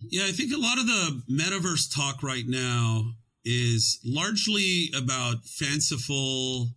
Yeah, 0.00 0.24
I 0.26 0.32
think 0.32 0.52
a 0.52 0.58
lot 0.58 0.78
of 0.78 0.86
the 0.86 1.22
metaverse 1.30 1.94
talk 1.94 2.22
right 2.22 2.46
now 2.46 3.12
is 3.44 3.98
largely 4.04 4.90
about 4.96 5.44
fanciful, 5.44 6.68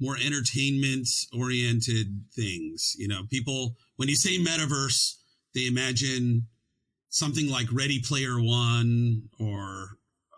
more 0.00 0.16
entertainment 0.16 1.08
oriented 1.36 2.24
things. 2.34 2.94
You 2.96 3.08
know, 3.08 3.22
people, 3.30 3.76
when 3.96 4.08
you 4.08 4.16
say 4.16 4.38
metaverse, 4.38 5.16
they 5.54 5.66
imagine 5.66 6.46
something 7.10 7.48
like 7.48 7.66
Ready 7.72 8.00
Player 8.00 8.40
One 8.40 9.24
or 9.38 9.88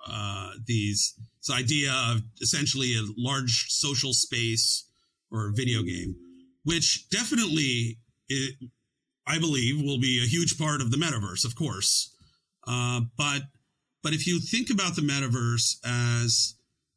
uh, 0.06 0.52
these 0.66 1.14
this 1.46 1.54
idea 1.54 1.92
of 2.10 2.22
essentially 2.40 2.94
a 2.94 3.04
large 3.16 3.66
social 3.68 4.12
space 4.12 4.88
or 5.30 5.52
video 5.54 5.82
game, 5.82 6.16
which 6.64 7.08
definitely 7.10 7.98
it, 8.28 8.56
I 9.26 9.38
believe 9.38 9.82
will 9.82 10.00
be 10.00 10.22
a 10.22 10.26
huge 10.26 10.58
part 10.58 10.80
of 10.80 10.90
the 10.90 10.96
metaverse, 10.96 11.44
of 11.44 11.54
course. 11.54 12.13
Uh, 12.66 13.02
but 13.16 13.42
but 14.02 14.12
if 14.12 14.26
you 14.26 14.40
think 14.40 14.70
about 14.70 14.96
the 14.96 15.02
metaverse 15.02 15.76
as 15.84 16.54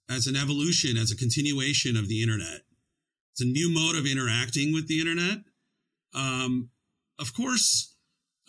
as 0.10 0.28
an 0.28 0.36
evolution, 0.36 0.98
as 0.98 1.12
a 1.12 1.18
continuation 1.18 1.98
of 1.98 2.08
the 2.08 2.22
internet, 2.22 2.62
it's 3.32 3.42
a 3.42 3.46
new 3.46 3.70
mode 3.70 3.96
of 3.96 4.06
interacting 4.06 4.74
with 4.74 4.88
the 4.88 5.00
internet. 5.00 5.40
Um, 6.14 6.70
of 7.20 7.34
course, 7.34 7.96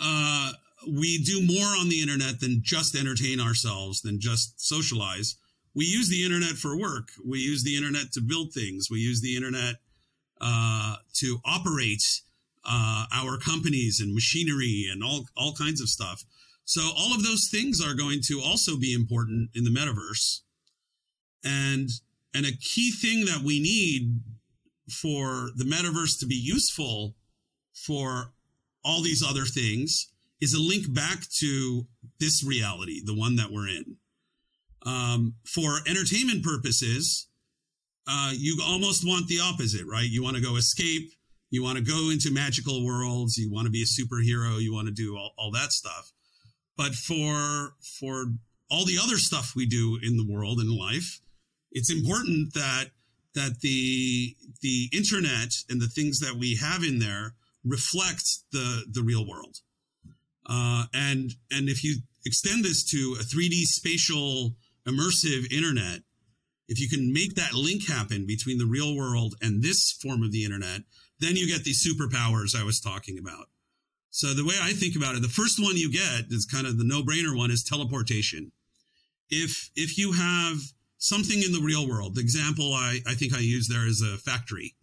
uh, 0.01 0.53
we 0.87 1.23
do 1.23 1.45
more 1.45 1.67
on 1.79 1.89
the 1.89 2.01
internet 2.01 2.41
than 2.41 2.61
just 2.63 2.95
entertain 2.95 3.41
ourselves, 3.41 4.01
than 4.01 4.21
just 4.21 4.61
socialize. 4.61 5.37
We 5.75 5.85
use 5.85 6.09
the 6.09 6.25
internet 6.25 6.57
for 6.57 6.79
work. 6.79 7.09
We 7.27 7.39
use 7.39 7.65
the 7.65 7.77
internet 7.77 8.13
to 8.13 8.21
build 8.21 8.53
things. 8.53 8.89
We 8.91 9.01
use 9.01 9.21
the 9.21 9.37
internet 9.37 9.77
uh, 10.41 10.97
to 11.15 11.41
operate 11.45 12.03
uh, 12.65 13.07
our 13.13 13.39
companies 13.39 14.01
and 14.01 14.15
machinery 14.15 14.87
and 14.91 15.03
all 15.03 15.27
all 15.37 15.55
kinds 15.55 15.81
of 15.81 15.89
stuff. 15.89 16.25
So 16.69 16.83
all 16.99 17.15
of 17.15 17.25
those 17.25 17.49
things 17.51 17.81
are 17.81 17.95
going 17.95 18.21
to 18.25 18.43
also 18.45 18.77
be 18.77 18.93
important 18.93 19.49
in 19.55 19.65
the 19.65 19.71
metaverse. 19.71 20.41
And 21.43 21.89
and 22.35 22.45
a 22.45 22.53
key 22.53 22.93
thing 22.93 23.25
that 23.25 23.41
we 23.43 23.59
need 23.59 24.21
for 24.91 25.49
the 25.57 25.65
metaverse 25.65 26.21
to 26.21 26.27
be 26.27 26.35
useful 26.35 27.15
for 27.73 28.35
all 28.85 29.01
these 29.01 29.25
other 29.27 29.47
things 29.47 30.13
is 30.43 30.53
a 30.53 30.61
link 30.61 30.93
back 30.93 31.27
to 31.39 31.87
this 32.21 32.45
reality, 32.45 33.01
the 33.03 33.17
one 33.17 33.37
that 33.37 33.51
we're 33.51 33.69
in. 33.69 33.97
Um, 34.85 35.37
for 35.47 35.79
entertainment 35.87 36.45
purposes, 36.45 37.29
uh, 38.07 38.33
you 38.37 38.61
almost 38.63 39.07
want 39.07 39.27
the 39.29 39.41
opposite, 39.41 39.87
right? 39.87 40.07
You 40.07 40.23
want 40.23 40.37
to 40.37 40.43
go 40.43 40.57
escape. 40.57 41.13
You 41.49 41.63
want 41.63 41.79
to 41.79 41.85
go 41.85 42.11
into 42.11 42.31
magical 42.31 42.85
worlds. 42.85 43.39
You 43.39 43.51
want 43.51 43.65
to 43.65 43.71
be 43.71 43.83
a 43.83 43.87
superhero. 43.87 44.61
You 44.61 44.75
want 44.75 44.89
to 44.89 44.93
do 44.93 45.17
all, 45.17 45.33
all 45.39 45.51
that 45.53 45.73
stuff. 45.73 46.13
But 46.79 46.95
for 46.95 47.75
for 47.99 48.27
all 48.71 48.87
the 48.87 48.99
other 49.03 49.19
stuff 49.19 49.55
we 49.55 49.67
do 49.67 49.99
in 50.03 50.17
the 50.17 50.27
world 50.27 50.61
and 50.61 50.71
life, 50.71 51.21
it's 51.73 51.91
important 51.93 52.55
that 52.55 52.91
that 53.35 53.61
the 53.61 54.37
the 54.63 54.89
internet 54.93 55.53
and 55.69 55.81
the 55.81 55.89
things 55.89 56.21
that 56.21 56.37
we 56.37 56.57
have 56.57 56.85
in 56.85 57.01
there 57.01 57.35
reflect 57.65 58.25
the 58.53 58.85
the 58.91 59.03
real 59.03 59.29
world. 59.29 59.59
Uh, 60.47 60.85
and 60.95 61.33
and 61.51 61.69
if 61.69 61.83
you 61.83 61.97
extend 62.25 62.65
this 62.65 62.85
to 62.85 63.17
a 63.21 63.25
3D 63.25 63.65
spatial 63.65 64.55
immersive 64.87 65.53
internet, 65.53 66.03
if 66.69 66.81
you 66.81 66.89
can 66.89 67.13
make 67.13 67.35
that 67.35 67.55
link 67.55 67.89
happen 67.89 68.25
between 68.25 68.59
the 68.59 68.67
real 68.67 68.97
world 68.97 69.35
and 69.43 69.63
this 69.63 69.93
form 69.93 70.23
of 70.23 70.31
the 70.31 70.45
internet, 70.45 70.83
then 71.19 71.35
you 71.35 71.49
get 71.49 71.65
these 71.65 71.85
superpowers 71.85 72.55
I 72.55 72.63
was 72.63 72.81
talking 72.81 73.19
about. 73.19 73.47
So 74.19 74.35
the 74.35 74.45
way 74.45 74.57
I 74.61 74.73
think 74.73 74.97
about 74.97 75.15
it, 75.15 75.23
the 75.23 75.29
first 75.29 75.63
one 75.63 75.77
you 75.77 75.93
get 75.93 76.25
is 76.31 76.45
kind 76.45 76.67
of 76.67 76.77
the 76.77 76.83
no-brainer 76.83 77.37
one 77.37 77.53
is 77.53 77.63
teleportation. 77.63 78.51
If 79.31 79.71
if 79.77 79.97
you 79.97 80.11
have 80.11 80.57
something 80.97 81.41
in 81.41 81.53
the 81.53 81.61
real 81.61 81.89
world, 81.89 82.17
the 82.17 82.21
example 82.21 82.75
I, 82.75 82.99
I 83.07 83.15
think 83.15 83.33
I 83.33 83.39
use 83.39 83.69
there 83.69 83.87
is 83.87 84.03
a 84.03 84.19
factory. 84.19 84.75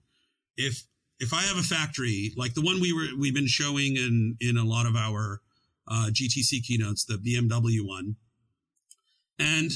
If 0.56 0.86
if 1.20 1.34
I 1.34 1.42
have 1.42 1.58
a 1.58 1.64
factory 1.64 2.32
like 2.38 2.54
the 2.54 2.62
one 2.62 2.80
we 2.80 2.94
were 2.94 3.08
we've 3.20 3.36
been 3.36 3.46
showing 3.46 3.98
in 3.98 4.38
in 4.40 4.56
a 4.56 4.64
lot 4.64 4.86
of 4.86 4.96
our 4.96 5.42
uh, 5.86 6.08
GTC 6.14 6.64
keynotes, 6.64 7.04
the 7.04 7.16
BMW 7.16 7.86
one, 7.86 8.16
and 9.38 9.70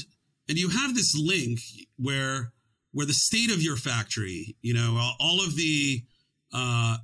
and 0.48 0.56
you 0.56 0.70
have 0.70 0.94
this 0.94 1.14
link 1.14 1.60
where 1.98 2.54
where 2.92 3.04
the 3.04 3.12
state 3.12 3.50
of 3.50 3.60
your 3.60 3.76
factory, 3.76 4.56
you 4.62 4.72
know, 4.72 5.12
all 5.20 5.44
of 5.44 5.54
the 5.54 6.02
uh, 6.50 6.96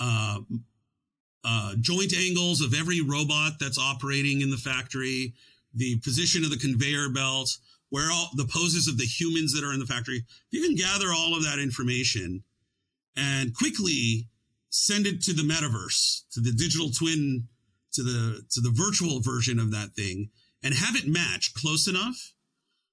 uh, 0.00 0.38
uh, 1.48 1.74
joint 1.80 2.12
angles 2.14 2.60
of 2.60 2.74
every 2.74 3.00
robot 3.00 3.52
that's 3.58 3.78
operating 3.78 4.42
in 4.42 4.50
the 4.50 4.58
factory, 4.58 5.32
the 5.74 5.98
position 6.00 6.44
of 6.44 6.50
the 6.50 6.58
conveyor 6.58 7.08
belt, 7.08 7.56
where 7.88 8.10
all 8.12 8.28
the 8.36 8.44
poses 8.52 8.86
of 8.86 8.98
the 8.98 9.06
humans 9.06 9.54
that 9.54 9.64
are 9.64 9.72
in 9.72 9.80
the 9.80 9.86
factory. 9.86 10.24
You 10.50 10.60
can 10.62 10.74
gather 10.74 11.08
all 11.10 11.34
of 11.34 11.42
that 11.44 11.58
information 11.58 12.42
and 13.16 13.54
quickly 13.54 14.28
send 14.68 15.06
it 15.06 15.22
to 15.22 15.32
the 15.32 15.42
metaverse, 15.42 16.24
to 16.32 16.40
the 16.40 16.52
digital 16.52 16.90
twin, 16.90 17.48
to 17.92 18.02
the 18.02 18.42
to 18.50 18.60
the 18.60 18.70
virtual 18.70 19.20
version 19.20 19.58
of 19.58 19.70
that 19.70 19.94
thing, 19.94 20.28
and 20.62 20.74
have 20.74 20.96
it 20.96 21.08
match 21.08 21.54
close 21.54 21.88
enough, 21.88 22.34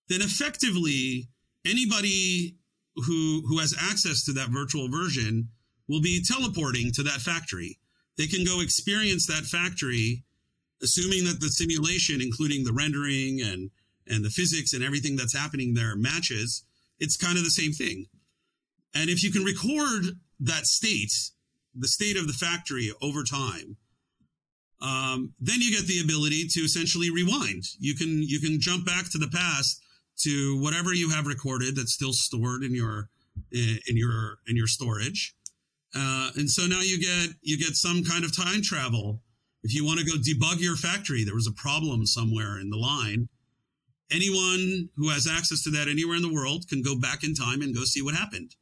then 0.07 0.21
effectively 0.21 1.27
anybody 1.65 2.55
who 2.95 3.43
who 3.49 3.59
has 3.59 3.75
access 3.77 4.23
to 4.23 4.31
that 4.31 4.49
virtual 4.49 4.87
version 4.87 5.49
will 5.89 6.01
be 6.01 6.23
teleporting 6.23 6.93
to 6.93 7.03
that 7.03 7.19
factory. 7.19 7.79
They 8.17 8.27
can 8.27 8.45
go 8.45 8.61
experience 8.61 9.27
that 9.27 9.43
factory, 9.43 10.23
assuming 10.81 11.25
that 11.25 11.41
the 11.41 11.49
simulation, 11.49 12.21
including 12.21 12.63
the 12.63 12.73
rendering 12.73 13.41
and 13.41 13.71
and 14.07 14.23
the 14.23 14.29
physics 14.29 14.73
and 14.73 14.83
everything 14.83 15.15
that's 15.15 15.35
happening 15.35 15.73
there 15.73 15.95
matches. 15.95 16.63
It's 16.99 17.17
kind 17.17 17.37
of 17.37 17.43
the 17.43 17.49
same 17.49 17.71
thing. 17.71 18.05
And 18.93 19.09
if 19.09 19.23
you 19.23 19.31
can 19.31 19.43
record 19.43 20.19
that 20.39 20.65
state, 20.65 21.11
the 21.73 21.87
state 21.87 22.15
of 22.15 22.27
the 22.27 22.33
factory 22.33 22.93
over 23.01 23.23
time, 23.23 23.77
um, 24.81 25.33
then 25.39 25.59
you 25.59 25.71
get 25.71 25.87
the 25.87 26.01
ability 26.01 26.47
to 26.51 26.61
essentially 26.61 27.09
rewind. 27.09 27.63
You 27.79 27.95
can 27.95 28.21
you 28.21 28.39
can 28.39 28.59
jump 28.59 28.85
back 28.85 29.09
to 29.11 29.17
the 29.17 29.29
past 29.29 29.81
to 30.23 30.61
whatever 30.61 30.93
you 30.93 31.09
have 31.09 31.27
recorded 31.27 31.75
that's 31.75 31.93
still 31.93 32.13
stored 32.13 32.63
in 32.63 32.73
your 32.73 33.09
in 33.51 33.97
your 33.97 34.37
in 34.47 34.55
your 34.55 34.67
storage. 34.67 35.35
Uh, 35.95 36.29
and 36.35 36.49
so 36.49 36.67
now 36.67 36.81
you 36.81 36.99
get 36.99 37.35
you 37.41 37.57
get 37.57 37.75
some 37.75 38.03
kind 38.03 38.25
of 38.25 38.35
time 38.35 38.61
travel. 38.61 39.21
If 39.63 39.73
you 39.73 39.85
want 39.85 39.99
to 39.99 40.05
go 40.05 40.17
debug 40.17 40.59
your 40.59 40.75
factory, 40.75 41.23
there 41.23 41.33
was 41.33 41.47
a 41.47 41.51
problem 41.51 42.05
somewhere 42.05 42.59
in 42.59 42.69
the 42.69 42.77
line. 42.77 43.29
Anyone 44.11 44.89
who 44.95 45.09
has 45.09 45.27
access 45.27 45.63
to 45.63 45.71
that 45.71 45.87
anywhere 45.87 46.15
in 46.15 46.21
the 46.21 46.33
world 46.33 46.67
can 46.67 46.83
go 46.83 46.99
back 46.99 47.23
in 47.23 47.33
time 47.33 47.61
and 47.61 47.73
go 47.73 47.83
see 47.83 48.03
what 48.03 48.13
happened. 48.13 48.55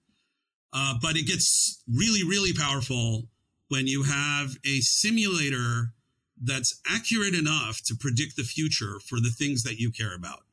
Uh, 0.71 0.95
but 1.01 1.17
it 1.17 1.27
gets 1.27 1.83
really, 1.93 2.23
really 2.23 2.53
powerful 2.53 3.23
when 3.67 3.85
you 3.85 4.03
have 4.03 4.51
a 4.65 4.79
simulator 4.79 5.93
that's 6.41 6.79
accurate 6.89 7.35
enough 7.35 7.81
to 7.85 7.95
predict 7.95 8.35
the 8.37 8.43
future 8.43 8.99
for 9.05 9.17
the 9.17 9.33
things 9.37 9.63
that 9.63 9.77
you 9.77 9.91
care 9.91 10.15
about. 10.15 10.43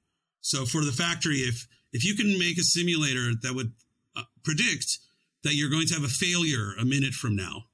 So 0.40 0.64
for 0.64 0.84
the 0.84 0.92
factory, 0.92 1.38
if 1.38 1.66
if 1.92 2.04
you 2.04 2.14
can 2.14 2.38
make 2.38 2.58
a 2.58 2.62
simulator 2.62 3.32
that 3.42 3.54
would 3.54 3.72
uh, 4.16 4.22
predict 4.42 4.98
that 5.42 5.54
you're 5.54 5.70
going 5.70 5.86
to 5.86 5.94
have 5.94 6.04
a 6.04 6.08
failure 6.08 6.74
a 6.78 6.84
minute 6.84 7.14
from 7.14 7.36
now, 7.36 7.64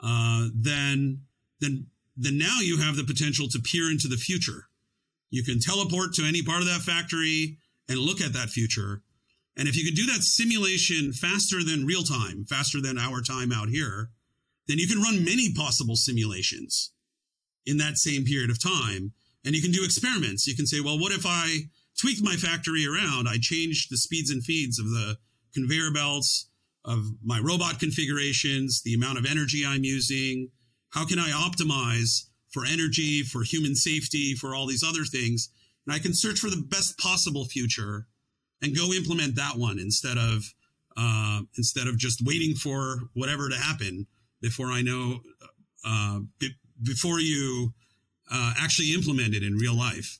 uh, 0.00 0.48
then 0.54 1.22
then 1.60 1.86
then 2.16 2.36
now 2.38 2.58
you 2.60 2.78
have 2.78 2.96
the 2.96 3.04
potential 3.04 3.48
to 3.48 3.58
peer 3.60 3.90
into 3.90 4.08
the 4.08 4.16
future. 4.16 4.68
You 5.30 5.42
can 5.42 5.60
teleport 5.60 6.12
to 6.14 6.24
any 6.24 6.42
part 6.42 6.60
of 6.60 6.66
that 6.66 6.82
factory 6.82 7.58
and 7.88 7.98
look 7.98 8.20
at 8.20 8.34
that 8.34 8.50
future. 8.50 9.02
And 9.56 9.68
if 9.68 9.76
you 9.76 9.84
can 9.84 9.94
do 9.94 10.06
that 10.06 10.22
simulation 10.22 11.12
faster 11.12 11.62
than 11.64 11.86
real 11.86 12.02
time, 12.02 12.44
faster 12.44 12.80
than 12.80 12.98
our 12.98 13.22
time 13.22 13.52
out 13.52 13.68
here, 13.68 14.10
then 14.68 14.78
you 14.78 14.86
can 14.86 15.00
run 15.00 15.24
many 15.24 15.52
possible 15.54 15.96
simulations 15.96 16.92
in 17.64 17.78
that 17.78 17.96
same 17.96 18.24
period 18.24 18.50
of 18.50 18.62
time 18.62 19.12
and 19.44 19.54
you 19.54 19.62
can 19.62 19.72
do 19.72 19.84
experiments. 19.84 20.46
You 20.46 20.54
can 20.54 20.66
say, 20.66 20.80
well, 20.80 20.98
what 20.98 21.12
if 21.12 21.24
I 21.26 21.68
tweaked 21.98 22.22
my 22.22 22.36
factory 22.36 22.86
around? 22.86 23.28
I 23.28 23.36
changed 23.40 23.90
the 23.90 23.96
speeds 23.96 24.30
and 24.30 24.42
feeds 24.42 24.78
of 24.78 24.86
the 24.86 25.16
conveyor 25.54 25.92
belts, 25.92 26.48
of 26.84 27.06
my 27.24 27.38
robot 27.38 27.78
configurations, 27.78 28.82
the 28.82 28.94
amount 28.94 29.18
of 29.18 29.26
energy 29.26 29.64
I'm 29.66 29.84
using. 29.84 30.50
How 30.90 31.06
can 31.06 31.18
I 31.18 31.30
optimize 31.30 32.26
for 32.50 32.64
energy, 32.64 33.22
for 33.22 33.42
human 33.42 33.74
safety, 33.74 34.34
for 34.34 34.54
all 34.54 34.66
these 34.66 34.84
other 34.84 35.04
things? 35.04 35.50
And 35.86 35.94
I 35.94 35.98
can 35.98 36.14
search 36.14 36.38
for 36.38 36.50
the 36.50 36.64
best 36.68 36.98
possible 36.98 37.44
future 37.44 38.06
and 38.60 38.76
go 38.76 38.92
implement 38.92 39.36
that 39.36 39.56
one 39.56 39.78
instead 39.78 40.18
of 40.18 40.44
uh, 40.96 41.40
instead 41.56 41.86
of 41.86 41.96
just 41.96 42.20
waiting 42.24 42.54
for 42.54 43.00
whatever 43.14 43.48
to 43.48 43.56
happen 43.56 44.06
before 44.42 44.66
I 44.66 44.82
know 44.82 45.20
uh, 45.86 46.20
b- 46.38 46.54
before 46.82 47.18
you 47.18 47.72
uh, 48.30 48.52
actually 48.58 48.88
it 49.34 49.42
in 49.42 49.54
real 49.54 49.76
life. 49.76 50.18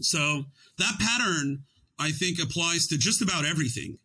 So 0.00 0.44
that 0.78 0.98
pattern, 0.98 1.62
I 2.00 2.10
think, 2.10 2.40
applies 2.42 2.88
to 2.88 2.98
just 2.98 3.22
about 3.22 3.44
everything. 3.44 3.98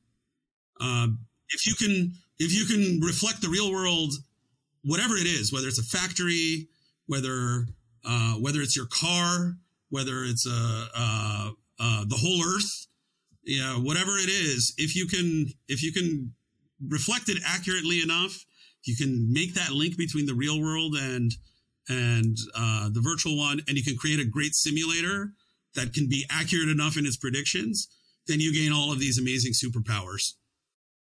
Uh, 0.82 1.08
if 1.50 1.68
you 1.68 1.76
can, 1.76 2.14
if 2.40 2.54
you 2.54 2.66
can 2.66 3.00
reflect 3.02 3.42
the 3.42 3.50
real 3.50 3.72
world, 3.72 4.14
whatever 4.84 5.16
it 5.16 5.28
is, 5.28 5.54
whether 5.54 5.68
it's 5.68 5.80
a 5.80 5.84
factory, 5.84 6.68
whether 7.08 7.68
uh, 8.06 8.34
whether 8.36 8.62
it's 8.62 8.76
your 8.76 8.88
car, 8.88 9.56
whether 9.90 10.24
it's 10.24 10.48
a, 10.48 10.88
uh, 10.96 11.52
uh, 11.80 12.06
the 12.08 12.16
whole 12.16 12.42
Earth, 12.44 12.88
yeah, 13.44 13.74
whatever 13.74 14.12
it 14.18 14.30
is, 14.30 14.74
if 14.78 14.96
you 14.96 15.08
can, 15.08 15.48
if 15.68 15.84
you 15.84 15.92
can 15.92 16.34
reflect 16.90 17.30
it 17.30 17.38
accurately 17.46 18.02
enough, 18.02 18.46
you 18.84 18.96
can 18.96 19.32
make 19.32 19.54
that 19.54 19.72
link 19.72 19.98
between 19.98 20.26
the 20.26 20.34
real 20.34 20.60
world 20.60 20.96
and 20.96 21.34
and 21.90 22.38
uh, 22.56 22.90
the 22.90 23.02
virtual 23.02 23.38
one, 23.38 23.62
and 23.68 23.78
you 23.78 23.84
can 23.84 23.98
create 23.98 24.20
a 24.20 24.26
great 24.26 24.56
simulator 24.56 25.34
that 25.76 25.94
can 25.94 26.08
be 26.08 26.26
accurate 26.30 26.70
enough 26.70 26.98
in 26.98 27.06
its 27.06 27.18
predictions, 27.18 27.88
then 28.28 28.40
you 28.40 28.54
gain 28.54 28.72
all 28.72 28.92
of 28.92 29.00
these 29.00 29.18
amazing 29.18 29.54
superpowers. 29.54 30.34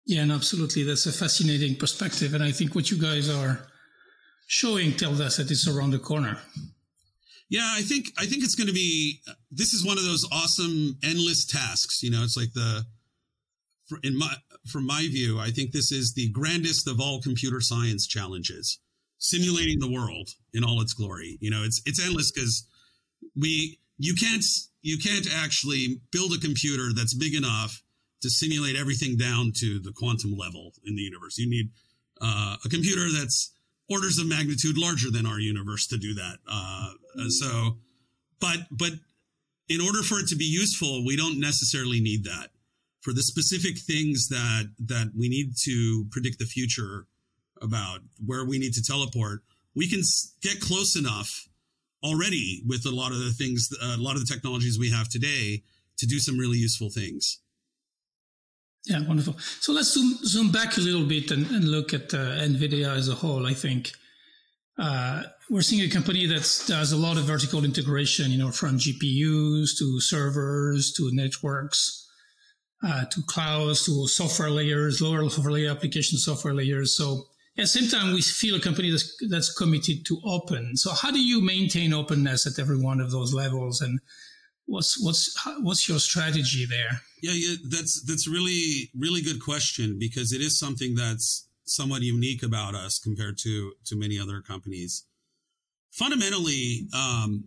Yeah, 0.07 0.23
and 0.23 0.33
absolutely. 0.33 0.85
That's 0.85 1.07
a 1.07 1.13
fascinating 1.13 1.77
perspective. 1.77 2.35
And 2.35 2.43
I 2.43 2.53
think 2.53 2.75
what 2.75 2.91
you 2.91 2.99
guys 2.99 3.29
are 3.29 3.67
showing 4.47 4.93
tells 4.93 5.21
us 5.21 5.37
that 5.37 5.51
it's 5.51 5.67
around 5.67 5.91
the 5.91 5.99
corner. 5.99 6.39
Yeah, 7.49 7.69
I 7.75 7.83
think 7.83 8.07
I 8.19 8.27
think 8.27 8.43
it's 8.45 8.55
going 8.55 8.69
to 8.69 8.73
be. 8.73 9.21
This 9.51 9.73
is 9.73 9.85
one 9.85 9.99
of 9.99 10.05
those 10.05 10.27
awesome 10.33 10.97
endless 11.03 11.45
tasks. 11.45 12.03
You 12.03 12.11
know, 12.11 12.23
it's 12.23 12.37
like 12.37 12.53
the 12.55 12.85
in 14.03 14.17
my 14.19 14.33
from 14.67 14.87
my 14.87 15.03
view, 15.03 15.39
I 15.39 15.51
think 15.51 15.73
this 15.73 15.93
is 15.93 16.15
the 16.15 16.31
grandest 16.31 16.89
of 16.89 17.01
all 17.01 17.21
computer 17.21 17.61
science 17.61 18.07
challenges 18.07 18.79
simulating 19.19 19.79
the 19.79 19.91
world 19.91 20.31
in 20.53 20.65
all 20.65 20.81
its 20.81 20.93
glory. 20.93 21.39
You 21.41 21.51
know, 21.51 21.63
it's 21.65 21.83
it's 21.87 22.05
endless 22.05 22.33
because 22.33 22.67
we 23.37 23.79
you 23.99 24.15
can't 24.15 24.45
you 24.83 24.99
can't 24.99 25.29
actually 25.35 26.01
build 26.13 26.33
a 26.33 26.39
computer 26.39 26.93
that's 26.95 27.15
big 27.15 27.35
enough 27.35 27.83
to 28.27 28.31
simulate 28.31 28.77
everything 28.77 29.17
down 29.17 29.53
to 29.55 29.79
the 29.79 29.93
quantum 29.93 30.37
level 30.37 30.73
in 30.85 30.97
the 30.97 31.03
universe. 31.03 31.39
You 31.39 31.49
need 31.49 31.71
uh, 32.21 32.57
a 32.65 32.69
computer 32.69 33.07
that's 33.17 33.53
orders 33.89 34.19
of 34.19 34.27
magnitude 34.27 34.77
larger 34.77 35.11
than 35.11 35.27
our 35.27 35.39
universe 35.39 35.87
to 35.87 35.97
do 35.97 36.15
that. 36.15 36.39
Uh, 36.51 36.91
so, 37.29 37.79
but 38.41 38.59
but 38.71 38.93
in 39.69 39.81
order 39.81 40.03
for 40.03 40.19
it 40.19 40.29
to 40.29 40.37
be 40.37 40.45
useful, 40.45 41.05
we 41.07 41.17
don't 41.17 41.39
necessarily 41.39 42.01
need 42.01 42.25
that 42.25 42.51
for 43.01 43.13
the 43.13 43.23
specific 43.23 43.79
things 43.79 44.29
that 44.29 44.73
that 44.81 45.13
we 45.17 45.29
need 45.29 45.57
to 45.63 46.07
predict 46.11 46.41
the 46.41 46.45
future 46.45 47.07
about 47.63 48.01
where 48.25 48.45
we 48.45 48.59
need 48.59 48.75
to 48.75 48.83
teleport, 48.83 49.43
we 49.77 49.89
can 49.89 50.03
get 50.43 50.61
close 50.61 50.97
enough 50.97 51.49
already 52.03 52.63
with 52.67 52.85
a 52.85 52.91
lot 52.91 53.13
of 53.13 53.19
the 53.19 53.31
things, 53.31 53.71
a 53.81 53.97
lot 53.97 54.17
of 54.17 54.27
the 54.27 54.33
technologies 54.35 54.79
we 54.79 54.91
have 54.91 55.09
today 55.09 55.63
to 55.99 56.07
do 56.07 56.19
some 56.19 56.37
really 56.37 56.59
useful 56.59 56.91
things. 56.91 57.39
Yeah, 58.87 59.07
wonderful. 59.07 59.37
So 59.61 59.73
let's 59.73 59.93
zoom, 59.93 60.17
zoom 60.25 60.53
back 60.53 60.77
a 60.77 60.81
little 60.81 61.05
bit 61.05 61.31
and, 61.31 61.47
and 61.51 61.69
look 61.69 61.93
at 61.93 62.15
uh, 62.15 62.39
NVIDIA 62.39 62.97
as 62.97 63.09
a 63.09 63.15
whole. 63.15 63.47
I 63.47 63.53
think 63.53 63.93
uh, 64.79 65.25
we're 65.51 65.63
seeing 65.63 65.83
a 65.83 65.93
company 65.93 66.27
that 66.27 66.65
does 66.69 66.93
a 66.93 66.97
lot 66.97 67.17
of 67.17 67.25
vertical 67.25 67.65
integration, 67.65 68.31
you 68.31 68.39
know, 68.39 68.53
from 68.53 68.79
GPUs 68.79 69.77
to 69.79 70.01
servers 70.01 70.93
to 70.93 71.11
networks 71.13 72.07
uh, 72.85 73.05
to 73.07 73.23
clouds 73.23 73.85
to 73.87 74.07
software 74.07 74.51
layers, 74.51 75.01
lower 75.01 75.25
layer 75.25 75.71
application 75.71 76.19
software 76.19 76.55
layers. 76.55 76.97
So 76.97 77.25
at 77.59 77.63
the 77.63 77.67
same 77.67 77.89
time, 77.89 78.13
we 78.13 78.21
feel 78.21 78.57
a 78.57 78.61
company 78.61 78.91
that's, 78.91 79.17
that's 79.29 79.53
committed 79.53 80.05
to 80.07 80.21
open. 80.25 80.77
So 80.77 80.93
how 80.93 81.11
do 81.11 81.21
you 81.21 81.41
maintain 81.41 81.95
openness 81.95 82.47
at 82.47 82.59
every 82.61 82.79
one 82.79 83.01
of 83.01 83.11
those 83.11 83.33
levels? 83.33 83.81
And 83.81 83.99
what's, 84.67 85.03
what's, 85.03 85.37
what's 85.61 85.89
your 85.89 85.99
strategy 85.99 86.67
there? 86.67 87.01
Yeah, 87.23 87.33
yeah, 87.33 87.55
that's, 87.71 88.03
that's 88.03 88.29
really, 88.29 88.91
really 88.97 89.23
good 89.23 89.43
question 89.43 89.97
because 89.99 90.33
it 90.33 90.41
is 90.41 90.59
something 90.59 90.95
that's 90.95 91.49
somewhat 91.65 92.03
unique 92.03 92.43
about 92.43 92.75
us 92.75 92.99
compared 92.99 93.39
to, 93.39 93.73
to 93.87 93.97
many 93.97 94.19
other 94.19 94.41
companies. 94.41 95.05
Fundamentally, 95.91 96.87
um, 96.95 97.45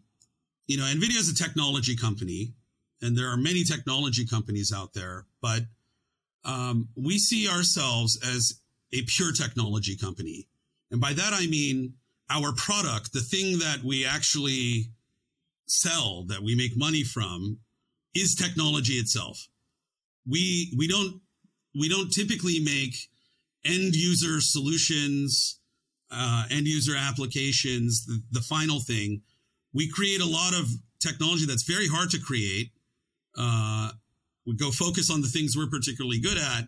you 0.67 0.77
know, 0.77 0.83
NVIDIA 0.83 1.17
is 1.17 1.29
a 1.29 1.35
technology 1.35 1.95
company 1.95 2.53
and 3.01 3.17
there 3.17 3.29
are 3.29 3.37
many 3.37 3.63
technology 3.63 4.25
companies 4.25 4.73
out 4.73 4.93
there, 4.93 5.25
but 5.41 5.61
um, 6.45 6.89
we 6.95 7.17
see 7.17 7.47
ourselves 7.47 8.19
as 8.25 8.59
a 8.93 9.03
pure 9.03 9.31
technology 9.31 9.95
company. 9.95 10.47
And 10.91 10.99
by 10.99 11.13
that, 11.13 11.33
I 11.33 11.47
mean 11.47 11.93
our 12.29 12.53
product, 12.53 13.13
the 13.13 13.21
thing 13.21 13.59
that 13.59 13.83
we 13.83 14.05
actually 14.05 14.91
sell, 15.69 16.25
that 16.27 16.41
we 16.43 16.55
make 16.55 16.75
money 16.75 17.03
from, 17.03 17.59
is 18.15 18.35
technology 18.35 18.93
itself. 18.93 19.47
we 20.27 20.73
we 20.77 20.87
don't 20.87 21.21
we 21.79 21.89
don't 21.89 22.11
typically 22.11 22.59
make 22.59 22.95
end 23.65 23.95
user 23.95 24.41
solutions, 24.41 25.59
uh, 26.11 26.45
end 26.49 26.67
user 26.67 26.95
applications, 26.97 28.05
the, 28.05 28.21
the 28.31 28.41
final 28.41 28.79
thing. 28.79 29.21
We 29.73 29.89
create 29.89 30.21
a 30.21 30.25
lot 30.25 30.53
of 30.53 30.67
technology 30.99 31.45
that's 31.45 31.63
very 31.63 31.87
hard 31.87 32.09
to 32.11 32.19
create. 32.19 32.71
Uh, 33.37 33.91
we 34.45 34.55
go 34.55 34.71
focus 34.71 35.11
on 35.11 35.21
the 35.21 35.27
things 35.27 35.55
we're 35.55 35.69
particularly 35.69 36.19
good 36.19 36.37
at, 36.37 36.67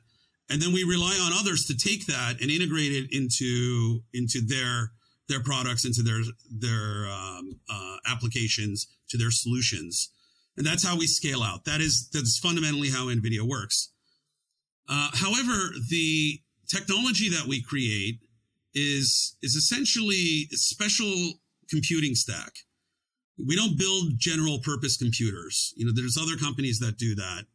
and 0.49 0.61
then 0.61 0.73
we 0.73 0.83
rely 0.83 1.17
on 1.21 1.33
others 1.33 1.65
to 1.65 1.75
take 1.75 2.05
that 2.07 2.41
and 2.41 2.51
integrate 2.51 2.91
it 2.91 3.11
into 3.11 4.01
into 4.13 4.41
their 4.41 4.91
their 5.29 5.41
products, 5.41 5.85
into 5.85 6.03
their 6.03 6.21
their 6.49 7.07
um, 7.11 7.59
uh, 7.69 7.97
applications, 8.11 8.87
to 9.09 9.17
their 9.17 9.31
solutions, 9.31 10.11
and 10.57 10.65
that's 10.65 10.85
how 10.85 10.97
we 10.97 11.07
scale 11.07 11.43
out. 11.43 11.65
That 11.65 11.81
is 11.81 12.09
that's 12.09 12.37
fundamentally 12.37 12.89
how 12.89 13.07
NVIDIA 13.07 13.41
works. 13.41 13.91
Uh, 14.89 15.09
however, 15.13 15.73
the 15.89 16.39
technology 16.67 17.29
that 17.29 17.47
we 17.47 17.61
create 17.61 18.19
is 18.73 19.35
is 19.41 19.55
essentially 19.55 20.47
a 20.53 20.57
special 20.57 21.33
computing 21.69 22.15
stack. 22.15 22.53
We 23.47 23.55
don't 23.55 23.77
build 23.77 24.17
general 24.17 24.59
purpose 24.59 24.97
computers. 24.97 25.73
You 25.75 25.85
know, 25.85 25.91
there's 25.95 26.17
other 26.17 26.37
companies 26.37 26.79
that 26.79 26.97
do 26.97 27.15
that. 27.15 27.45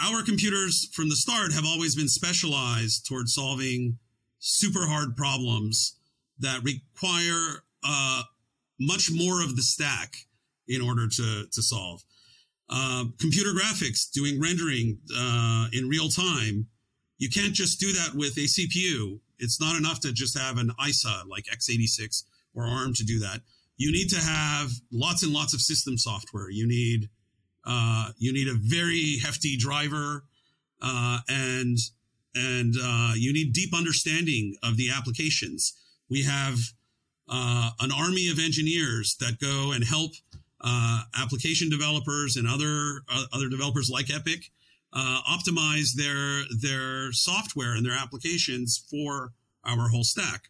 Our 0.00 0.22
computers 0.22 0.88
from 0.92 1.08
the 1.08 1.16
start 1.16 1.52
have 1.52 1.64
always 1.64 1.96
been 1.96 2.08
specialized 2.08 3.06
towards 3.06 3.34
solving 3.34 3.98
super 4.38 4.86
hard 4.86 5.16
problems 5.16 5.96
that 6.38 6.62
require 6.62 7.64
uh, 7.82 8.22
much 8.78 9.10
more 9.12 9.42
of 9.42 9.56
the 9.56 9.62
stack 9.62 10.14
in 10.68 10.80
order 10.80 11.08
to, 11.08 11.46
to 11.50 11.62
solve. 11.62 12.02
Uh, 12.70 13.04
computer 13.18 13.50
graphics, 13.50 14.10
doing 14.10 14.40
rendering 14.40 14.98
uh, 15.16 15.66
in 15.72 15.88
real 15.88 16.08
time, 16.08 16.66
you 17.18 17.28
can't 17.28 17.54
just 17.54 17.80
do 17.80 17.92
that 17.92 18.14
with 18.14 18.36
a 18.36 18.46
CPU. 18.46 19.20
It's 19.38 19.60
not 19.60 19.76
enough 19.76 20.00
to 20.00 20.12
just 20.12 20.38
have 20.38 20.58
an 20.58 20.70
ISA 20.86 21.24
like 21.26 21.44
x86 21.46 22.24
or 22.54 22.64
ARM 22.64 22.92
to 22.94 23.04
do 23.04 23.18
that. 23.20 23.40
You 23.76 23.92
need 23.92 24.08
to 24.10 24.20
have 24.20 24.70
lots 24.92 25.22
and 25.22 25.32
lots 25.32 25.54
of 25.54 25.60
system 25.60 25.96
software. 25.96 26.50
You 26.50 26.66
need 26.66 27.08
uh, 27.64 28.10
you 28.16 28.32
need 28.32 28.48
a 28.48 28.54
very 28.54 29.18
hefty 29.18 29.56
driver, 29.56 30.24
uh, 30.80 31.18
and 31.28 31.76
and 32.34 32.74
uh, 32.82 33.12
you 33.14 33.32
need 33.32 33.52
deep 33.52 33.74
understanding 33.74 34.56
of 34.62 34.76
the 34.76 34.90
applications. 34.90 35.74
We 36.08 36.22
have 36.22 36.58
uh, 37.28 37.70
an 37.80 37.90
army 37.92 38.28
of 38.28 38.38
engineers 38.38 39.16
that 39.20 39.38
go 39.40 39.72
and 39.72 39.84
help 39.84 40.12
uh, 40.60 41.02
application 41.20 41.70
developers 41.70 42.36
and 42.36 42.48
other 42.48 43.02
uh, 43.12 43.24
other 43.32 43.48
developers 43.48 43.90
like 43.90 44.12
Epic 44.12 44.50
uh, 44.92 45.20
optimize 45.28 45.94
their 45.94 46.42
their 46.60 47.12
software 47.12 47.74
and 47.74 47.84
their 47.84 47.96
applications 47.96 48.84
for 48.90 49.32
our 49.64 49.88
whole 49.88 50.04
stack. 50.04 50.48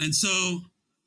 And 0.00 0.14
so 0.14 0.60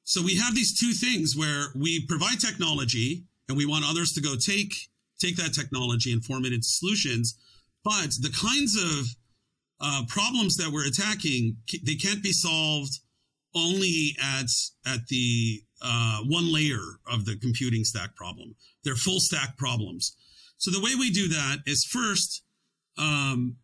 so 0.04 0.24
we 0.24 0.38
have 0.38 0.56
these 0.56 0.78
two 0.78 0.94
things 0.94 1.36
where 1.36 1.68
we 1.76 2.06
provide 2.08 2.40
technology 2.40 3.26
and 3.48 3.58
we 3.58 3.66
want 3.66 3.86
others 3.88 4.14
to 4.14 4.22
go 4.22 4.36
take 4.36 4.74
take 5.20 5.36
that 5.36 5.54
technology 5.54 6.14
and 6.14 6.24
form 6.24 6.46
it 6.46 6.54
into 6.54 6.68
solutions, 6.68 7.38
but 7.84 8.12
the 8.22 8.32
kinds 8.32 8.76
of 8.76 9.16
uh, 9.82 10.04
problems 10.08 10.58
that 10.58 10.70
we're 10.72 10.88
attacking 10.88 11.58
they 11.84 11.96
can't 11.96 12.24
be 12.24 12.32
solved 12.32 13.00
only 13.56 14.16
at 14.22 14.50
at 14.86 15.08
the 15.08 15.64
uh, 15.82 16.20
one 16.26 16.52
layer 16.52 17.00
of 17.12 17.26
the 17.26 17.38
computing 17.38 17.84
stack 17.84 18.16
problem. 18.16 18.56
They're 18.84 18.96
full 18.96 19.20
stack 19.20 19.58
problems. 19.58 20.16
So 20.58 20.72
the 20.72 20.82
way 20.82 20.92
we 20.96 21.10
do 21.10 21.30
that 21.30 21.60
is 21.66 21.86
first, 21.86 22.44
um, 22.98 23.56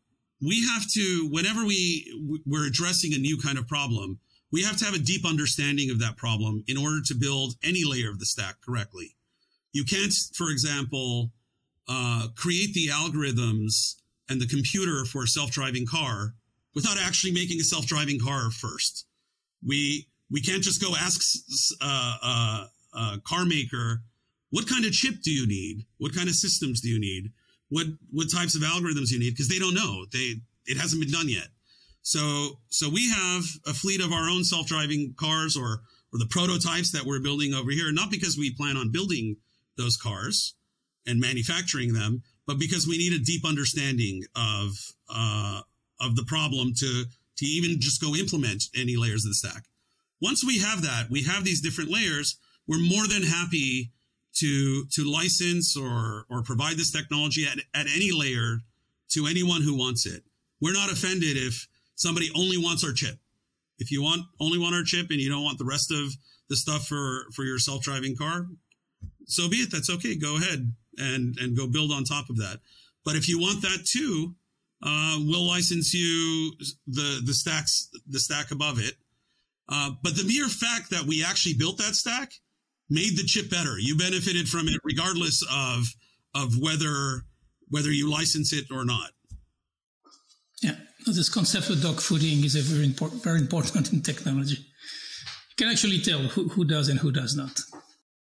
we 0.41 0.65
have 0.65 0.89
to, 0.93 1.27
whenever 1.29 1.65
we, 1.65 2.41
we're 2.45 2.67
addressing 2.67 3.13
a 3.13 3.17
new 3.17 3.37
kind 3.37 3.57
of 3.57 3.67
problem, 3.67 4.19
we 4.51 4.63
have 4.63 4.77
to 4.77 4.85
have 4.85 4.93
a 4.93 4.99
deep 4.99 5.25
understanding 5.25 5.89
of 5.89 5.99
that 5.99 6.15
problem 6.15 6.63
in 6.67 6.77
order 6.77 7.01
to 7.05 7.15
build 7.15 7.55
any 7.63 7.83
layer 7.83 8.09
of 8.09 8.19
the 8.19 8.25
stack 8.25 8.55
correctly. 8.65 9.15
You 9.73 9.83
can't, 9.83 10.13
for 10.33 10.49
example, 10.49 11.31
uh, 11.89 12.27
create 12.37 12.73
the 12.73 12.87
algorithms 12.87 13.95
and 14.29 14.39
the 14.39 14.47
computer 14.47 15.03
for 15.03 15.23
a 15.23 15.27
self-driving 15.27 15.87
car 15.87 16.35
without 16.73 16.97
actually 16.97 17.33
making 17.33 17.59
a 17.59 17.63
self-driving 17.63 18.19
car 18.19 18.51
first. 18.51 19.05
We 19.65 20.07
we 20.31 20.41
can't 20.41 20.63
just 20.63 20.81
go 20.81 20.95
ask 20.95 21.21
uh, 21.81 22.17
uh, 22.21 22.65
uh, 22.93 23.17
car 23.25 23.45
maker 23.45 24.01
what 24.51 24.69
kind 24.69 24.85
of 24.85 24.93
chip 24.93 25.15
do 25.21 25.31
you 25.31 25.45
need? 25.47 25.85
What 25.97 26.15
kind 26.15 26.29
of 26.29 26.35
systems 26.35 26.79
do 26.79 26.89
you 26.89 26.99
need? 26.99 27.31
What 27.69 27.87
what 28.11 28.31
types 28.31 28.55
of 28.55 28.61
algorithms 28.61 29.11
you 29.11 29.19
need? 29.19 29.31
Because 29.31 29.49
they 29.49 29.59
don't 29.59 29.73
know. 29.73 30.05
They 30.11 30.35
it 30.65 30.77
hasn't 30.77 31.01
been 31.01 31.11
done 31.11 31.29
yet. 31.29 31.47
So 32.03 32.59
so 32.69 32.89
we 32.89 33.09
have 33.09 33.43
a 33.65 33.73
fleet 33.73 34.01
of 34.01 34.11
our 34.11 34.29
own 34.29 34.43
self-driving 34.43 35.15
cars 35.17 35.57
or 35.57 35.81
or 36.13 36.19
the 36.19 36.27
prototypes 36.27 36.91
that 36.91 37.03
we're 37.05 37.19
building 37.19 37.53
over 37.53 37.71
here, 37.71 37.91
not 37.91 38.11
because 38.11 38.37
we 38.37 38.53
plan 38.53 38.77
on 38.77 38.91
building 38.91 39.35
those 39.77 39.97
cars 39.97 40.55
and 41.05 41.19
manufacturing 41.19 41.93
them, 41.93 42.23
but 42.47 42.57
because 42.57 42.87
we 42.87 42.97
need 42.97 43.13
a 43.13 43.23
deep 43.23 43.43
understanding 43.45 44.23
of 44.35 44.71
uh, 45.09 45.61
of 45.99 46.15
the 46.15 46.23
problem 46.23 46.73
to 46.77 47.05
to 47.37 47.45
even 47.45 47.79
just 47.79 48.01
go 48.01 48.15
implement 48.15 48.65
any 48.75 48.95
layers 48.95 49.25
of 49.25 49.31
the 49.31 49.35
stack. 49.35 49.63
Once 50.21 50.45
we 50.45 50.59
have 50.59 50.81
that, 50.81 51.09
we 51.09 51.23
have 51.23 51.43
these 51.43 51.61
different 51.61 51.91
layers. 51.91 52.37
We're 52.67 52.79
more 52.79 53.07
than 53.07 53.23
happy 53.23 53.91
to 54.35 54.85
to 54.85 55.09
license 55.09 55.77
or 55.77 56.25
or 56.29 56.43
provide 56.43 56.77
this 56.77 56.91
technology 56.91 57.45
at, 57.45 57.59
at 57.73 57.87
any 57.95 58.11
layer 58.11 58.59
to 59.09 59.27
anyone 59.27 59.61
who 59.61 59.77
wants 59.77 60.05
it. 60.05 60.23
We're 60.61 60.73
not 60.73 60.91
offended 60.91 61.37
if 61.37 61.67
somebody 61.95 62.29
only 62.35 62.57
wants 62.57 62.83
our 62.83 62.91
chip. 62.91 63.19
If 63.77 63.91
you 63.91 64.01
want 64.01 64.23
only 64.39 64.57
want 64.57 64.75
our 64.75 64.83
chip 64.83 65.07
and 65.09 65.19
you 65.19 65.29
don't 65.29 65.43
want 65.43 65.57
the 65.57 65.65
rest 65.65 65.91
of 65.91 66.13
the 66.49 66.55
stuff 66.55 66.87
for 66.87 67.25
for 67.33 67.43
your 67.43 67.59
self-driving 67.59 68.15
car, 68.15 68.47
so 69.25 69.49
be 69.49 69.57
it. 69.57 69.71
That's 69.71 69.89
okay. 69.89 70.15
Go 70.15 70.37
ahead 70.37 70.73
and 70.97 71.37
and 71.37 71.55
go 71.55 71.67
build 71.67 71.91
on 71.91 72.03
top 72.03 72.29
of 72.29 72.37
that. 72.37 72.59
But 73.03 73.15
if 73.15 73.29
you 73.29 73.39
want 73.39 73.61
that 73.61 73.85
too, 73.85 74.35
uh, 74.85 75.17
we'll 75.19 75.47
license 75.47 75.93
you 75.93 76.53
the 76.87 77.21
the 77.25 77.33
stacks 77.33 77.89
the 78.07 78.19
stack 78.19 78.51
above 78.51 78.79
it. 78.79 78.93
Uh, 79.67 79.91
but 80.03 80.15
the 80.15 80.23
mere 80.23 80.47
fact 80.47 80.91
that 80.91 81.03
we 81.03 81.23
actually 81.23 81.55
built 81.55 81.79
that 81.79 81.95
stack 81.95 82.31
made 82.87 83.17
the 83.17 83.23
chip 83.23 83.49
better. 83.49 83.79
You 83.79 83.97
benefited 83.97 84.47
from 84.47 84.67
it 84.67 84.79
regardless 84.83 85.43
of 85.51 85.87
of 86.35 86.57
whether 86.59 87.23
whether 87.69 87.91
you 87.91 88.11
license 88.11 88.53
it 88.53 88.65
or 88.71 88.85
not. 88.85 89.09
Yeah, 90.61 90.75
this 91.07 91.29
concept 91.29 91.71
of 91.71 91.81
dog 91.81 91.95
fooding 91.95 92.45
is 92.45 92.55
very 92.55 92.85
important 92.85 93.23
very 93.23 93.39
important 93.45 93.91
in 93.91 94.01
technology. 94.01 94.57
You 94.57 95.55
can 95.57 95.69
actually 95.69 95.99
tell 95.99 96.19
who, 96.19 96.49
who 96.49 96.63
does 96.63 96.89
and 96.89 96.99
who 96.99 97.11
does 97.11 97.35
not. 97.35 97.59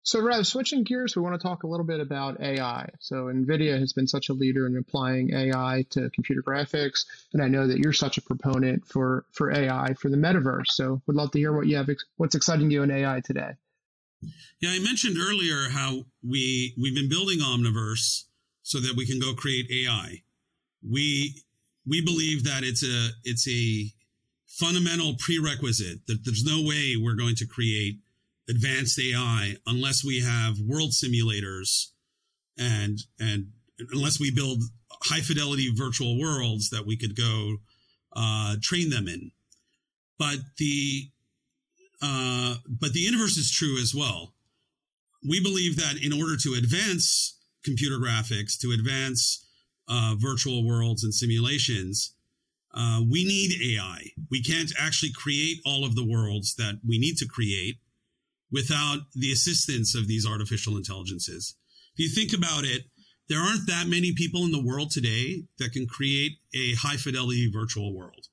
So, 0.07 0.21
Rev, 0.21 0.47
switching 0.47 0.85
gears, 0.85 1.17
we 1.17 1.21
want 1.21 1.37
to 1.37 1.45
talk 1.45 1.63
a 1.63 1.67
little 1.67 1.85
bit 1.85 1.99
about 1.99 2.39
AI. 2.39 2.87
So, 3.01 3.25
NVIDIA 3.25 3.77
has 3.77 3.91
been 3.91 4.07
such 4.07 4.29
a 4.29 4.33
leader 4.33 4.65
in 4.65 4.77
applying 4.77 5.33
AI 5.33 5.83
to 5.89 6.09
computer 6.11 6.41
graphics, 6.41 7.03
and 7.33 7.43
I 7.43 7.49
know 7.49 7.67
that 7.67 7.79
you're 7.79 7.91
such 7.91 8.17
a 8.17 8.21
proponent 8.21 8.87
for, 8.87 9.25
for 9.33 9.51
AI 9.51 9.95
for 9.95 10.07
the 10.07 10.15
metaverse. 10.15 10.67
So, 10.67 11.01
would 11.07 11.17
love 11.17 11.31
to 11.31 11.39
hear 11.39 11.51
what 11.51 11.67
you 11.67 11.75
have, 11.75 11.89
what's 12.15 12.35
exciting 12.35 12.71
you 12.71 12.83
in 12.83 12.89
AI 12.89 13.19
today. 13.19 13.55
Yeah, 14.61 14.69
I 14.69 14.79
mentioned 14.79 15.17
earlier 15.19 15.67
how 15.71 16.05
we 16.25 16.73
we've 16.81 16.95
been 16.95 17.09
building 17.09 17.39
Omniverse 17.39 18.27
so 18.63 18.79
that 18.79 18.93
we 18.95 19.05
can 19.05 19.19
go 19.19 19.33
create 19.33 19.69
AI. 19.69 20.23
We 20.89 21.43
we 21.85 21.99
believe 21.99 22.45
that 22.45 22.63
it's 22.63 22.81
a 22.81 23.09
it's 23.25 23.45
a 23.49 23.91
fundamental 24.45 25.15
prerequisite 25.19 26.07
that 26.07 26.23
there's 26.23 26.45
no 26.45 26.65
way 26.65 26.95
we're 26.95 27.17
going 27.17 27.35
to 27.35 27.45
create 27.45 27.99
advanced 28.49 28.99
AI 28.99 29.55
unless 29.65 30.03
we 30.03 30.21
have 30.21 30.59
world 30.59 30.91
simulators 30.91 31.87
and 32.57 32.99
and 33.19 33.47
unless 33.91 34.19
we 34.19 34.31
build 34.31 34.63
high 35.03 35.21
fidelity 35.21 35.71
virtual 35.73 36.19
worlds 36.19 36.69
that 36.69 36.85
we 36.85 36.97
could 36.97 37.15
go 37.15 37.57
uh, 38.15 38.55
train 38.61 38.89
them 38.89 39.07
in. 39.07 39.31
But 40.17 40.37
the 40.57 41.09
uh, 42.01 42.55
but 42.67 42.93
the 42.93 43.07
inverse 43.07 43.37
is 43.37 43.51
true 43.51 43.77
as 43.79 43.93
well. 43.93 44.33
We 45.27 45.41
believe 45.41 45.77
that 45.77 45.97
in 46.01 46.13
order 46.13 46.37
to 46.37 46.53
advance 46.53 47.39
computer 47.63 47.97
graphics, 47.97 48.57
to 48.59 48.71
advance 48.71 49.45
uh, 49.87 50.15
virtual 50.17 50.65
worlds 50.65 51.03
and 51.03 51.13
simulations, 51.13 52.13
uh, 52.73 53.01
we 53.09 53.23
need 53.23 53.77
AI. 53.77 54.11
We 54.29 54.43
can't 54.43 54.71
actually 54.79 55.11
create 55.11 55.57
all 55.65 55.85
of 55.85 55.95
the 55.95 56.05
worlds 56.05 56.55
that 56.55 56.79
we 56.87 56.99
need 56.99 57.17
to 57.17 57.27
create 57.27 57.77
without 58.51 58.99
the 59.13 59.31
assistance 59.31 59.95
of 59.95 60.07
these 60.07 60.25
artificial 60.25 60.77
intelligences. 60.77 61.55
If 61.95 61.99
you 61.99 62.09
think 62.09 62.33
about 62.33 62.63
it, 62.63 62.83
there 63.27 63.39
aren't 63.39 63.67
that 63.67 63.87
many 63.87 64.13
people 64.13 64.45
in 64.45 64.51
the 64.51 64.63
world 64.63 64.91
today 64.91 65.43
that 65.59 65.73
can 65.73 65.85
create 65.85 66.33
a 66.55 66.75
high 66.75 66.95
fidelity 66.95 67.51
virtual 67.51 67.93
world. 67.95 68.27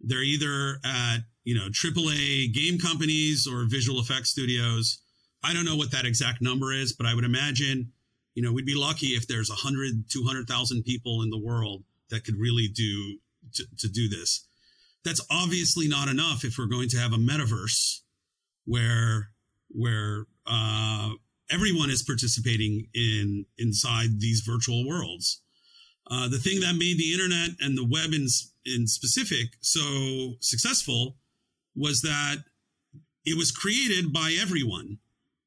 They're 0.00 0.22
either 0.22 0.78
at 0.84 1.20
you 1.48 1.54
know, 1.54 1.70
AAA 1.70 2.52
game 2.52 2.78
companies 2.78 3.46
or 3.46 3.64
visual 3.66 4.00
effects 4.00 4.28
studios. 4.28 5.00
I 5.42 5.54
don't 5.54 5.64
know 5.64 5.76
what 5.76 5.92
that 5.92 6.04
exact 6.04 6.42
number 6.42 6.74
is, 6.74 6.92
but 6.92 7.06
I 7.06 7.14
would 7.14 7.24
imagine, 7.24 7.92
you 8.34 8.42
know, 8.42 8.52
we'd 8.52 8.66
be 8.66 8.74
lucky 8.74 9.16
if 9.16 9.26
there's 9.26 9.48
100, 9.48 10.10
200,000 10.10 10.82
people 10.84 11.22
in 11.22 11.30
the 11.30 11.38
world 11.38 11.84
that 12.10 12.22
could 12.22 12.36
really 12.38 12.68
do 12.68 13.16
to, 13.54 13.64
to 13.78 13.88
do 13.88 14.10
this. 14.10 14.46
That's 15.06 15.26
obviously 15.30 15.88
not 15.88 16.08
enough 16.08 16.44
if 16.44 16.58
we're 16.58 16.66
going 16.66 16.90
to 16.90 16.98
have 16.98 17.14
a 17.14 17.16
metaverse 17.16 18.00
where 18.66 19.30
where 19.70 20.26
uh, 20.46 21.10
everyone 21.50 21.90
is 21.90 22.02
participating 22.02 22.86
in 22.94 23.46
inside 23.58 24.20
these 24.20 24.40
virtual 24.40 24.86
worlds. 24.86 25.42
Uh, 26.10 26.28
the 26.28 26.38
thing 26.38 26.60
that 26.60 26.74
made 26.74 26.98
the 26.98 27.12
internet 27.12 27.50
and 27.60 27.76
the 27.76 27.84
web 27.84 28.12
in, 28.14 28.26
in 28.64 28.86
specific 28.86 29.48
so 29.60 30.34
successful 30.40 31.16
was 31.76 32.00
that 32.00 32.44
it 33.24 33.36
was 33.36 33.50
created 33.50 34.12
by 34.12 34.36
everyone. 34.40 34.98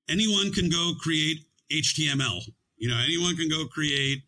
Anyone 0.07 0.51
can 0.51 0.69
go 0.69 0.93
create 0.99 1.39
HTML. 1.71 2.41
You 2.77 2.89
know, 2.89 2.97
anyone 3.03 3.35
can 3.35 3.49
go 3.49 3.65
create 3.65 4.19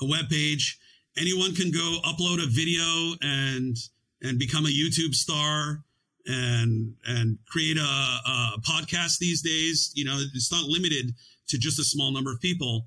a 0.00 0.06
web 0.06 0.28
page. 0.30 0.78
Anyone 1.18 1.54
can 1.54 1.70
go 1.70 1.98
upload 2.04 2.42
a 2.42 2.46
video 2.46 3.16
and 3.20 3.76
and 4.22 4.38
become 4.38 4.64
a 4.64 4.68
YouTube 4.68 5.14
star 5.14 5.82
and 6.26 6.94
and 7.06 7.38
create 7.46 7.76
a, 7.76 7.80
a 7.80 8.60
podcast 8.60 9.18
these 9.18 9.42
days. 9.42 9.92
You 9.94 10.04
know, 10.04 10.18
it's 10.34 10.52
not 10.52 10.64
limited 10.64 11.14
to 11.48 11.58
just 11.58 11.78
a 11.78 11.84
small 11.84 12.12
number 12.12 12.32
of 12.32 12.40
people. 12.40 12.86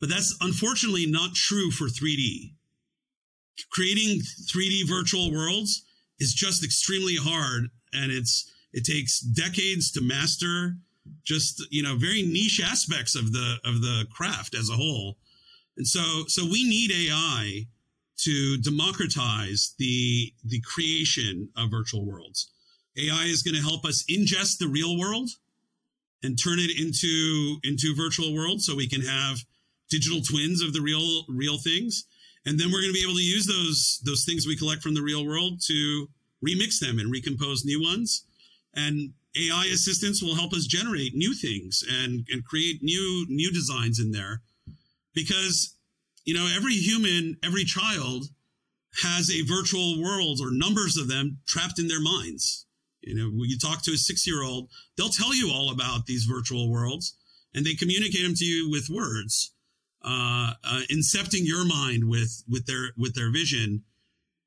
But 0.00 0.10
that's 0.10 0.36
unfortunately 0.40 1.06
not 1.06 1.34
true 1.34 1.70
for 1.70 1.86
3D. 1.86 2.52
Creating 3.70 4.20
3D 4.52 4.88
virtual 4.88 5.32
worlds 5.32 5.84
is 6.20 6.34
just 6.34 6.64
extremely 6.64 7.16
hard 7.16 7.70
and 7.92 8.12
it's 8.12 8.52
it 8.72 8.84
takes 8.84 9.20
decades 9.20 9.92
to 9.92 10.00
master 10.00 10.74
just 11.24 11.64
you 11.70 11.82
know 11.82 11.96
very 11.96 12.22
niche 12.22 12.60
aspects 12.62 13.14
of 13.14 13.32
the 13.32 13.56
of 13.64 13.80
the 13.80 14.06
craft 14.12 14.54
as 14.54 14.68
a 14.70 14.74
whole. 14.74 15.16
And 15.76 15.86
so 15.86 16.24
so 16.26 16.44
we 16.44 16.68
need 16.68 16.90
AI 16.92 17.66
to 18.18 18.58
democratize 18.58 19.74
the 19.78 20.32
the 20.44 20.60
creation 20.60 21.48
of 21.56 21.70
virtual 21.70 22.04
worlds. 22.06 22.50
AI 22.96 23.24
is 23.24 23.42
going 23.42 23.54
to 23.54 23.62
help 23.62 23.84
us 23.84 24.04
ingest 24.04 24.58
the 24.58 24.68
real 24.68 24.98
world 24.98 25.30
and 26.22 26.38
turn 26.42 26.58
it 26.58 26.80
into 26.80 27.58
into 27.64 27.94
virtual 27.94 28.34
world 28.34 28.62
so 28.62 28.74
we 28.74 28.88
can 28.88 29.02
have 29.02 29.38
digital 29.90 30.20
twins 30.22 30.62
of 30.62 30.72
the 30.72 30.80
real 30.80 31.24
real 31.28 31.58
things. 31.58 32.04
And 32.46 32.58
then 32.58 32.70
we're 32.70 32.80
going 32.80 32.92
to 32.92 32.98
be 32.98 33.04
able 33.04 33.16
to 33.16 33.22
use 33.22 33.46
those 33.46 34.00
those 34.04 34.24
things 34.24 34.46
we 34.46 34.56
collect 34.56 34.82
from 34.82 34.94
the 34.94 35.02
real 35.02 35.26
world 35.26 35.60
to 35.66 36.08
remix 36.46 36.78
them 36.78 36.98
and 36.98 37.12
recompose 37.12 37.64
new 37.64 37.82
ones. 37.82 38.24
And 38.74 39.12
ai 39.36 39.66
assistants 39.72 40.22
will 40.22 40.36
help 40.36 40.52
us 40.52 40.66
generate 40.66 41.14
new 41.14 41.34
things 41.34 41.82
and 41.88 42.26
and 42.30 42.44
create 42.44 42.82
new 42.82 43.26
new 43.28 43.52
designs 43.52 43.98
in 43.98 44.12
there. 44.12 44.40
Because 45.14 45.74
you 46.24 46.34
know 46.34 46.48
every 46.54 46.74
human 46.74 47.36
every 47.42 47.64
child 47.64 48.26
has 49.02 49.28
a 49.30 49.42
virtual 49.42 50.00
world 50.00 50.38
or 50.40 50.52
numbers 50.52 50.96
of 50.96 51.08
them 51.08 51.38
trapped 51.46 51.80
in 51.80 51.88
their 51.88 52.00
minds 52.00 52.63
you 53.06 53.14
know, 53.14 53.28
when 53.28 53.48
you 53.48 53.58
talk 53.58 53.82
to 53.82 53.92
a 53.92 53.96
six 53.96 54.26
year 54.26 54.42
old, 54.42 54.68
they'll 54.96 55.08
tell 55.08 55.34
you 55.34 55.50
all 55.50 55.72
about 55.72 56.06
these 56.06 56.24
virtual 56.24 56.70
worlds 56.70 57.16
and 57.54 57.64
they 57.64 57.74
communicate 57.74 58.22
them 58.22 58.34
to 58.34 58.44
you 58.44 58.70
with 58.70 58.88
words, 58.90 59.52
uh, 60.04 60.52
uh, 60.64 60.80
incepting 60.90 61.42
your 61.42 61.64
mind 61.64 62.08
with, 62.08 62.42
with 62.48 62.66
their, 62.66 62.90
with 62.96 63.14
their 63.14 63.30
vision. 63.30 63.82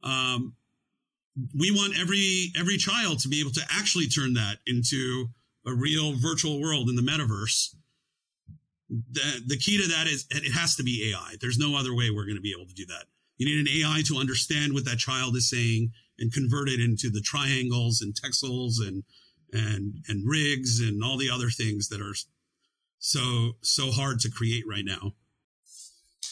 Um, 0.03 0.55
we 1.57 1.71
want 1.71 1.97
every, 1.99 2.51
every 2.57 2.77
child 2.77 3.19
to 3.19 3.27
be 3.27 3.39
able 3.39 3.51
to 3.51 3.61
actually 3.69 4.07
turn 4.07 4.33
that 4.33 4.57
into 4.65 5.27
a 5.65 5.73
real 5.73 6.13
virtual 6.13 6.61
world 6.61 6.89
in 6.89 6.95
the 6.95 7.01
metaverse. 7.01 7.75
The, 8.89 9.41
the 9.45 9.57
key 9.57 9.81
to 9.81 9.87
that 9.89 10.07
is 10.07 10.25
it 10.31 10.51
has 10.53 10.75
to 10.77 10.83
be 10.83 11.11
AI. 11.11 11.35
There's 11.41 11.57
no 11.57 11.77
other 11.77 11.93
way 11.93 12.09
we're 12.09 12.25
going 12.25 12.37
to 12.37 12.41
be 12.41 12.53
able 12.55 12.67
to 12.67 12.73
do 12.73 12.85
that. 12.87 13.05
You 13.37 13.45
need 13.45 13.59
an 13.59 13.81
AI 13.81 14.01
to 14.07 14.17
understand 14.17 14.73
what 14.73 14.85
that 14.85 14.97
child 14.97 15.35
is 15.35 15.49
saying 15.49 15.91
and 16.19 16.33
convert 16.33 16.69
it 16.69 16.79
into 16.79 17.09
the 17.09 17.21
triangles 17.21 18.01
and 18.01 18.13
texels 18.13 18.75
and 18.85 19.03
and 19.53 20.03
and 20.07 20.27
rigs 20.27 20.81
and 20.81 21.03
all 21.03 21.17
the 21.17 21.29
other 21.29 21.49
things 21.49 21.87
that 21.89 22.01
are 22.01 22.15
so 22.99 23.53
so 23.61 23.91
hard 23.91 24.19
to 24.19 24.29
create 24.29 24.63
right 24.67 24.85
now. 24.85 25.13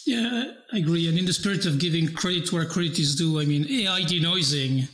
Yeah, 0.05 0.51
I 0.71 0.77
agree. 0.77 1.07
And 1.09 1.17
in 1.17 1.25
the 1.25 1.33
spirit 1.33 1.65
of 1.65 1.79
giving 1.79 2.13
credit 2.13 2.51
where 2.51 2.65
credit 2.65 2.99
is 2.99 3.15
due, 3.15 3.41
I 3.41 3.45
mean, 3.45 3.65
AI 3.67 4.01
denoising 4.01 4.87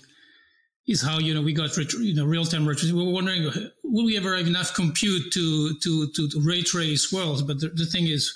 is 0.87 1.01
how 1.01 1.19
you 1.19 1.33
know 1.33 1.41
we 1.41 1.53
got 1.53 1.75
you 1.77 2.15
know 2.15 2.25
real 2.25 2.45
time 2.45 2.65
tracing. 2.65 2.95
We 2.95 3.05
are 3.05 3.11
wondering, 3.11 3.51
will 3.83 4.05
we 4.05 4.17
ever 4.17 4.37
have 4.37 4.47
enough 4.47 4.73
compute 4.73 5.31
to 5.33 5.77
to 5.79 6.07
to, 6.15 6.29
to 6.29 6.41
ray 6.41 6.61
trace 6.61 7.11
worlds? 7.11 7.41
But 7.41 7.59
the, 7.59 7.69
the 7.69 7.85
thing 7.85 8.07
is, 8.07 8.33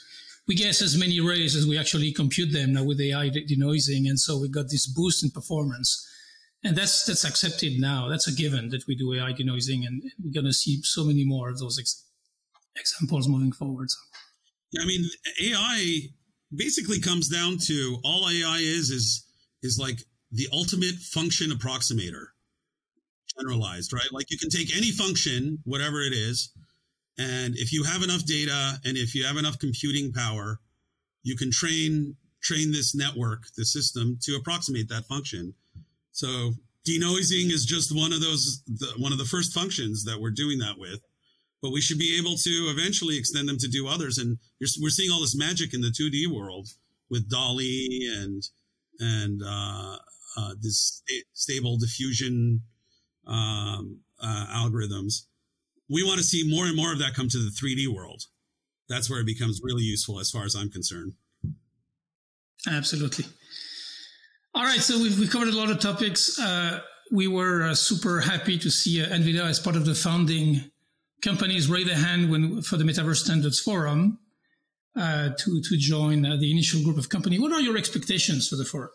we 0.47 0.55
guess 0.55 0.81
as 0.81 0.97
many 0.97 1.21
rays 1.21 1.55
as 1.55 1.65
we 1.65 1.77
actually 1.77 2.11
compute 2.11 2.51
them 2.51 2.73
now 2.73 2.83
with 2.83 2.99
AI 2.99 3.29
denoising, 3.29 4.09
and 4.09 4.19
so 4.19 4.37
we 4.37 4.49
got 4.49 4.69
this 4.69 4.85
boost 4.85 5.23
in 5.23 5.31
performance 5.31 6.05
and 6.65 6.75
that's 6.75 7.05
that's 7.05 7.23
accepted 7.23 7.79
now. 7.79 8.09
That's 8.09 8.27
a 8.27 8.33
given 8.33 8.69
that 8.69 8.87
we 8.87 8.95
do 8.95 9.13
AI 9.13 9.33
denoising, 9.33 9.85
and 9.85 10.03
we're 10.21 10.33
going 10.33 10.47
to 10.47 10.53
see 10.53 10.81
so 10.81 11.03
many 11.03 11.23
more 11.23 11.49
of 11.49 11.59
those 11.59 11.77
ex- 11.79 12.03
examples 12.75 13.27
moving 13.27 13.51
forward. 13.51 13.89
Yeah, 14.71 14.81
I 14.83 14.87
mean, 14.87 15.05
AI 15.43 16.09
basically 16.53 16.99
comes 16.99 17.29
down 17.29 17.59
to 17.67 17.99
all 18.03 18.27
AI 18.27 18.57
is 18.57 18.89
is 18.89 19.25
is 19.61 19.77
like 19.79 19.99
the 20.31 20.47
ultimate 20.51 20.95
function 20.95 21.51
approximator, 21.51 22.25
generalized, 23.37 23.93
right? 23.93 24.11
Like 24.11 24.31
you 24.31 24.39
can 24.39 24.49
take 24.49 24.75
any 24.75 24.91
function, 24.91 25.59
whatever 25.65 26.01
it 26.01 26.13
is, 26.13 26.51
and 27.19 27.55
if 27.57 27.71
you 27.71 27.83
have 27.83 28.01
enough 28.01 28.25
data 28.25 28.79
and 28.83 28.97
if 28.97 29.13
you 29.13 29.23
have 29.23 29.37
enough 29.37 29.59
computing 29.59 30.11
power, 30.11 30.59
you 31.21 31.37
can 31.37 31.51
train 31.51 32.15
train 32.41 32.71
this 32.71 32.95
network, 32.95 33.43
the 33.55 33.65
system, 33.65 34.17
to 34.23 34.35
approximate 34.35 34.89
that 34.89 35.05
function 35.05 35.53
so 36.15 36.53
denoising 36.87 37.51
is 37.51 37.65
just 37.65 37.93
one 37.93 38.13
of 38.13 38.21
those, 38.21 38.63
the, 38.67 38.93
one 38.97 39.11
of 39.11 39.17
the 39.17 39.25
first 39.25 39.53
functions 39.53 40.05
that 40.05 40.19
we're 40.19 40.31
doing 40.31 40.59
that 40.59 40.77
with. 40.77 41.01
But 41.61 41.71
we 41.71 41.81
should 41.81 41.99
be 41.99 42.17
able 42.17 42.37
to 42.37 42.49
eventually 42.73 43.17
extend 43.17 43.49
them 43.49 43.57
to 43.57 43.67
do 43.67 43.87
others. 43.87 44.17
And 44.17 44.37
we're 44.79 44.89
seeing 44.89 45.11
all 45.11 45.19
this 45.19 45.35
magic 45.35 45.73
in 45.73 45.81
the 45.81 45.89
2D 45.89 46.33
world 46.33 46.69
with 47.09 47.29
DALL-E 47.29 48.13
and 48.17 48.41
and 48.99 49.41
uh, 49.45 49.97
uh, 50.37 50.53
this 50.61 51.03
stable 51.33 51.77
diffusion 51.77 52.61
um, 53.27 53.99
uh, 54.21 54.45
algorithms. 54.55 55.23
We 55.89 56.01
want 56.03 56.19
to 56.19 56.23
see 56.23 56.49
more 56.49 56.65
and 56.65 56.77
more 56.77 56.93
of 56.93 56.99
that 56.99 57.13
come 57.13 57.27
to 57.27 57.37
the 57.37 57.51
3D 57.51 57.93
world. 57.93 58.23
That's 58.87 59.09
where 59.09 59.19
it 59.19 59.25
becomes 59.25 59.59
really 59.61 59.83
useful, 59.83 60.19
as 60.19 60.31
far 60.31 60.45
as 60.45 60.55
I'm 60.55 60.69
concerned. 60.69 61.13
Absolutely. 62.71 63.25
All 64.55 64.63
right, 64.63 64.79
so 64.79 64.97
we've, 64.97 65.19
we 65.19 65.27
covered 65.27 65.49
a 65.49 65.57
lot 65.57 65.69
of 65.69 65.81
topics. 65.81 66.39
Uh, 66.39 66.79
we 67.11 67.27
were 67.27 67.63
uh, 67.63 67.75
super 67.75 68.21
happy 68.21 68.57
to 68.57 68.71
see 68.71 69.03
uh, 69.03 69.07
NVIDIA 69.07 69.43
as 69.43 69.59
part 69.59 69.75
of 69.75 69.83
the 69.83 69.93
founding 69.93 70.71
companies 71.21 71.69
raise 71.69 71.85
their 71.85 71.97
hand 71.97 72.31
when 72.31 72.61
for 72.61 72.77
the 72.77 72.85
Metaverse 72.85 73.25
Standards 73.25 73.59
Forum 73.59 74.17
uh, 74.97 75.31
to 75.37 75.61
to 75.61 75.77
join 75.77 76.25
uh, 76.25 76.37
the 76.37 76.49
initial 76.51 76.81
group 76.83 76.97
of 76.97 77.09
company. 77.09 77.37
What 77.37 77.51
are 77.51 77.59
your 77.59 77.77
expectations 77.77 78.47
for 78.47 78.55
the 78.55 78.63
forum? 78.63 78.91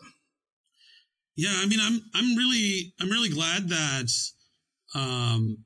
Yeah, 1.35 1.53
I 1.57 1.67
mean, 1.67 1.79
I'm 1.79 2.01
I'm 2.15 2.35
really 2.35 2.95
I'm 2.99 3.11
really 3.11 3.29
glad 3.29 3.69
that 3.69 4.11
um, 4.95 5.59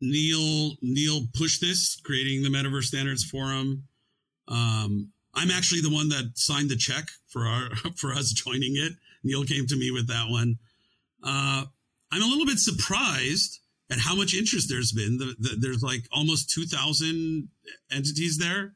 Neil 0.00 0.72
Neil 0.82 1.20
pushed 1.34 1.60
this, 1.60 2.00
creating 2.04 2.42
the 2.42 2.48
Metaverse 2.48 2.86
Standards 2.86 3.22
Forum. 3.22 3.84
Um, 4.48 5.12
I'm 5.34 5.52
actually 5.52 5.82
the 5.82 5.94
one 5.94 6.08
that 6.08 6.32
signed 6.34 6.68
the 6.68 6.76
check 6.76 7.04
for 7.28 7.46
our 7.46 7.70
for 7.96 8.12
us 8.12 8.32
joining 8.32 8.74
it. 8.74 8.94
Neil 9.22 9.44
came 9.44 9.66
to 9.66 9.76
me 9.76 9.90
with 9.90 10.08
that 10.08 10.28
one. 10.28 10.58
Uh, 11.22 11.64
I'm 12.12 12.22
a 12.22 12.26
little 12.26 12.46
bit 12.46 12.58
surprised 12.58 13.60
at 13.90 13.98
how 13.98 14.14
much 14.16 14.34
interest 14.34 14.68
there's 14.68 14.92
been. 14.92 15.18
The, 15.18 15.34
the, 15.38 15.56
there's 15.58 15.82
like 15.82 16.02
almost 16.12 16.50
2,000 16.50 17.48
entities 17.92 18.38
there, 18.38 18.74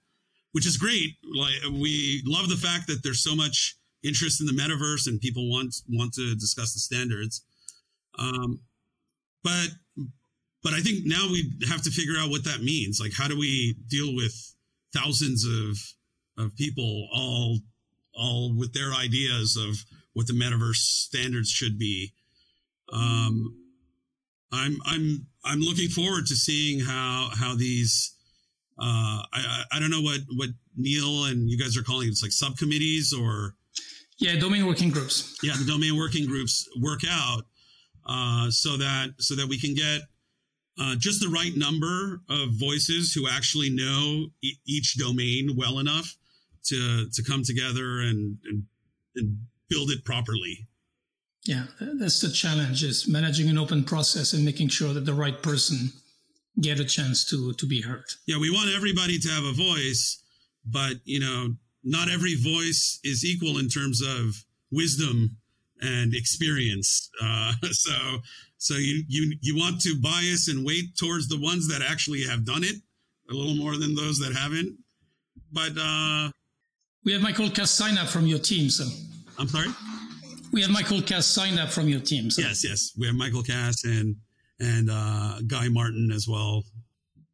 which 0.53 0.67
is 0.67 0.77
great. 0.77 1.17
Like 1.37 1.73
we 1.73 2.23
love 2.27 2.49
the 2.49 2.57
fact 2.57 2.87
that 2.89 3.03
there's 3.03 3.23
so 3.23 3.35
much 3.35 3.77
interest 4.03 4.41
in 4.41 4.47
the 4.47 4.53
metaverse 4.53 5.07
and 5.07 5.21
people 5.21 5.51
want 5.51 5.75
want 5.89 6.13
to 6.15 6.35
discuss 6.35 6.75
the 6.75 6.81
standards. 6.81 7.43
Um, 8.19 8.61
but 9.43 9.69
but 10.63 10.73
I 10.73 10.81
think 10.81 11.05
now 11.05 11.29
we 11.31 11.53
have 11.69 11.83
to 11.83 11.91
figure 11.91 12.15
out 12.19 12.31
what 12.31 12.45
that 12.45 12.63
means. 12.63 12.99
Like, 13.01 13.13
how 13.17 13.29
do 13.29 13.39
we 13.39 13.77
deal 13.89 14.15
with 14.15 14.35
thousands 14.95 15.45
of 15.45 16.45
of 16.45 16.57
people 16.57 17.09
all 17.13 17.59
all 18.15 18.55
with 18.57 18.73
their 18.73 18.93
ideas 18.93 19.57
of 19.57 19.85
what 20.15 20.27
the 20.27 20.33
metaverse 20.33 20.77
standards 20.77 21.51
should 21.51 21.79
be. 21.79 22.13
Um, 22.93 23.57
I'm 24.53 24.79
I'm 24.87 25.27
I'm 25.45 25.61
looking 25.61 25.89
forward 25.89 26.27
to 26.27 26.37
seeing 26.37 26.81
how 26.81 27.31
how 27.37 27.55
these. 27.55 28.13
Uh, 28.77 29.23
I 29.33 29.65
I 29.73 29.79
don't 29.79 29.91
know 29.91 30.01
what 30.01 30.21
what 30.37 30.49
Neil 30.77 31.25
and 31.27 31.49
you 31.49 31.59
guys 31.59 31.77
are 31.77 31.83
calling 31.83 32.09
it. 32.09 32.11
It's 32.11 32.23
like 32.23 32.33
subcommittees 32.33 33.13
or. 33.13 33.55
Yeah, 34.19 34.39
domain 34.39 34.67
working 34.67 34.91
groups. 34.91 35.37
Yeah, 35.43 35.55
the 35.59 35.65
domain 35.65 35.97
working 35.97 36.27
groups 36.27 36.69
work 36.81 37.01
out 37.09 37.43
uh, 38.07 38.51
so 38.51 38.77
that 38.77 39.15
so 39.19 39.35
that 39.35 39.49
we 39.49 39.59
can 39.59 39.75
get 39.75 40.03
uh, 40.81 40.95
just 40.97 41.21
the 41.21 41.29
right 41.29 41.53
number 41.57 42.21
of 42.29 42.51
voices 42.53 43.13
who 43.13 43.29
actually 43.29 43.71
know 43.71 44.27
e- 44.43 44.59
each 44.67 44.97
domain 44.97 45.55
well 45.57 45.79
enough 45.79 46.17
to 46.65 47.09
to 47.11 47.23
come 47.23 47.43
together 47.43 48.01
and, 48.01 48.39
and, 48.45 48.65
and 49.17 49.39
build 49.69 49.91
it 49.91 50.05
properly. 50.05 50.67
Yeah, 51.45 51.65
that's 51.81 52.21
the 52.21 52.31
challenge: 52.31 52.83
is 52.83 53.07
managing 53.09 53.49
an 53.49 53.59
open 53.59 53.85
process 53.85 54.33
and 54.33 54.45
making 54.45 54.69
sure 54.69 54.95
that 54.95 55.05
the 55.05 55.15
right 55.15 55.43
person 55.43 55.93
get 56.61 56.81
a 56.81 56.85
chance 56.85 57.25
to 57.31 57.53
to 57.55 57.67
be 57.67 57.83
heard. 57.83 58.05
Yeah, 58.27 58.39
we 58.39 58.51
want 58.51 58.71
everybody 58.75 59.19
to 59.19 59.29
have 59.29 59.45
a 59.45 59.53
voice, 59.53 60.23
but 60.65 60.95
you 61.05 61.21
know, 61.21 61.55
not 61.83 62.09
every 62.09 62.35
voice 62.35 62.99
is 63.05 63.25
equal 63.25 63.59
in 63.59 63.69
terms 63.69 64.01
of 64.01 64.45
wisdom 64.71 65.37
and 65.81 66.15
experience. 66.15 67.11
Uh, 67.23 67.53
so, 67.71 67.93
so 68.59 68.75
you 68.75 69.05
you 69.09 69.37
you 69.41 69.57
want 69.57 69.81
to 69.83 70.01
bias 70.01 70.49
and 70.49 70.65
weight 70.65 70.97
towards 70.97 71.29
the 71.29 71.41
ones 71.41 71.69
that 71.69 71.83
actually 71.83 72.23
have 72.23 72.45
done 72.45 72.65
it 72.65 72.77
a 73.31 73.35
little 73.35 73.55
more 73.55 73.77
than 73.77 73.95
those 73.95 74.19
that 74.19 74.35
haven't. 74.35 74.77
But 75.53 75.73
uh, 75.79 76.31
we 77.05 77.13
have 77.13 77.23
Michael 77.23 77.47
up 77.47 78.09
from 78.09 78.27
your 78.27 78.39
team, 78.39 78.71
so 78.71 78.85
I'm 79.39 79.49
sorry. 79.49 79.69
We 80.53 80.63
have 80.63 80.71
Michael 80.71 81.03
Kass 81.03 81.27
signed 81.27 81.59
up 81.59 81.71
from 81.71 81.89
your 81.89 82.01
team. 82.01 82.31
So. 82.31 82.43
Yes, 82.43 82.65
yes, 82.65 82.93
we 82.99 83.07
have 83.07 83.17
Michael 83.17 83.43
Kass 83.43 83.85
and 83.85 84.17
and 84.61 84.89
uh, 84.91 85.41
Guy 85.47 85.69
Martin 85.69 86.13
as 86.13 86.29
well. 86.29 86.65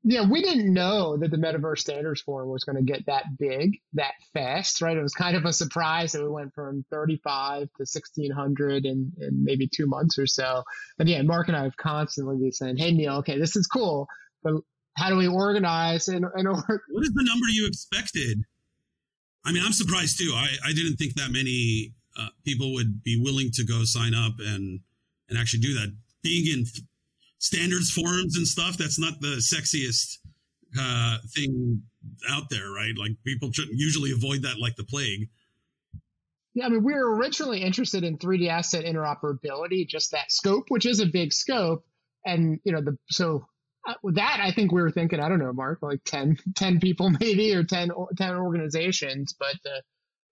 Yeah, 0.02 0.26
we 0.26 0.40
didn't 0.40 0.72
know 0.72 1.18
that 1.18 1.30
the 1.30 1.36
Metaverse 1.36 1.80
Standards 1.80 2.22
Forum 2.22 2.48
was 2.48 2.64
going 2.64 2.76
to 2.76 2.82
get 2.82 3.04
that 3.06 3.24
big 3.38 3.76
that 3.92 4.14
fast, 4.32 4.80
right? 4.80 4.96
It 4.96 5.02
was 5.02 5.12
kind 5.12 5.36
of 5.36 5.44
a 5.44 5.52
surprise 5.52 6.12
that 6.12 6.22
we 6.22 6.28
went 6.30 6.54
from 6.54 6.86
35 6.90 7.64
to 7.64 7.80
1600 7.80 8.86
in, 8.86 9.12
in 9.20 9.44
maybe 9.44 9.68
two 9.68 9.86
months 9.86 10.18
or 10.18 10.26
so. 10.26 10.62
And 10.98 11.06
yeah, 11.06 11.20
Marc 11.20 11.48
and 11.48 11.56
I 11.56 11.64
have 11.64 11.76
constantly 11.76 12.38
been 12.38 12.52
saying, 12.52 12.78
hey, 12.78 12.92
Neil, 12.92 13.16
okay, 13.16 13.38
this 13.38 13.56
is 13.56 13.66
cool, 13.66 14.08
but 14.42 14.54
how 14.96 15.10
do 15.10 15.16
we 15.16 15.28
organize 15.28 16.08
and, 16.08 16.24
and 16.34 16.48
what 16.48 17.02
is 17.02 17.12
the 17.12 17.22
number 17.22 17.46
you 17.50 17.66
expected? 17.66 18.38
I 19.44 19.52
mean, 19.52 19.62
I'm 19.64 19.72
surprised 19.72 20.18
too. 20.18 20.32
I, 20.34 20.48
I 20.66 20.72
didn't 20.72 20.96
think 20.96 21.14
that 21.14 21.30
many 21.30 21.94
uh, 22.18 22.28
people 22.44 22.72
would 22.74 23.02
be 23.02 23.20
willing 23.20 23.50
to 23.52 23.64
go 23.64 23.84
sign 23.84 24.14
up 24.14 24.34
and 24.38 24.80
and 25.28 25.38
actually 25.38 25.60
do 25.60 25.74
that. 25.74 25.94
Being 26.22 26.46
in 26.46 26.66
standards 27.38 27.90
forums 27.90 28.36
and 28.36 28.46
stuff, 28.46 28.76
that's 28.76 28.98
not 28.98 29.20
the 29.20 29.36
sexiest 29.38 30.18
uh, 30.78 31.18
thing 31.34 31.82
out 32.30 32.50
there, 32.50 32.70
right? 32.70 32.92
Like 32.96 33.12
people 33.24 33.50
shouldn't 33.52 33.78
usually 33.78 34.12
avoid 34.12 34.42
that 34.42 34.58
like 34.58 34.76
the 34.76 34.84
plague. 34.84 35.28
Yeah, 36.52 36.66
I 36.66 36.68
mean, 36.68 36.82
we 36.82 36.94
were 36.94 37.14
originally 37.14 37.62
interested 37.62 38.02
in 38.02 38.18
3D 38.18 38.48
asset 38.48 38.84
interoperability, 38.84 39.86
just 39.86 40.10
that 40.10 40.32
scope, 40.32 40.64
which 40.68 40.84
is 40.84 41.00
a 41.00 41.06
big 41.06 41.32
scope. 41.32 41.84
And, 42.24 42.58
you 42.64 42.72
know, 42.72 42.82
the 42.82 42.96
so 43.08 43.46
Uh, 43.86 43.94
that, 44.12 44.40
I 44.42 44.52
think 44.52 44.72
we 44.72 44.82
were 44.82 44.90
thinking, 44.90 45.20
I 45.20 45.28
don't 45.28 45.38
know, 45.38 45.52
Marc, 45.52 45.82
like 45.82 46.00
10, 46.04 46.36
10 46.56 46.80
people 46.80 47.10
maybe 47.10 47.54
or 47.54 47.64
10, 47.64 47.90
10 48.16 48.34
organizations. 48.34 49.34
But 49.38 49.54
the, 49.64 49.82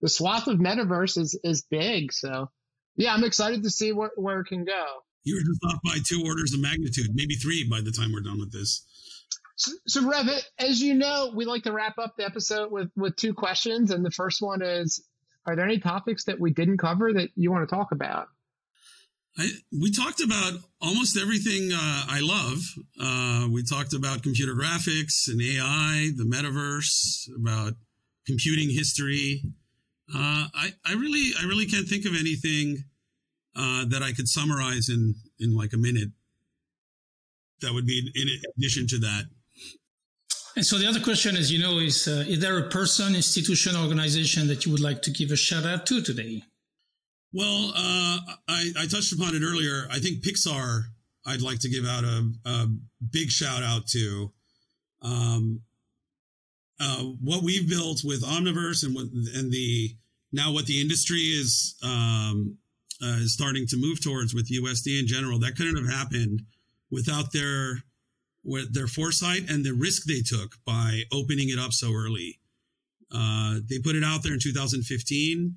the 0.01 0.09
swath 0.09 0.47
of 0.47 0.59
metaverse 0.59 1.17
is, 1.17 1.39
is 1.43 1.63
big. 1.69 2.13
So, 2.13 2.49
yeah, 2.95 3.13
I'm 3.13 3.23
excited 3.23 3.63
to 3.63 3.69
see 3.69 3.91
where, 3.91 4.11
where 4.15 4.41
it 4.41 4.47
can 4.47 4.65
go. 4.65 4.85
You're 5.23 5.41
just 5.41 5.59
off 5.65 5.79
by 5.83 5.97
two 6.05 6.23
orders 6.25 6.53
of 6.53 6.61
magnitude, 6.61 7.09
maybe 7.13 7.35
three 7.35 7.67
by 7.69 7.81
the 7.81 7.91
time 7.91 8.11
we're 8.13 8.21
done 8.21 8.39
with 8.39 8.51
this. 8.51 8.85
So, 9.55 9.71
so 9.87 10.07
Rev, 10.07 10.27
as 10.57 10.81
you 10.81 10.93
know, 10.93 11.33
we 11.35 11.45
like 11.45 11.63
to 11.63 11.73
wrap 11.73 11.97
up 11.97 12.15
the 12.17 12.25
episode 12.25 12.71
with, 12.71 12.89
with 12.95 13.15
two 13.17 13.33
questions. 13.33 13.91
And 13.91 14.05
the 14.05 14.11
first 14.11 14.41
one 14.41 14.61
is 14.61 15.03
Are 15.45 15.55
there 15.55 15.65
any 15.65 15.79
topics 15.79 16.23
that 16.25 16.39
we 16.39 16.51
didn't 16.51 16.77
cover 16.77 17.11
that 17.13 17.29
you 17.35 17.51
want 17.51 17.67
to 17.67 17.75
talk 17.75 17.91
about? 17.91 18.27
I, 19.39 19.47
we 19.71 19.89
talked 19.89 20.21
about 20.21 20.59
almost 20.81 21.17
everything 21.17 21.71
uh, 21.71 22.03
I 22.09 22.19
love. 22.21 22.59
Uh, 22.99 23.47
we 23.49 23.63
talked 23.63 23.93
about 23.93 24.21
computer 24.21 24.53
graphics 24.53 25.29
and 25.29 25.41
AI, 25.41 26.09
the 26.17 26.25
metaverse, 26.25 27.29
about 27.37 27.73
computing 28.27 28.69
history. 28.69 29.41
Uh, 30.13 30.47
I, 30.53 30.73
I 30.85 30.93
really, 30.93 31.31
I 31.39 31.45
really 31.45 31.67
can't 31.67 31.87
think 31.87 32.05
of 32.05 32.15
anything 32.19 32.83
uh, 33.55 33.85
that 33.85 34.03
I 34.03 34.11
could 34.11 34.27
summarize 34.27 34.89
in 34.89 35.15
in 35.39 35.55
like 35.55 35.71
a 35.71 35.77
minute. 35.77 36.09
That 37.61 37.73
would 37.73 37.85
be 37.85 38.11
in 38.15 38.27
addition 38.57 38.87
to 38.87 38.99
that. 38.99 39.23
And 40.57 40.65
so 40.65 40.77
the 40.77 40.87
other 40.87 40.99
question, 40.99 41.37
as 41.37 41.49
you 41.49 41.59
know, 41.59 41.79
is 41.79 42.09
uh, 42.09 42.25
is 42.27 42.39
there 42.41 42.57
a 42.59 42.69
person, 42.69 43.15
institution, 43.15 43.77
organization 43.77 44.47
that 44.47 44.65
you 44.65 44.71
would 44.73 44.81
like 44.81 45.01
to 45.03 45.11
give 45.11 45.31
a 45.31 45.37
shout 45.37 45.65
out 45.65 45.85
to 45.85 46.01
today? 46.01 46.43
Well, 47.31 47.71
uh, 47.75 48.17
I, 48.47 48.71
I, 48.79 48.87
touched 48.87 49.13
upon 49.13 49.35
it 49.35 49.43
earlier. 49.43 49.87
I 49.91 49.99
think 49.99 50.23
Pixar, 50.23 50.85
I'd 51.27 51.43
like 51.43 51.59
to 51.59 51.69
give 51.69 51.85
out 51.85 52.03
a, 52.03 52.27
a 52.45 52.67
big 53.11 53.29
shout 53.29 53.61
out 53.61 53.85
to. 53.87 54.31
Um, 55.03 55.61
uh, 56.79 57.03
what 57.23 57.43
we've 57.43 57.69
built 57.69 58.01
with 58.03 58.23
Omniverse 58.23 58.83
and 58.83 58.95
what, 58.95 59.05
and 59.35 59.51
the 59.51 59.95
now 60.31 60.51
what 60.51 60.65
the 60.65 60.81
industry 60.81 61.19
is 61.19 61.75
um, 61.83 62.57
uh, 63.01 63.17
is 63.19 63.33
starting 63.33 63.67
to 63.67 63.77
move 63.77 64.01
towards 64.01 64.33
with 64.33 64.49
USD 64.49 64.99
in 64.99 65.05
general, 65.05 65.39
that 65.39 65.55
couldn't 65.55 65.77
have 65.77 65.93
happened 65.93 66.43
without 66.89 67.31
their 67.31 67.83
with 68.43 68.73
their 68.73 68.87
foresight 68.87 69.49
and 69.49 69.63
the 69.63 69.73
risk 69.73 70.05
they 70.05 70.21
took 70.21 70.55
by 70.65 71.03
opening 71.11 71.49
it 71.49 71.59
up 71.59 71.73
so 71.73 71.93
early. 71.93 72.39
Uh, 73.13 73.59
they 73.69 73.77
put 73.79 73.95
it 73.95 74.03
out 74.03 74.23
there 74.23 74.33
in 74.33 74.39
2015 74.39 75.55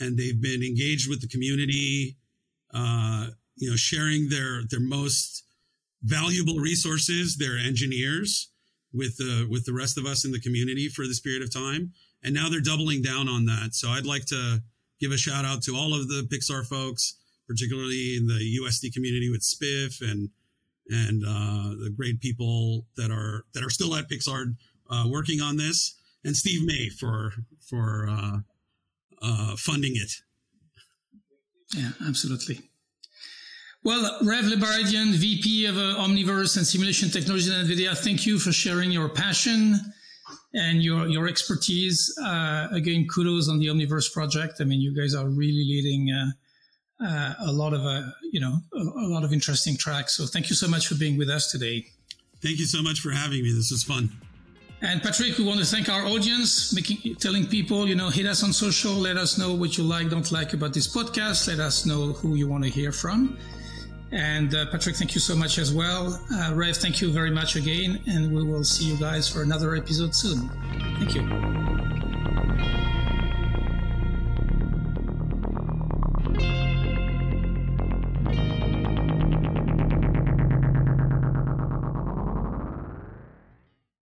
and 0.00 0.16
they've 0.16 0.40
been 0.40 0.62
engaged 0.62 1.08
with 1.08 1.20
the 1.20 1.28
community, 1.28 2.16
uh, 2.72 3.28
you 3.56 3.70
know, 3.70 3.76
sharing 3.76 4.28
their 4.28 4.62
their 4.70 4.80
most 4.80 5.44
valuable 6.02 6.58
resources, 6.58 7.36
their 7.36 7.58
engineers, 7.58 8.50
with 8.92 9.16
the 9.16 9.46
with 9.50 9.64
the 9.64 9.72
rest 9.72 9.98
of 9.98 10.06
us 10.06 10.24
in 10.24 10.32
the 10.32 10.40
community 10.40 10.88
for 10.88 11.06
this 11.06 11.20
period 11.20 11.42
of 11.42 11.52
time. 11.52 11.92
And 12.22 12.34
now 12.34 12.48
they're 12.48 12.60
doubling 12.60 13.02
down 13.02 13.28
on 13.28 13.46
that. 13.46 13.70
So 13.74 13.90
I'd 13.90 14.06
like 14.06 14.26
to 14.26 14.62
give 15.00 15.12
a 15.12 15.16
shout 15.16 15.44
out 15.44 15.62
to 15.62 15.76
all 15.76 15.94
of 15.94 16.08
the 16.08 16.26
Pixar 16.32 16.66
folks, 16.66 17.16
particularly 17.46 18.16
in 18.16 18.26
the 18.26 18.58
USD 18.60 18.92
community 18.92 19.30
with 19.30 19.42
Spiff 19.42 20.00
and 20.00 20.30
and 20.90 21.22
uh, 21.24 21.76
the 21.84 21.92
great 21.94 22.20
people 22.20 22.86
that 22.96 23.10
are 23.10 23.44
that 23.54 23.64
are 23.64 23.70
still 23.70 23.94
at 23.94 24.08
Pixar 24.08 24.54
uh, 24.90 25.04
working 25.08 25.40
on 25.40 25.56
this, 25.56 25.96
and 26.24 26.36
Steve 26.36 26.66
May 26.66 26.88
for 26.88 27.32
for 27.68 28.08
uh, 29.22 29.56
funding 29.56 29.92
it. 29.94 30.12
Yeah, 31.74 31.90
absolutely. 32.06 32.60
Well, 33.84 34.18
Rev 34.22 34.46
Lebaredian, 34.46 35.14
VP 35.14 35.66
of 35.66 35.76
uh, 35.76 36.00
Omniverse 36.00 36.56
and 36.56 36.66
Simulation 36.66 37.10
Technology 37.10 37.50
at 37.50 37.64
NVIDIA, 37.64 37.96
thank 37.96 38.26
you 38.26 38.38
for 38.38 38.52
sharing 38.52 38.90
your 38.90 39.08
passion 39.08 39.76
and 40.52 40.82
your, 40.82 41.06
your 41.06 41.28
expertise. 41.28 42.12
Uh, 42.22 42.68
again, 42.72 43.06
kudos 43.12 43.48
on 43.48 43.58
the 43.58 43.66
Omniverse 43.66 44.12
project. 44.12 44.60
I 44.60 44.64
mean, 44.64 44.80
you 44.80 44.94
guys 44.94 45.14
are 45.14 45.28
really 45.28 45.64
leading 45.64 46.10
uh, 46.10 47.04
uh 47.04 47.34
a 47.46 47.52
lot 47.52 47.72
of, 47.72 47.82
uh, 47.82 48.02
you 48.32 48.40
know, 48.40 48.58
a, 48.74 48.78
a 48.78 49.08
lot 49.08 49.22
of 49.22 49.32
interesting 49.32 49.76
tracks. 49.76 50.16
So 50.16 50.26
thank 50.26 50.50
you 50.50 50.56
so 50.56 50.66
much 50.66 50.88
for 50.88 50.96
being 50.96 51.16
with 51.16 51.30
us 51.30 51.50
today. 51.50 51.86
Thank 52.42 52.58
you 52.58 52.66
so 52.66 52.82
much 52.82 53.00
for 53.00 53.10
having 53.10 53.42
me. 53.42 53.52
This 53.52 53.70
was 53.70 53.84
fun. 53.84 54.10
And 54.80 55.02
Patrick, 55.02 55.36
we 55.38 55.44
want 55.44 55.58
to 55.58 55.66
thank 55.66 55.88
our 55.88 56.04
audience, 56.06 56.72
making 56.72 57.16
telling 57.16 57.46
people, 57.46 57.88
you 57.88 57.96
know, 57.96 58.10
hit 58.10 58.26
us 58.26 58.44
on 58.44 58.52
social, 58.52 58.92
let 58.92 59.16
us 59.16 59.36
know 59.36 59.52
what 59.54 59.76
you 59.76 59.82
like, 59.82 60.08
don't 60.08 60.30
like 60.30 60.52
about 60.52 60.72
this 60.72 60.86
podcast, 60.86 61.48
let 61.48 61.58
us 61.58 61.84
know 61.84 62.12
who 62.12 62.36
you 62.36 62.46
want 62.46 62.62
to 62.62 62.70
hear 62.70 62.92
from. 62.92 63.36
And 64.12 64.54
uh, 64.54 64.66
Patrick, 64.70 64.96
thank 64.96 65.14
you 65.14 65.20
so 65.20 65.34
much 65.34 65.58
as 65.58 65.74
well. 65.74 66.24
Uh, 66.32 66.52
Rev, 66.54 66.76
thank 66.76 67.00
you 67.00 67.10
very 67.10 67.30
much 67.30 67.56
again, 67.56 68.00
and 68.06 68.32
we 68.32 68.44
will 68.44 68.64
see 68.64 68.84
you 68.84 68.96
guys 68.98 69.28
for 69.28 69.42
another 69.42 69.74
episode 69.74 70.14
soon. 70.14 70.48
Thank 70.98 71.14
you. 71.14 71.77